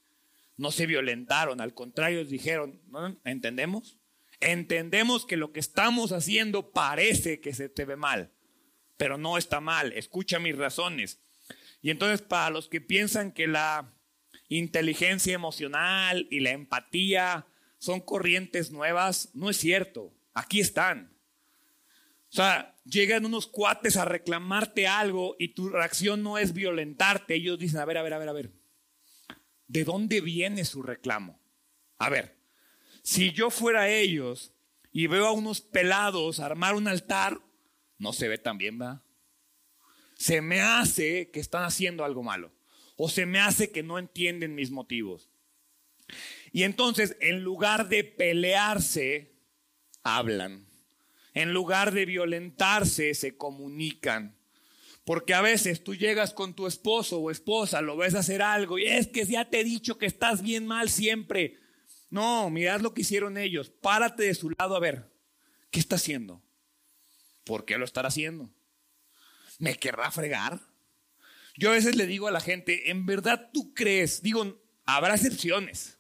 No 0.58 0.72
se 0.72 0.86
violentaron, 0.86 1.62
al 1.62 1.74
contrario, 1.74 2.24
dijeron, 2.26 2.82
¿no? 2.88 3.20
¿entendemos? 3.26 3.98
Entendemos 4.40 5.26
que 5.26 5.38
lo 5.38 5.52
que 5.52 5.60
estamos 5.60 6.12
haciendo 6.12 6.72
parece 6.72 7.40
que 7.40 7.54
se 7.54 7.70
te 7.70 7.86
ve 7.86 7.96
mal, 7.96 8.32
pero 8.98 9.18
no 9.18 9.38
está 9.38 9.62
mal, 9.62 9.94
escucha 9.94 10.40
mis 10.40 10.58
razones. 10.58 11.20
Y 11.82 11.90
entonces 11.90 12.22
para 12.22 12.50
los 12.50 12.68
que 12.68 12.82
piensan 12.82 13.32
que 13.32 13.48
la 13.48 13.94
inteligencia 14.50 15.34
emocional 15.34 16.28
y 16.30 16.40
la 16.40 16.52
empatía 16.52 17.48
son 17.78 18.00
corrientes 18.00 18.72
nuevas. 18.72 19.30
No 19.34 19.50
es 19.50 19.58
cierto. 19.58 20.14
Aquí 20.34 20.60
están. 20.60 21.14
O 22.30 22.36
sea, 22.36 22.73
llegan 22.86 23.26
unos 23.26 23.48
cuates 23.48 23.98
a 23.98 24.06
reclamarte 24.06 24.88
algo 24.88 25.36
y 25.40 25.50
tu 25.50 25.70
reacción 25.70 26.24
no 26.24 26.38
es 26.38 26.54
violentarte. 26.54 27.36
Ellos 27.36 27.60
dicen, 27.60 27.80
a 27.80 27.86
ver, 27.86 27.98
a 27.98 28.04
ver, 28.04 28.14
a 28.14 28.18
ver, 28.20 28.30
a 28.30 28.34
ver. 28.34 28.52
¿De 29.68 29.84
dónde 29.84 30.22
viene 30.22 30.66
su 30.66 30.84
reclamo? 30.84 31.40
A 31.98 32.10
ver, 32.10 32.38
si 33.02 33.32
yo 33.32 33.50
fuera 33.50 33.90
ellos 33.90 34.54
y 34.92 35.08
veo 35.08 35.28
a 35.28 35.32
unos 35.32 35.62
pelados 35.62 36.40
armar 36.40 36.76
un 36.76 36.88
altar, 36.88 37.42
no 37.98 38.14
se 38.14 38.28
ve 38.28 38.38
tan 38.38 38.58
bien, 38.58 38.80
¿va? 38.82 39.04
Se 40.16 40.42
me 40.42 40.62
hace 40.62 41.32
que 41.32 41.40
están 41.40 41.64
haciendo 41.64 42.06
algo 42.06 42.24
malo. 42.24 42.54
O 42.96 43.10
se 43.10 43.26
me 43.26 43.40
hace 43.40 43.72
que 43.72 43.82
no 43.82 43.98
entienden 43.98 44.56
mis 44.56 44.70
motivos. 44.70 45.32
Y 46.52 46.64
entonces, 46.64 47.18
en 47.20 47.44
lugar 47.44 47.90
de 47.90 48.04
pelearse, 48.04 49.34
hablan. 50.04 50.68
En 51.34 51.54
lugar 51.54 51.94
de 51.94 52.06
violentarse, 52.06 53.14
se 53.14 53.38
comunican. 53.38 54.38
Porque 55.06 55.34
a 55.34 55.42
veces 55.42 55.84
tú 55.84 55.96
llegas 55.96 56.34
con 56.34 56.54
tu 56.54 56.68
esposo 56.68 57.20
o 57.20 57.32
esposa, 57.32 57.82
lo 57.82 57.98
ves 57.98 58.16
hacer 58.16 58.42
algo 58.42 58.80
y 58.80 58.86
es 58.86 59.08
que 59.08 59.26
ya 59.26 59.50
te 59.50 59.60
he 59.60 59.64
dicho 59.64 59.98
que 59.98 60.06
estás 60.06 60.42
bien 60.42 60.66
mal 60.66 60.90
siempre. 60.90 61.60
No, 62.10 62.50
mirad 62.50 62.80
lo 62.80 62.94
que 62.94 63.02
hicieron 63.02 63.38
ellos. 63.38 63.70
Párate 63.70 64.24
de 64.24 64.36
su 64.36 64.52
lado 64.52 64.76
a 64.76 64.80
ver, 64.80 65.12
¿qué 65.72 65.80
está 65.80 65.96
haciendo? 65.96 66.42
¿Por 67.44 67.66
qué 67.66 67.78
lo 67.78 67.84
estará 67.84 68.08
haciendo? 68.08 68.50
¿Me 69.60 69.76
querrá 69.76 70.10
fregar? 70.12 70.62
Yo 71.58 71.70
a 71.70 71.74
veces 71.74 71.96
le 71.96 72.08
digo 72.08 72.28
a 72.28 72.32
la 72.32 72.40
gente, 72.40 72.90
¿en 72.90 73.06
verdad 73.06 73.50
tú 73.54 73.74
crees? 73.74 74.22
Digo, 74.22 74.62
habrá 74.86 75.16
excepciones. 75.16 75.98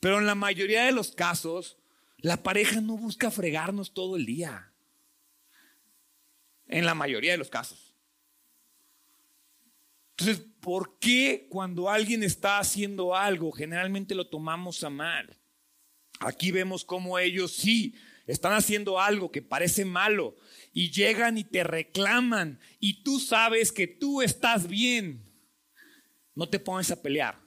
Pero 0.00 0.18
en 0.18 0.26
la 0.26 0.34
mayoría 0.34 0.84
de 0.84 0.92
los 0.92 1.12
casos, 1.12 1.79
la 2.22 2.42
pareja 2.42 2.80
no 2.80 2.96
busca 2.96 3.30
fregarnos 3.30 3.92
todo 3.92 4.16
el 4.16 4.26
día. 4.26 4.72
En 6.66 6.84
la 6.84 6.94
mayoría 6.94 7.32
de 7.32 7.38
los 7.38 7.50
casos. 7.50 7.94
Entonces, 10.16 10.44
¿por 10.60 10.98
qué 10.98 11.46
cuando 11.48 11.88
alguien 11.88 12.22
está 12.22 12.58
haciendo 12.58 13.16
algo, 13.16 13.50
generalmente 13.52 14.14
lo 14.14 14.28
tomamos 14.28 14.84
a 14.84 14.90
mal? 14.90 15.38
Aquí 16.20 16.52
vemos 16.52 16.84
cómo 16.84 17.18
ellos 17.18 17.52
sí 17.52 17.94
están 18.26 18.52
haciendo 18.52 19.00
algo 19.00 19.32
que 19.32 19.40
parece 19.40 19.86
malo 19.86 20.36
y 20.74 20.90
llegan 20.90 21.38
y 21.38 21.44
te 21.44 21.64
reclaman 21.64 22.60
y 22.78 23.02
tú 23.02 23.18
sabes 23.18 23.72
que 23.72 23.86
tú 23.86 24.20
estás 24.20 24.68
bien. 24.68 25.24
No 26.34 26.48
te 26.48 26.58
pones 26.58 26.90
a 26.90 27.00
pelear. 27.00 27.40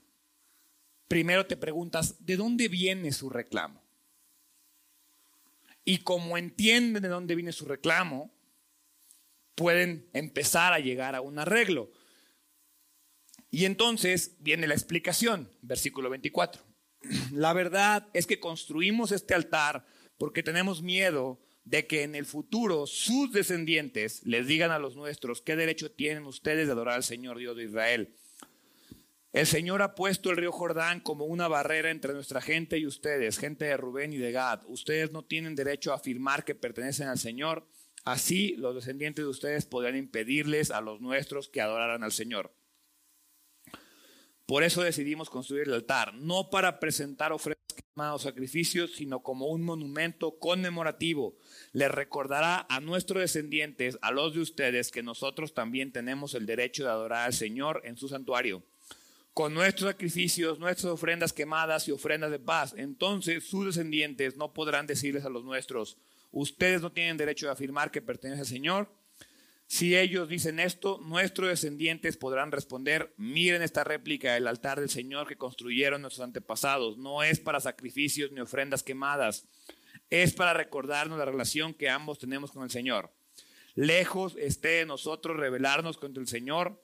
Primero 1.08 1.46
te 1.46 1.56
preguntas, 1.56 2.26
¿de 2.26 2.36
dónde 2.36 2.68
viene 2.68 3.12
su 3.12 3.30
reclamo? 3.30 3.83
Y 5.86 6.00
como 6.00 6.38
entienden 6.38 7.04
de 7.04 7.10
dónde 7.10 7.36
viene 7.36 7.52
su 7.52 7.66
reclamo, 7.66 8.34
pueden 9.56 10.10
empezar 10.14 10.74
a 10.74 10.80
llegar 10.80 11.16
a 11.16 11.22
un 11.22 11.40
arreglo. 11.40 11.92
Y 13.52 13.66
entonces 13.66 14.36
viene 14.40 14.68
la 14.68 14.74
explicación, 14.74 15.52
versículo 15.62 16.10
24. 16.10 16.64
La 17.32 17.54
verdad 17.54 18.08
es 18.14 18.26
que 18.26 18.40
construimos 18.40 19.12
este 19.12 19.34
altar 19.34 19.86
porque 20.18 20.44
tenemos 20.44 20.82
miedo 20.82 21.40
de 21.64 21.88
que 21.88 22.04
en 22.04 22.16
el 22.16 22.26
futuro 22.26 22.88
sus 22.88 23.32
descendientes 23.32 24.26
les 24.26 24.48
digan 24.48 24.72
a 24.72 24.80
los 24.80 24.96
nuestros 24.96 25.42
qué 25.42 25.56
derecho 25.56 25.92
tienen 25.92 26.26
ustedes 26.26 26.66
de 26.68 26.74
adorar 26.74 26.96
al 26.96 27.04
Señor 27.04 27.38
Dios 27.38 27.56
de 27.56 27.66
Israel. 27.66 28.16
El 29.34 29.48
Señor 29.48 29.82
ha 29.82 29.96
puesto 29.96 30.30
el 30.30 30.38
río 30.38 30.52
Jordán 30.52 31.00
como 31.00 31.26
una 31.26 31.48
barrera 31.48 31.90
entre 31.90 32.14
nuestra 32.14 32.40
gente 32.40 32.78
y 32.78 32.86
ustedes, 32.86 33.40
gente 33.40 33.66
de 33.66 33.78
Rubén 33.78 34.14
y 34.14 34.18
de 34.18 34.32
Gad. 34.32 34.62
Ustedes 34.68 35.12
no 35.12 35.26
tienen 35.26 35.56
derecho 35.56 35.92
a 35.92 35.96
afirmar 35.96 36.46
que 36.46 36.54
pertenecen 36.54 37.08
al 37.08 37.18
Señor. 37.18 37.68
Así 38.06 38.56
los 38.58 38.76
descendientes 38.76 39.26
de 39.26 39.30
ustedes 39.30 39.66
podrían 39.66 39.98
impedirles 39.98 40.70
a 40.70 40.82
los 40.82 41.02
nuestros 41.02 41.50
que 41.50 41.62
adoraran 41.62 42.04
al 42.04 42.12
Señor. 42.12 42.54
Por 44.46 44.62
eso 44.62 44.84
decidimos 44.84 45.32
construir 45.32 45.68
el 45.68 45.74
altar, 45.74 46.14
no 46.14 46.52
para 46.52 46.80
presentar 46.80 47.32
ofrendas 47.32 47.58
o 47.96 48.20
sacrificios, 48.20 48.92
sino 48.94 49.24
como 49.24 49.48
un 49.48 49.64
monumento 49.64 50.38
conmemorativo. 50.38 51.36
Les 51.72 51.90
recordará 51.90 52.68
a 52.70 52.80
nuestros 52.82 53.22
descendientes, 53.22 53.98
a 54.04 54.12
los 54.12 54.36
de 54.36 54.42
ustedes, 54.42 54.92
que 54.92 55.02
nosotros 55.02 55.56
también 55.56 55.92
tenemos 55.92 56.36
el 56.36 56.46
derecho 56.46 56.84
de 56.84 56.92
adorar 56.92 57.26
al 57.26 57.34
Señor 57.34 57.82
en 57.84 57.98
su 57.98 58.08
santuario 58.10 58.64
con 59.34 59.54
nuestros 59.54 59.90
sacrificios, 59.90 60.60
nuestras 60.60 60.92
ofrendas 60.92 61.34
quemadas 61.34 61.88
y 61.88 61.92
ofrendas 61.92 62.32
de 62.32 62.40
paz. 62.40 62.76
Entonces 62.78 63.48
sus 63.48 63.66
descendientes 63.66 64.38
no 64.38 64.54
podrán 64.54 64.88
decirles 64.88 65.26
a 65.26 65.30
los 65.30 65.44
nuestros, 65.44 65.98
ustedes 66.32 66.82
no 66.82 66.92
tienen 66.92 67.18
derecho 67.18 67.50
a 67.50 67.54
afirmar 67.54 67.92
que 67.92 68.02
pertenece 68.02 68.42
al 68.42 68.48
Señor. 68.48 68.94
Si 69.66 69.98
ellos 69.98 70.30
dicen 70.30 70.60
esto, 70.60 71.00
nuestros 71.02 71.50
descendientes 71.50 72.18
podrán 72.18 72.52
responder, 72.52 73.14
miren 73.18 73.64
esta 73.64 73.84
réplica 73.84 74.34
del 74.34 74.48
altar 74.48 74.80
del 74.80 74.90
Señor 74.90 75.28
que 75.28 75.38
construyeron 75.38 76.02
nuestros 76.02 76.24
antepasados. 76.24 76.98
No 76.98 77.24
es 77.24 77.40
para 77.40 77.60
sacrificios 77.60 78.32
ni 78.32 78.42
ofrendas 78.42 78.84
quemadas, 78.84 79.48
es 80.12 80.34
para 80.34 80.54
recordarnos 80.54 81.18
la 81.18 81.26
relación 81.26 81.74
que 81.74 81.90
ambos 81.90 82.20
tenemos 82.20 82.52
con 82.52 82.64
el 82.64 82.70
Señor. 82.70 83.12
Lejos 83.74 84.36
esté 84.38 84.70
de 84.70 84.86
nosotros 84.86 85.38
rebelarnos 85.38 85.98
contra 85.98 86.22
el 86.22 86.28
Señor 86.28 86.80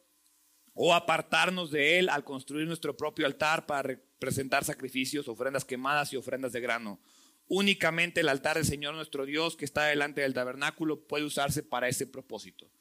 o 0.82 0.94
apartarnos 0.94 1.72
de 1.72 2.00
Él 2.00 2.08
al 2.08 2.24
construir 2.24 2.66
nuestro 2.66 2.96
propio 2.96 3.26
altar 3.26 3.66
para 3.66 4.00
presentar 4.18 4.64
sacrificios, 4.64 5.28
ofrendas 5.28 5.66
quemadas 5.66 6.14
y 6.14 6.16
ofrendas 6.16 6.54
de 6.54 6.62
grano. 6.62 7.02
Únicamente 7.50 8.22
el 8.22 8.30
altar 8.30 8.56
del 8.56 8.66
Señor 8.66 8.96
nuestro 8.96 9.26
Dios 9.26 9.58
que 9.58 9.66
está 9.66 9.84
delante 9.84 10.22
del 10.22 10.34
tabernáculo 10.34 11.06
puede 11.06 11.26
usarse 11.26 11.64
para 11.64 11.90
ese 11.90 12.08
propósito. 12.08 12.72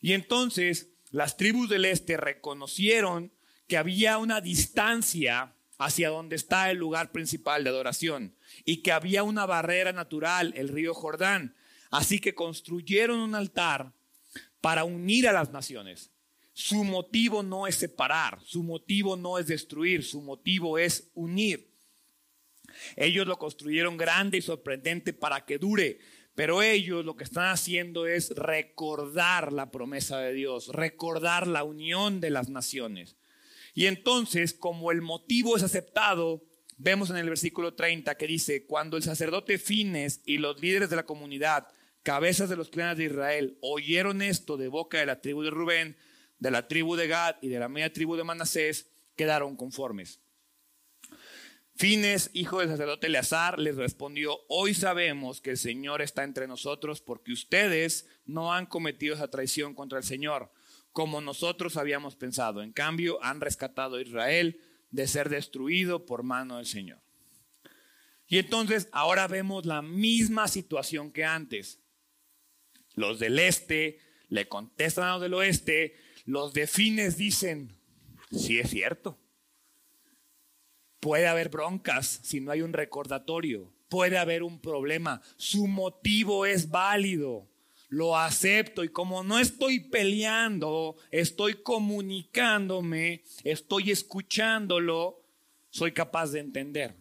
Y 0.00 0.14
entonces 0.14 0.88
las 1.10 1.36
tribus 1.36 1.68
del 1.68 1.84
este 1.84 2.16
reconocieron 2.16 3.30
que 3.66 3.76
había 3.76 4.16
una 4.16 4.40
distancia 4.40 5.54
hacia 5.76 6.08
donde 6.08 6.34
está 6.34 6.70
el 6.70 6.78
lugar 6.78 7.12
principal 7.12 7.62
de 7.62 7.68
adoración 7.68 8.36
y 8.64 8.78
que 8.78 8.92
había 8.92 9.22
una 9.22 9.44
barrera 9.44 9.92
natural, 9.92 10.54
el 10.56 10.70
río 10.70 10.94
Jordán. 10.94 11.54
Así 11.90 12.20
que 12.20 12.34
construyeron 12.34 13.20
un 13.20 13.34
altar 13.34 13.92
para 14.62 14.84
unir 14.84 15.28
a 15.28 15.32
las 15.32 15.50
naciones. 15.50 16.10
Su 16.58 16.82
motivo 16.82 17.44
no 17.44 17.68
es 17.68 17.76
separar, 17.76 18.40
su 18.44 18.64
motivo 18.64 19.16
no 19.16 19.38
es 19.38 19.46
destruir, 19.46 20.02
su 20.02 20.20
motivo 20.20 20.76
es 20.76 21.08
unir. 21.14 21.70
Ellos 22.96 23.28
lo 23.28 23.38
construyeron 23.38 23.96
grande 23.96 24.38
y 24.38 24.42
sorprendente 24.42 25.12
para 25.12 25.44
que 25.44 25.58
dure, 25.58 26.00
pero 26.34 26.60
ellos 26.60 27.04
lo 27.04 27.14
que 27.14 27.22
están 27.22 27.50
haciendo 27.50 28.08
es 28.08 28.30
recordar 28.30 29.52
la 29.52 29.70
promesa 29.70 30.18
de 30.18 30.32
Dios, 30.32 30.66
recordar 30.72 31.46
la 31.46 31.62
unión 31.62 32.20
de 32.20 32.30
las 32.30 32.48
naciones. 32.48 33.14
Y 33.72 33.86
entonces, 33.86 34.52
como 34.52 34.90
el 34.90 35.00
motivo 35.00 35.56
es 35.56 35.62
aceptado, 35.62 36.42
vemos 36.76 37.08
en 37.10 37.18
el 37.18 37.28
versículo 37.28 37.74
30 37.74 38.16
que 38.16 38.26
dice, 38.26 38.66
cuando 38.66 38.96
el 38.96 39.04
sacerdote 39.04 39.58
Fines 39.58 40.22
y 40.26 40.38
los 40.38 40.60
líderes 40.60 40.90
de 40.90 40.96
la 40.96 41.06
comunidad, 41.06 41.68
cabezas 42.02 42.48
de 42.48 42.56
los 42.56 42.68
clanes 42.68 42.98
de 42.98 43.04
Israel, 43.04 43.58
oyeron 43.60 44.22
esto 44.22 44.56
de 44.56 44.66
boca 44.66 44.98
de 44.98 45.06
la 45.06 45.20
tribu 45.20 45.44
de 45.44 45.50
Rubén, 45.50 45.96
de 46.38 46.50
la 46.50 46.68
tribu 46.68 46.96
de 46.96 47.08
Gad 47.08 47.36
y 47.42 47.48
de 47.48 47.58
la 47.58 47.68
media 47.68 47.92
tribu 47.92 48.16
de 48.16 48.24
Manasés 48.24 48.90
quedaron 49.16 49.56
conformes. 49.56 50.20
Fines, 51.74 52.30
hijo 52.32 52.58
del 52.58 52.68
sacerdote 52.68 53.06
Eleazar, 53.06 53.60
les 53.60 53.76
respondió, 53.76 54.40
hoy 54.48 54.74
sabemos 54.74 55.40
que 55.40 55.50
el 55.50 55.58
Señor 55.58 56.02
está 56.02 56.24
entre 56.24 56.48
nosotros 56.48 57.00
porque 57.00 57.32
ustedes 57.32 58.08
no 58.24 58.52
han 58.52 58.66
cometido 58.66 59.14
esa 59.14 59.30
traición 59.30 59.74
contra 59.74 59.98
el 59.98 60.04
Señor, 60.04 60.50
como 60.90 61.20
nosotros 61.20 61.76
habíamos 61.76 62.16
pensado. 62.16 62.62
En 62.62 62.72
cambio, 62.72 63.22
han 63.22 63.40
rescatado 63.40 63.96
a 63.96 64.02
Israel 64.02 64.60
de 64.90 65.06
ser 65.06 65.28
destruido 65.28 66.04
por 66.04 66.24
mano 66.24 66.56
del 66.56 66.66
Señor. 66.66 67.00
Y 68.26 68.38
entonces 68.38 68.88
ahora 68.90 69.28
vemos 69.28 69.64
la 69.64 69.80
misma 69.80 70.48
situación 70.48 71.12
que 71.12 71.24
antes. 71.24 71.80
Los 72.94 73.20
del 73.20 73.38
este 73.38 74.00
le 74.28 74.48
contestan 74.48 75.04
a 75.04 75.12
los 75.12 75.22
del 75.22 75.34
oeste, 75.34 75.94
los 76.28 76.52
de 76.52 76.66
fines 76.66 77.16
dicen, 77.16 77.74
sí 78.30 78.58
es 78.58 78.68
cierto. 78.68 79.18
Puede 81.00 81.26
haber 81.26 81.48
broncas 81.48 82.20
si 82.22 82.38
no 82.38 82.52
hay 82.52 82.60
un 82.60 82.74
recordatorio. 82.74 83.72
Puede 83.88 84.18
haber 84.18 84.42
un 84.42 84.60
problema. 84.60 85.22
Su 85.38 85.66
motivo 85.66 86.44
es 86.44 86.68
válido. 86.68 87.48
Lo 87.88 88.14
acepto 88.14 88.84
y 88.84 88.90
como 88.90 89.22
no 89.22 89.38
estoy 89.38 89.80
peleando, 89.80 90.96
estoy 91.10 91.62
comunicándome, 91.62 93.22
estoy 93.42 93.90
escuchándolo, 93.90 95.24
soy 95.70 95.92
capaz 95.92 96.32
de 96.32 96.40
entender. 96.40 96.94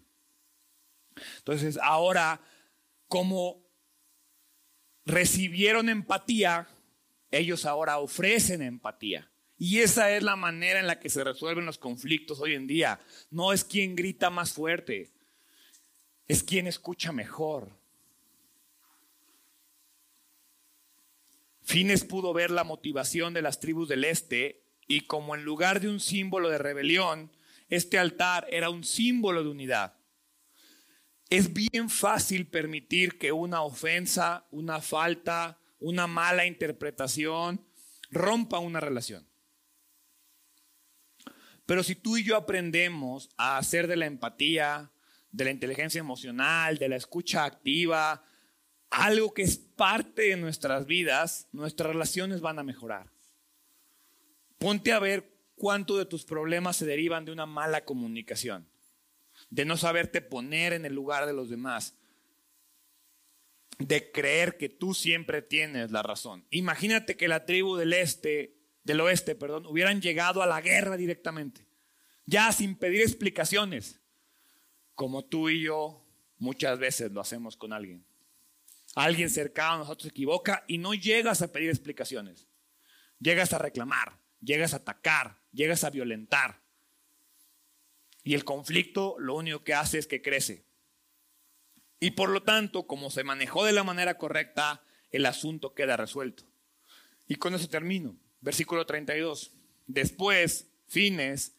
Entonces, 1.40 1.78
ahora, 1.84 2.40
como 3.10 3.62
recibieron 5.06 5.90
empatía, 5.90 6.70
ellos 7.32 7.66
ahora 7.66 8.00
ofrecen 8.00 8.62
empatía 8.62 9.30
Y 9.58 9.80
esa 9.80 10.12
es 10.12 10.24
la 10.24 10.36
manera 10.36 10.80
en 10.80 10.88
la 10.88 11.00
que 11.00 11.10
se 11.10 11.24
resuelven 11.24 11.66
los 11.66 11.78
conflictos 11.78 12.40
hoy 12.40 12.54
en 12.54 12.68
día. 12.68 13.00
No 13.32 13.54
es 13.54 13.64
quien 13.64 13.96
grita 13.96 14.30
más 14.30 14.54
fuerte, 14.54 15.12
es 16.28 16.44
quien 16.44 16.68
escucha 16.68 17.12
mejor. 17.12 17.72
Fines 21.64 22.06
pudo 22.06 22.34
ver 22.34 22.50
la 22.50 22.64
motivación 22.64 23.34
de 23.34 23.42
las 23.42 23.60
tribus 23.60 23.90
del 23.90 24.06
este 24.06 24.64
y 24.88 25.02
como 25.02 25.36
en 25.36 25.44
lugar 25.44 25.82
de 25.82 25.90
un 25.90 26.00
símbolo 26.00 26.50
de 26.50 26.58
rebelión, 26.58 27.32
este 27.68 28.00
altar 28.00 28.48
era 28.50 28.70
un 28.70 28.86
símbolo 28.86 29.44
de 29.44 29.50
unidad. 29.50 29.96
Es 31.30 31.54
bien 31.54 31.90
fácil 31.90 32.48
permitir 32.48 33.18
que 33.18 33.34
una 33.34 33.64
ofensa, 33.64 34.48
una 34.50 34.80
falta, 34.80 35.60
una 35.80 36.08
mala 36.08 36.46
interpretación 36.46 37.66
rompa 38.10 38.60
una 38.60 38.80
relación. 38.80 39.28
Pero 41.66 41.84
si 41.84 41.96
tú 41.96 42.18
y 42.18 42.24
yo 42.24 42.38
aprendemos 42.38 43.30
a 43.38 43.58
hacer 43.58 43.88
de 43.88 43.98
la 43.98 44.06
empatía, 44.06 44.92
de 45.32 45.44
la 45.44 45.52
inteligencia 45.52 46.00
emocional, 46.00 46.78
de 46.78 46.90
la 46.90 46.96
escucha 46.96 47.44
activa, 47.44 48.24
algo 48.90 49.34
que 49.34 49.44
es 49.44 49.58
parte 49.58 50.24
de 50.24 50.38
nuestras 50.38 50.86
vidas, 50.88 51.50
nuestras 51.52 51.90
relaciones 51.90 52.40
van 52.40 52.60
a 52.60 52.64
mejorar. 52.64 53.12
Ponte 54.58 54.94
a 54.94 55.00
ver 55.00 55.30
cuánto 55.56 55.98
de 55.98 56.06
tus 56.06 56.24
problemas 56.24 56.78
se 56.78 56.86
derivan 56.86 57.26
de 57.26 57.34
una 57.34 57.46
mala 57.46 57.84
comunicación, 57.84 58.68
de 59.50 59.66
no 59.66 59.76
saberte 59.76 60.22
poner 60.22 60.72
en 60.72 60.86
el 60.86 60.94
lugar 60.94 61.26
de 61.26 61.34
los 61.34 61.50
demás, 61.50 61.96
de 63.80 64.12
creer 64.12 64.58
que 64.58 64.70
tú 64.70 64.94
siempre 64.94 65.42
tienes 65.42 65.92
la 65.92 66.02
razón. 66.02 66.46
Imagínate 66.50 67.16
que 67.16 67.28
la 67.28 67.46
tribu 67.46 67.76
del 67.76 67.94
este, 67.94 68.56
del 68.84 69.02
oeste, 69.02 69.36
perdón, 69.36 69.66
hubieran 69.68 70.02
llegado 70.02 70.42
a 70.42 70.48
la 70.48 70.62
guerra 70.62 70.98
directamente, 70.98 71.68
ya 72.26 72.52
sin 72.52 72.76
pedir 72.76 73.02
explicaciones, 73.02 74.00
como 74.96 75.26
tú 75.26 75.50
y 75.50 75.62
yo 75.62 76.04
muchas 76.38 76.80
veces 76.80 77.12
lo 77.12 77.22
hacemos 77.22 77.56
con 77.56 77.74
alguien. 77.74 78.06
Alguien 78.96 79.30
cercano 79.30 79.76
a 79.76 79.78
nosotros 79.80 80.04
se 80.04 80.10
equivoca 80.10 80.64
y 80.68 80.80
no 80.80 80.94
llegas 80.94 81.42
a 81.42 81.52
pedir 81.52 81.70
explicaciones. 81.70 82.48
Llegas 83.20 83.54
a 83.54 83.60
reclamar, 83.60 84.20
llegas 84.42 84.74
a 84.74 84.78
atacar, 84.78 85.38
llegas 85.52 85.84
a 85.84 85.90
violentar. 85.90 86.62
Y 88.24 88.34
el 88.34 88.44
conflicto 88.44 89.16
lo 89.20 89.36
único 89.36 89.64
que 89.64 89.74
hace 89.74 90.00
es 90.00 90.08
que 90.08 90.22
crece. 90.22 90.67
Y 92.00 92.12
por 92.12 92.30
lo 92.30 92.44
tanto, 92.44 92.86
como 92.86 93.10
se 93.10 93.24
manejó 93.24 93.66
de 93.66 93.74
la 93.74 93.84
manera 93.84 94.18
correcta, 94.18 94.84
el 95.12 95.26
asunto 95.26 95.74
queda 95.74 95.98
resuelto. 95.98 96.44
Y 97.28 97.36
con 97.36 97.54
eso 97.54 97.68
termino. 97.68 98.16
Versículo 98.42 98.86
32. 98.86 99.54
Después, 99.88 100.70
Fines, 100.88 101.56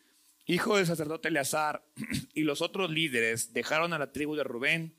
hijo 0.46 0.76
del 0.76 0.86
sacerdote 0.86 1.28
Eleazar, 1.28 1.84
y 2.34 2.42
los 2.42 2.62
otros 2.62 2.90
líderes 2.90 3.52
dejaron 3.52 3.92
a 3.92 3.98
la 3.98 4.12
tribu 4.12 4.36
de 4.36 4.44
Rubén 4.44 4.94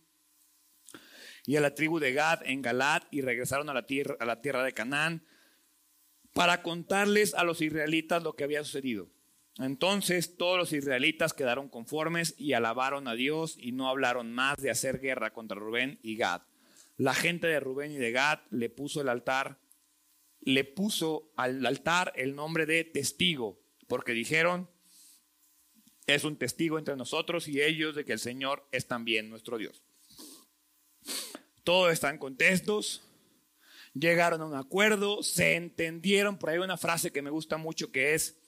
y 1.46 1.56
a 1.56 1.62
la 1.62 1.74
tribu 1.74 2.00
de 2.00 2.14
Gad 2.14 2.42
en 2.46 2.62
Galat 2.62 3.06
y 3.12 3.22
regresaron 3.22 3.70
a 3.70 3.74
la 3.74 3.86
tierra, 3.86 4.16
a 4.20 4.26
la 4.26 4.42
tierra 4.42 4.64
de 4.64 4.74
Canaán 4.74 5.24
para 6.34 6.62
contarles 6.62 7.34
a 7.34 7.44
los 7.44 7.62
israelitas 7.62 8.22
lo 8.22 8.36
que 8.36 8.44
había 8.44 8.64
sucedido. 8.64 9.10
Entonces 9.60 10.38
todos 10.38 10.58
los 10.58 10.72
israelitas 10.72 11.34
quedaron 11.34 11.68
conformes 11.68 12.34
y 12.38 12.54
alabaron 12.54 13.10
a 13.10 13.14
Dios 13.14 13.58
y 13.60 13.74
no 13.74 13.90
hablaron 13.90 14.32
más 14.32 14.58
de 14.58 14.72
hacer 14.72 15.00
guerra 15.00 15.34
contra 15.34 15.60
Rubén 15.60 16.00
y 16.02 16.16
Gad. 16.16 16.44
La 16.96 17.14
gente 17.14 17.48
de 17.48 17.60
Rubén 17.60 17.92
y 17.92 17.98
de 17.98 18.12
Gad 18.12 18.40
le 18.52 18.70
puso 18.70 19.02
al 19.02 19.10
altar 21.66 22.14
el 22.16 22.36
nombre 22.36 22.66
de 22.66 22.86
testigo, 22.86 23.60
porque 23.88 24.14
dijeron, 24.14 24.70
es 26.08 26.24
un 26.24 26.38
testigo 26.38 26.80
entre 26.80 26.96
nosotros 26.96 27.48
y 27.48 27.62
ellos 27.62 27.96
de 27.96 28.06
que 28.06 28.14
el 28.14 28.20
Señor 28.20 28.66
es 28.72 28.88
también 28.88 29.30
nuestro 29.30 29.58
Dios. 29.58 29.84
Todos 31.64 31.92
están 31.92 32.18
contentos, 32.18 33.04
llegaron 33.94 34.42
a 34.42 34.46
un 34.46 34.56
acuerdo, 34.56 35.22
se 35.22 35.56
entendieron, 35.56 36.38
por 36.38 36.50
ahí 36.50 36.60
una 36.60 36.78
frase 36.78 37.12
que 37.12 37.22
me 37.22 37.30
gusta 37.30 37.58
mucho 37.58 37.92
que 37.92 38.14
es, 38.14 38.39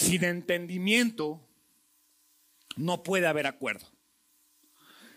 sin 0.00 0.24
entendimiento 0.24 1.46
no 2.76 3.02
puede 3.02 3.26
haber 3.26 3.46
acuerdo. 3.46 3.86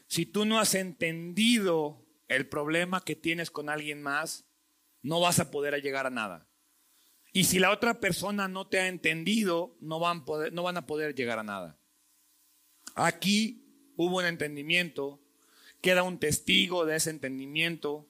Si 0.08 0.26
tú 0.26 0.46
no 0.46 0.60
has 0.60 0.76
entendido 0.76 2.06
el 2.28 2.48
problema 2.48 3.04
que 3.04 3.16
tienes 3.16 3.50
con 3.50 3.70
alguien 3.70 4.04
más, 4.04 4.46
no 5.02 5.20
vas 5.20 5.40
a 5.40 5.52
poder 5.52 5.82
llegar 5.82 6.06
a 6.06 6.12
nada. 6.12 6.48
Y 7.32 7.46
si 7.46 7.60
la 7.60 7.72
otra 7.72 8.00
persona 8.00 8.48
no 8.48 8.68
te 8.68 8.80
ha 8.80 8.88
entendido, 8.88 9.76
no 9.80 10.00
van, 10.00 10.24
no 10.52 10.64
van 10.64 10.78
a 10.78 10.86
poder 10.86 11.16
llegar 11.16 11.40
a 11.40 11.44
nada. 11.44 11.80
Aquí 12.96 13.66
hubo 13.96 14.18
un 14.18 14.26
entendimiento, 14.26 15.20
queda 15.82 16.04
un 16.04 16.20
testigo 16.20 16.86
de 16.86 16.98
ese 16.98 17.10
entendimiento, 17.10 18.08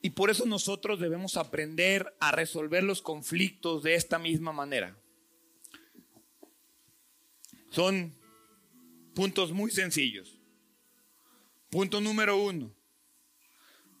y 0.00 0.10
por 0.10 0.30
eso 0.30 0.46
nosotros 0.46 1.00
debemos 1.00 1.36
aprender 1.36 2.14
a 2.20 2.30
resolver 2.30 2.82
los 2.82 3.00
conflictos 3.00 3.82
de 3.82 3.94
esta 3.94 4.18
misma 4.18 4.52
manera. 4.52 4.98
Son 7.74 8.14
puntos 9.16 9.50
muy 9.50 9.68
sencillos. 9.68 10.38
Punto 11.70 12.00
número 12.00 12.40
uno. 12.40 12.72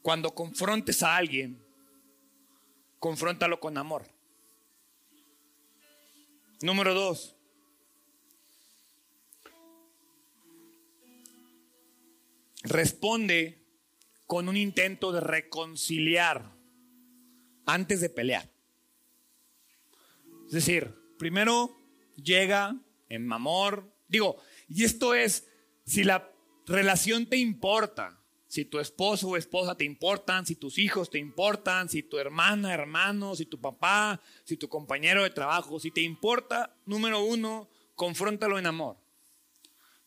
Cuando 0.00 0.32
confrontes 0.32 1.02
a 1.02 1.16
alguien, 1.16 1.60
confróntalo 3.00 3.58
con 3.58 3.76
amor. 3.76 4.06
Número 6.62 6.94
dos. 6.94 7.34
Responde 12.62 13.60
con 14.28 14.48
un 14.48 14.56
intento 14.56 15.10
de 15.10 15.20
reconciliar 15.20 16.56
antes 17.66 18.00
de 18.00 18.08
pelear. 18.08 18.48
Es 20.46 20.52
decir, 20.52 20.94
primero 21.18 21.76
llega 22.14 22.80
en 23.14 23.32
amor, 23.32 23.92
digo, 24.08 24.36
y 24.68 24.84
esto 24.84 25.14
es, 25.14 25.48
si 25.84 26.04
la 26.04 26.30
relación 26.66 27.26
te 27.26 27.36
importa, 27.36 28.20
si 28.46 28.64
tu 28.64 28.78
esposo 28.78 29.28
o 29.28 29.36
esposa 29.36 29.76
te 29.76 29.84
importan, 29.84 30.46
si 30.46 30.54
tus 30.54 30.78
hijos 30.78 31.10
te 31.10 31.18
importan, 31.18 31.88
si 31.88 32.02
tu 32.02 32.18
hermana, 32.18 32.72
hermano, 32.72 33.34
si 33.34 33.46
tu 33.46 33.60
papá, 33.60 34.20
si 34.44 34.56
tu 34.56 34.68
compañero 34.68 35.22
de 35.22 35.30
trabajo, 35.30 35.80
si 35.80 35.90
te 35.90 36.02
importa, 36.02 36.76
número 36.86 37.22
uno, 37.22 37.68
confróntalo 37.94 38.58
en 38.58 38.66
amor. 38.66 38.96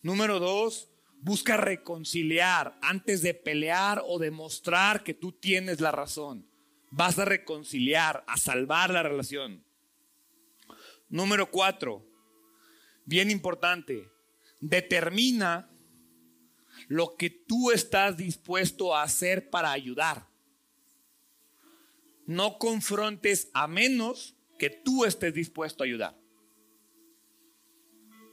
Número 0.01 0.39
dos, 0.39 0.89
Busca 1.19 1.57
reconciliar 1.57 2.77
antes 2.81 3.21
de 3.21 3.33
pelear 3.33 4.03
o 4.05 4.19
demostrar 4.19 5.03
que 5.03 5.13
tú 5.13 5.31
tienes 5.31 5.81
la 5.81 5.91
razón. 5.91 6.47
Vas 6.91 7.17
a 7.17 7.25
reconciliar, 7.25 8.23
a 8.27 8.37
salvar 8.37 8.91
la 8.91 9.03
relación. 9.03 9.65
Número 11.09 11.49
cuatro, 11.49 12.06
bien 13.07 13.31
importante, 13.31 14.07
determina 14.59 15.71
lo 16.87 17.15
que 17.15 17.31
tú 17.31 17.71
estás 17.71 18.17
dispuesto 18.17 18.95
a 18.95 19.01
hacer 19.01 19.49
para 19.49 19.71
ayudar. 19.71 20.27
No 22.27 22.59
confrontes 22.59 23.49
a 23.53 23.67
menos 23.67 24.35
que 24.59 24.69
tú 24.69 25.05
estés 25.05 25.33
dispuesto 25.33 25.83
a 25.83 25.87
ayudar. 25.87 26.17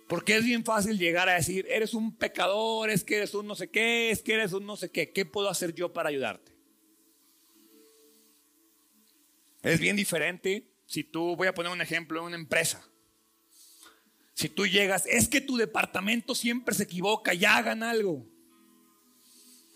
Porque 0.09 0.37
es 0.37 0.45
bien 0.45 0.65
fácil 0.65 0.99
llegar 0.99 1.29
a 1.29 1.35
decir, 1.35 1.67
eres 1.71 1.95
un 1.95 2.15
pecador, 2.15 2.91
es 2.91 3.05
que 3.05 3.17
eres 3.17 3.33
un 3.35 3.47
no 3.47 3.55
sé 3.55 3.71
qué, 3.71 4.11
es 4.11 4.23
que 4.23 4.35
eres 4.35 4.53
un 4.53 4.67
no 4.67 4.77
sé 4.77 4.91
qué, 4.91 5.13
¿qué 5.13 5.25
puedo 5.25 5.49
hacer 5.49 5.73
yo 5.73 5.93
para 5.93 6.11
ayudarte? 6.11 6.53
Es 9.63 9.81
bien 9.81 9.97
diferente 9.97 10.69
si 10.85 11.05
tú, 11.05 11.37
voy 11.37 11.49
a 11.49 11.55
poner 11.55 11.73
un 11.73 11.81
ejemplo, 11.81 12.21
en 12.21 12.27
una 12.27 12.37
empresa. 12.37 12.87
Si 14.35 14.49
tú 14.49 14.67
llegas, 14.67 15.07
es 15.07 15.29
que 15.29 15.41
tu 15.41 15.57
departamento 15.57 16.35
siempre 16.35 16.75
se 16.75 16.85
equivoca, 16.85 17.35
ya 17.35 17.57
hagan 17.57 17.83
algo. 17.83 18.27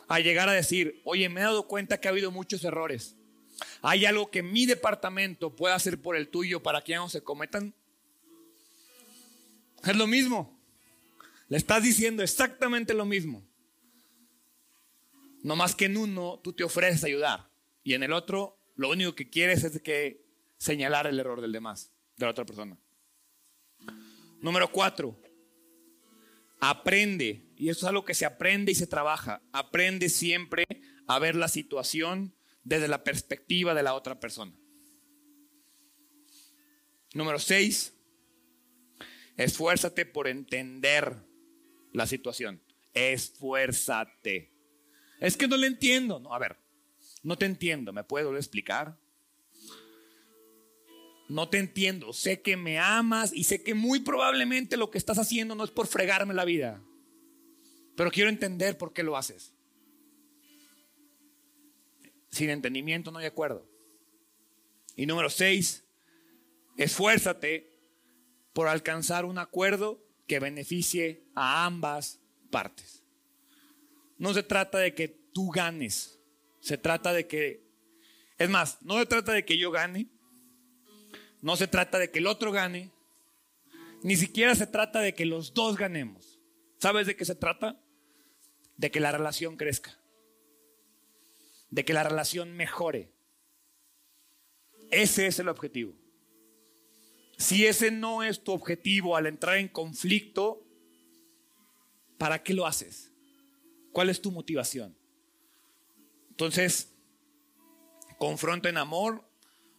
A 0.09 0.21
llegar 0.21 0.49
a 0.49 0.53
decir, 0.53 1.01
oye, 1.05 1.29
me 1.29 1.41
he 1.41 1.45
dado 1.45 1.69
cuenta 1.69 2.01
que 2.01 2.09
ha 2.09 2.11
habido 2.11 2.31
muchos 2.31 2.65
errores. 2.65 3.15
Hay 3.83 4.05
algo 4.05 4.31
que 4.31 4.43
mi 4.43 4.67
departamento 4.67 5.55
puede 5.55 5.75
hacer 5.75 6.01
por 6.01 6.17
el 6.17 6.29
tuyo 6.29 6.63
para 6.63 6.83
que 6.83 6.93
ya 6.93 6.99
no 6.99 7.09
se 7.09 7.23
cometan 7.23 7.75
es 9.85 9.97
lo 9.97 10.07
mismo. 10.07 10.59
Le 11.49 11.57
estás 11.57 11.83
diciendo 11.83 12.23
exactamente 12.23 12.95
lo 12.95 13.05
mismo. 13.05 13.43
No 15.43 15.57
más 15.57 15.75
que 15.75 15.87
en 15.87 15.97
uno 15.97 16.41
tú 16.43 16.53
te 16.53 16.65
ofreces 16.65 17.05
ayudar 17.05 17.51
y 17.85 17.95
en 17.95 18.03
el 18.03 18.13
otro 18.13 18.59
lo 18.75 18.91
único 18.91 19.15
que 19.15 19.31
quieres 19.31 19.65
es 19.65 19.81
que 19.81 20.25
señalar 20.59 21.07
el 21.07 21.19
error 21.19 21.41
del 21.41 21.53
demás, 21.53 21.93
de 22.17 22.27
la 22.27 22.33
otra 22.33 22.45
persona. 22.45 22.77
Número 24.41 24.71
cuatro, 24.71 25.21
aprende, 26.61 27.53
y 27.57 27.69
eso 27.69 27.87
es 27.87 27.89
algo 27.89 28.05
que 28.05 28.15
se 28.15 28.25
aprende 28.25 28.73
y 28.73 28.75
se 28.75 28.87
trabaja, 28.87 29.43
aprende 29.53 30.09
siempre 30.09 30.65
a 31.07 31.19
ver 31.19 31.35
la 31.35 31.49
situación 31.49 32.35
desde 32.63 32.89
la 32.89 33.03
perspectiva 33.03 33.75
de 33.75 33.83
la 33.83 33.95
otra 33.95 34.21
persona. 34.21 34.53
Número 37.15 37.39
seis, 37.39 37.95
esfuérzate 39.37 40.07
por 40.07 40.29
entender 40.29 41.17
la 41.93 42.07
situación. 42.07 42.63
Esfuérzate. 42.93 44.53
Es 45.21 45.37
que 45.37 45.49
no 45.49 45.57
le 45.57 45.67
entiendo. 45.67 46.21
No, 46.21 46.35
a 46.35 46.39
ver, 46.39 46.59
no 47.23 47.37
te 47.37 47.47
entiendo. 47.47 47.93
¿Me 47.93 48.05
puedo 48.05 48.37
explicar? 48.37 48.99
No 51.29 51.49
te 51.49 51.59
entiendo. 51.59 52.13
Sé 52.13 52.41
que 52.41 52.57
me 52.57 52.79
amas 52.79 53.33
y 53.33 53.45
sé 53.45 53.63
que 53.63 53.75
muy 53.75 54.01
probablemente 54.01 54.77
lo 54.77 54.91
que 54.91 54.99
estás 54.99 55.19
haciendo 55.19 55.55
no 55.55 55.65
es 55.65 55.71
por 55.71 55.87
fregarme 55.87 56.35
la 56.35 56.45
vida. 56.45 56.83
Pero 57.97 58.11
quiero 58.11 58.31
entender 58.31 58.79
por 58.79 58.93
qué 58.93 59.03
lo 59.03 59.17
haces. 59.17 59.53
Sin 62.31 62.51
entendimiento 62.51 63.11
no 63.11 63.19
hay 63.19 63.27
acuerdo. 63.27 63.69
Y 64.97 65.07
número 65.07 65.31
seis, 65.31 65.85
esfuérzate 66.77 67.79
por 68.53 68.69
alcanzar 68.69 69.25
un 69.25 69.39
acuerdo 69.39 70.05
que 70.27 70.41
beneficie 70.41 71.25
a 71.35 71.67
ambas 71.67 72.21
partes. 72.51 73.05
No 74.17 74.35
se 74.35 74.43
trata 74.43 74.79
de 74.79 74.95
que 74.95 75.09
tú 75.09 75.51
ganes, 75.51 76.19
se 76.61 76.77
trata 76.79 77.13
de 77.13 77.27
que, 77.27 77.65
es 78.39 78.49
más, 78.49 78.79
no 78.83 78.99
se 78.99 79.07
trata 79.07 79.33
de 79.33 79.45
que 79.45 79.59
yo 79.59 79.71
gane, 79.71 80.09
no 81.41 81.57
se 81.57 81.69
trata 81.69 81.99
de 81.99 82.11
que 82.11 82.19
el 82.19 82.27
otro 82.27 82.53
gane, 82.53 82.93
ni 84.03 84.17
siquiera 84.17 84.55
se 84.55 84.67
trata 84.67 85.01
de 85.01 85.15
que 85.15 85.27
los 85.27 85.55
dos 85.55 85.77
ganemos. 85.77 86.39
¿Sabes 86.79 87.07
de 87.07 87.17
qué 87.17 87.25
se 87.25 87.35
trata? 87.35 87.81
de 88.79 88.91
que 88.91 89.01
la 89.01 89.13
relación 89.13 89.57
crezca, 89.57 89.99
de 91.69 91.85
que 91.85 91.93
la 91.93 92.05
relación 92.05 92.57
mejore. 92.57 93.13
Ese 94.91 95.27
es 95.27 95.39
el 95.41 95.49
objetivo. 95.49 95.95
Si 97.37 97.67
ese 97.67 97.91
no 97.91 98.23
es 98.23 98.43
tu 98.43 98.53
objetivo 98.53 99.17
al 99.17 99.27
entrar 99.27 99.59
en 99.59 99.69
conflicto, 99.69 100.65
¿para 102.17 102.43
qué 102.43 102.55
lo 102.55 102.67
haces? 102.67 103.13
¿Cuál 103.93 104.11
es 104.11 104.23
tu 104.23 104.31
motivación? 104.31 104.97
Entonces, 106.31 106.95
confronta 108.19 108.69
en 108.69 108.79
amor, 108.79 109.28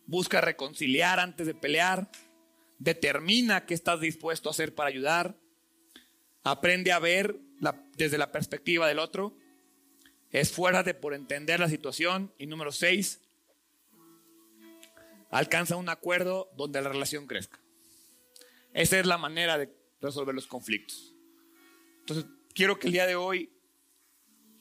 busca 0.10 0.41
reconciliar 0.41 1.20
antes 1.20 1.45
de 1.45 1.53
pelear, 1.53 2.10
determina 2.80 3.68
qué 3.68 3.76
estás 3.76 4.01
dispuesto 4.01 4.49
a 4.49 4.51
hacer 4.51 4.74
para 4.74 4.89
ayudar, 4.89 5.38
aprende 6.43 6.91
a 6.91 6.99
ver 6.99 7.39
desde 7.95 8.18
la 8.18 8.32
perspectiva 8.32 8.88
del 8.88 8.97
otro. 8.97 9.38
Esfuérzate 10.32 10.95
por 10.95 11.14
entender 11.14 11.60
la 11.60 11.70
situación. 11.70 12.34
Y 12.39 12.47
número 12.47 12.72
seis, 12.72 13.22
alcanza 15.30 15.76
un 15.76 15.89
acuerdo 15.89 16.49
donde 16.55 16.82
la 16.82 16.89
relación 16.89 17.28
crezca. 17.28 17.60
Esa 18.74 18.99
es 18.99 19.05
la 19.05 19.18
manera 19.18 19.57
de 19.60 19.72
resolver 20.01 20.34
los 20.34 20.47
conflictos. 20.47 21.14
Entonces, 21.99 22.26
quiero 22.55 22.80
que 22.80 22.88
el 22.88 22.93
día 22.93 23.05
de 23.05 23.16
hoy 23.16 23.51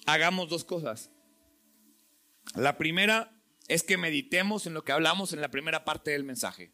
hagamos 0.05 0.51
dos 0.51 0.65
cosas. 0.65 1.11
La 2.55 2.77
primera 2.77 3.38
es 3.69 3.83
que 3.83 3.99
meditemos 3.99 4.67
en 4.67 4.75
lo 4.75 4.83
que 4.83 4.93
hablamos 4.93 5.33
en 5.33 5.43
la 5.43 5.51
primera 5.51 5.85
parte 5.85 6.11
del 6.11 6.25
mensaje. 6.25 6.73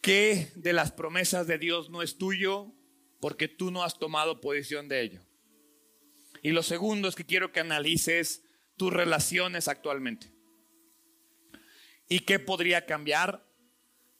¿Qué 0.00 0.50
de 0.54 0.72
las 0.72 0.92
promesas 0.92 1.46
de 1.46 1.58
Dios 1.58 1.90
no 1.90 2.00
es 2.00 2.16
tuyo 2.16 2.72
porque 3.20 3.48
tú 3.48 3.70
no 3.70 3.84
has 3.84 3.98
tomado 3.98 4.40
posición 4.40 4.88
de 4.88 5.02
ello? 5.02 5.20
Y 6.42 6.52
lo 6.52 6.62
segundo 6.62 7.06
es 7.06 7.14
que 7.14 7.26
quiero 7.26 7.52
que 7.52 7.60
analices 7.60 8.42
tus 8.78 8.90
relaciones 8.90 9.68
actualmente. 9.68 10.32
¿Y 12.08 12.20
qué 12.20 12.38
podría 12.38 12.86
cambiar 12.86 13.46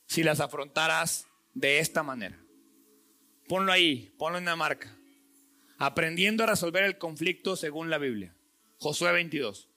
si 0.07 0.23
las 0.23 0.41
afrontaras 0.41 1.27
de 1.55 1.79
esta 1.79 2.03
manera? 2.03 2.39
Ponlo 3.49 3.73
ahí, 3.73 4.15
ponlo 4.19 4.37
en 4.37 4.45
la 4.45 4.55
marca. 4.55 4.95
Aprendiendo 5.79 6.45
a 6.45 6.47
resolver 6.47 6.85
el 6.85 6.99
conflicto 6.99 7.57
según 7.57 7.89
la 7.89 7.97
Biblia. 7.97 8.37
Josué 8.81 9.13
22. 9.13 9.69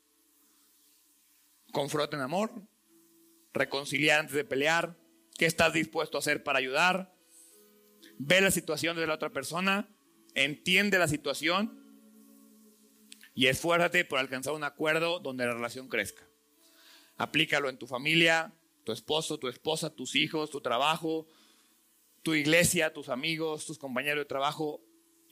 Confronta 1.71 2.15
en 2.15 2.23
amor, 2.23 2.51
reconciliar 3.53 4.21
antes 4.21 4.35
de 4.35 4.45
pelear, 4.45 4.97
¿Qué 5.37 5.45
estás 5.45 5.73
dispuesto 5.73 6.17
a 6.17 6.19
hacer 6.19 6.43
para 6.43 6.59
ayudar? 6.59 7.13
Ve 8.17 8.39
la 8.41 8.51
situación 8.51 8.95
de 8.95 9.07
la 9.07 9.15
otra 9.15 9.31
persona, 9.31 9.89
entiende 10.35 10.99
la 10.99 11.07
situación 11.07 11.79
y 13.33 13.47
esfuérzate 13.47 14.05
por 14.05 14.19
alcanzar 14.19 14.53
un 14.53 14.63
acuerdo 14.63 15.19
donde 15.19 15.45
la 15.45 15.53
relación 15.53 15.89
crezca. 15.89 16.23
Aplícalo 17.17 17.69
en 17.69 17.77
tu 17.77 17.87
familia, 17.87 18.53
tu 18.83 18.91
esposo, 18.91 19.39
tu 19.39 19.47
esposa, 19.47 19.89
tus 19.89 20.15
hijos, 20.15 20.51
tu 20.51 20.61
trabajo, 20.61 21.27
tu 22.21 22.35
iglesia, 22.35 22.93
tus 22.93 23.09
amigos, 23.09 23.65
tus 23.65 23.79
compañeros 23.79 24.21
de 24.21 24.25
trabajo 24.25 24.81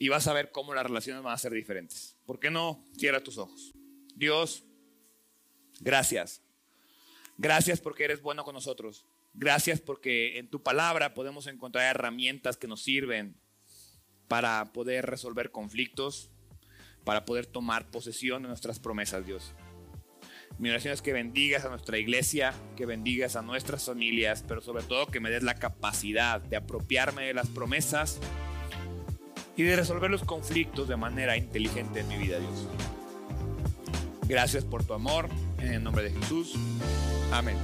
y 0.02 0.08
vas 0.08 0.26
a 0.26 0.32
ver 0.32 0.50
cómo 0.50 0.74
las 0.74 0.84
relaciones 0.84 1.22
van 1.22 1.32
a 1.32 1.38
ser 1.38 1.52
diferentes. 1.52 2.16
¿Por 2.26 2.40
qué 2.40 2.50
no 2.50 2.84
cierra 2.98 3.22
tus 3.22 3.38
ojos? 3.38 3.72
Dios, 4.16 4.64
gracias. 5.78 6.42
Gracias 7.38 7.80
porque 7.80 8.02
eres 8.02 8.20
bueno 8.20 8.42
con 8.42 8.52
nosotros. 8.52 9.06
Gracias 9.32 9.80
porque 9.80 10.40
en 10.40 10.50
tu 10.50 10.60
palabra 10.60 11.14
podemos 11.14 11.46
encontrar 11.46 11.84
herramientas 11.84 12.56
que 12.56 12.66
nos 12.66 12.82
sirven 12.82 13.40
para 14.26 14.72
poder 14.72 15.06
resolver 15.06 15.52
conflictos, 15.52 16.32
para 17.04 17.24
poder 17.24 17.46
tomar 17.46 17.88
posesión 17.92 18.42
de 18.42 18.48
nuestras 18.48 18.80
promesas, 18.80 19.24
Dios. 19.24 19.54
Mi 20.58 20.68
oración 20.70 20.94
es 20.94 21.00
que 21.00 21.12
bendigas 21.12 21.64
a 21.64 21.68
nuestra 21.68 21.96
iglesia, 21.96 22.54
que 22.76 22.86
bendigas 22.86 23.36
a 23.36 23.42
nuestras 23.42 23.86
familias, 23.86 24.44
pero 24.48 24.62
sobre 24.62 24.82
todo 24.82 25.06
que 25.06 25.20
me 25.20 25.30
des 25.30 25.44
la 25.44 25.54
capacidad 25.54 26.40
de 26.40 26.56
apropiarme 26.56 27.26
de 27.26 27.34
las 27.34 27.46
promesas 27.46 28.18
y 29.56 29.62
de 29.62 29.76
resolver 29.76 30.10
los 30.10 30.24
conflictos 30.24 30.88
de 30.88 30.96
manera 30.96 31.36
inteligente 31.36 32.00
en 32.00 32.08
mi 32.08 32.16
vida, 32.16 32.38
Dios. 32.38 32.68
Gracias 34.28 34.64
por 34.64 34.84
tu 34.84 34.94
amor, 34.94 35.28
en 35.58 35.74
el 35.74 35.82
nombre 35.82 36.04
de 36.04 36.10
Jesús. 36.10 36.54
Amén. 37.32 37.56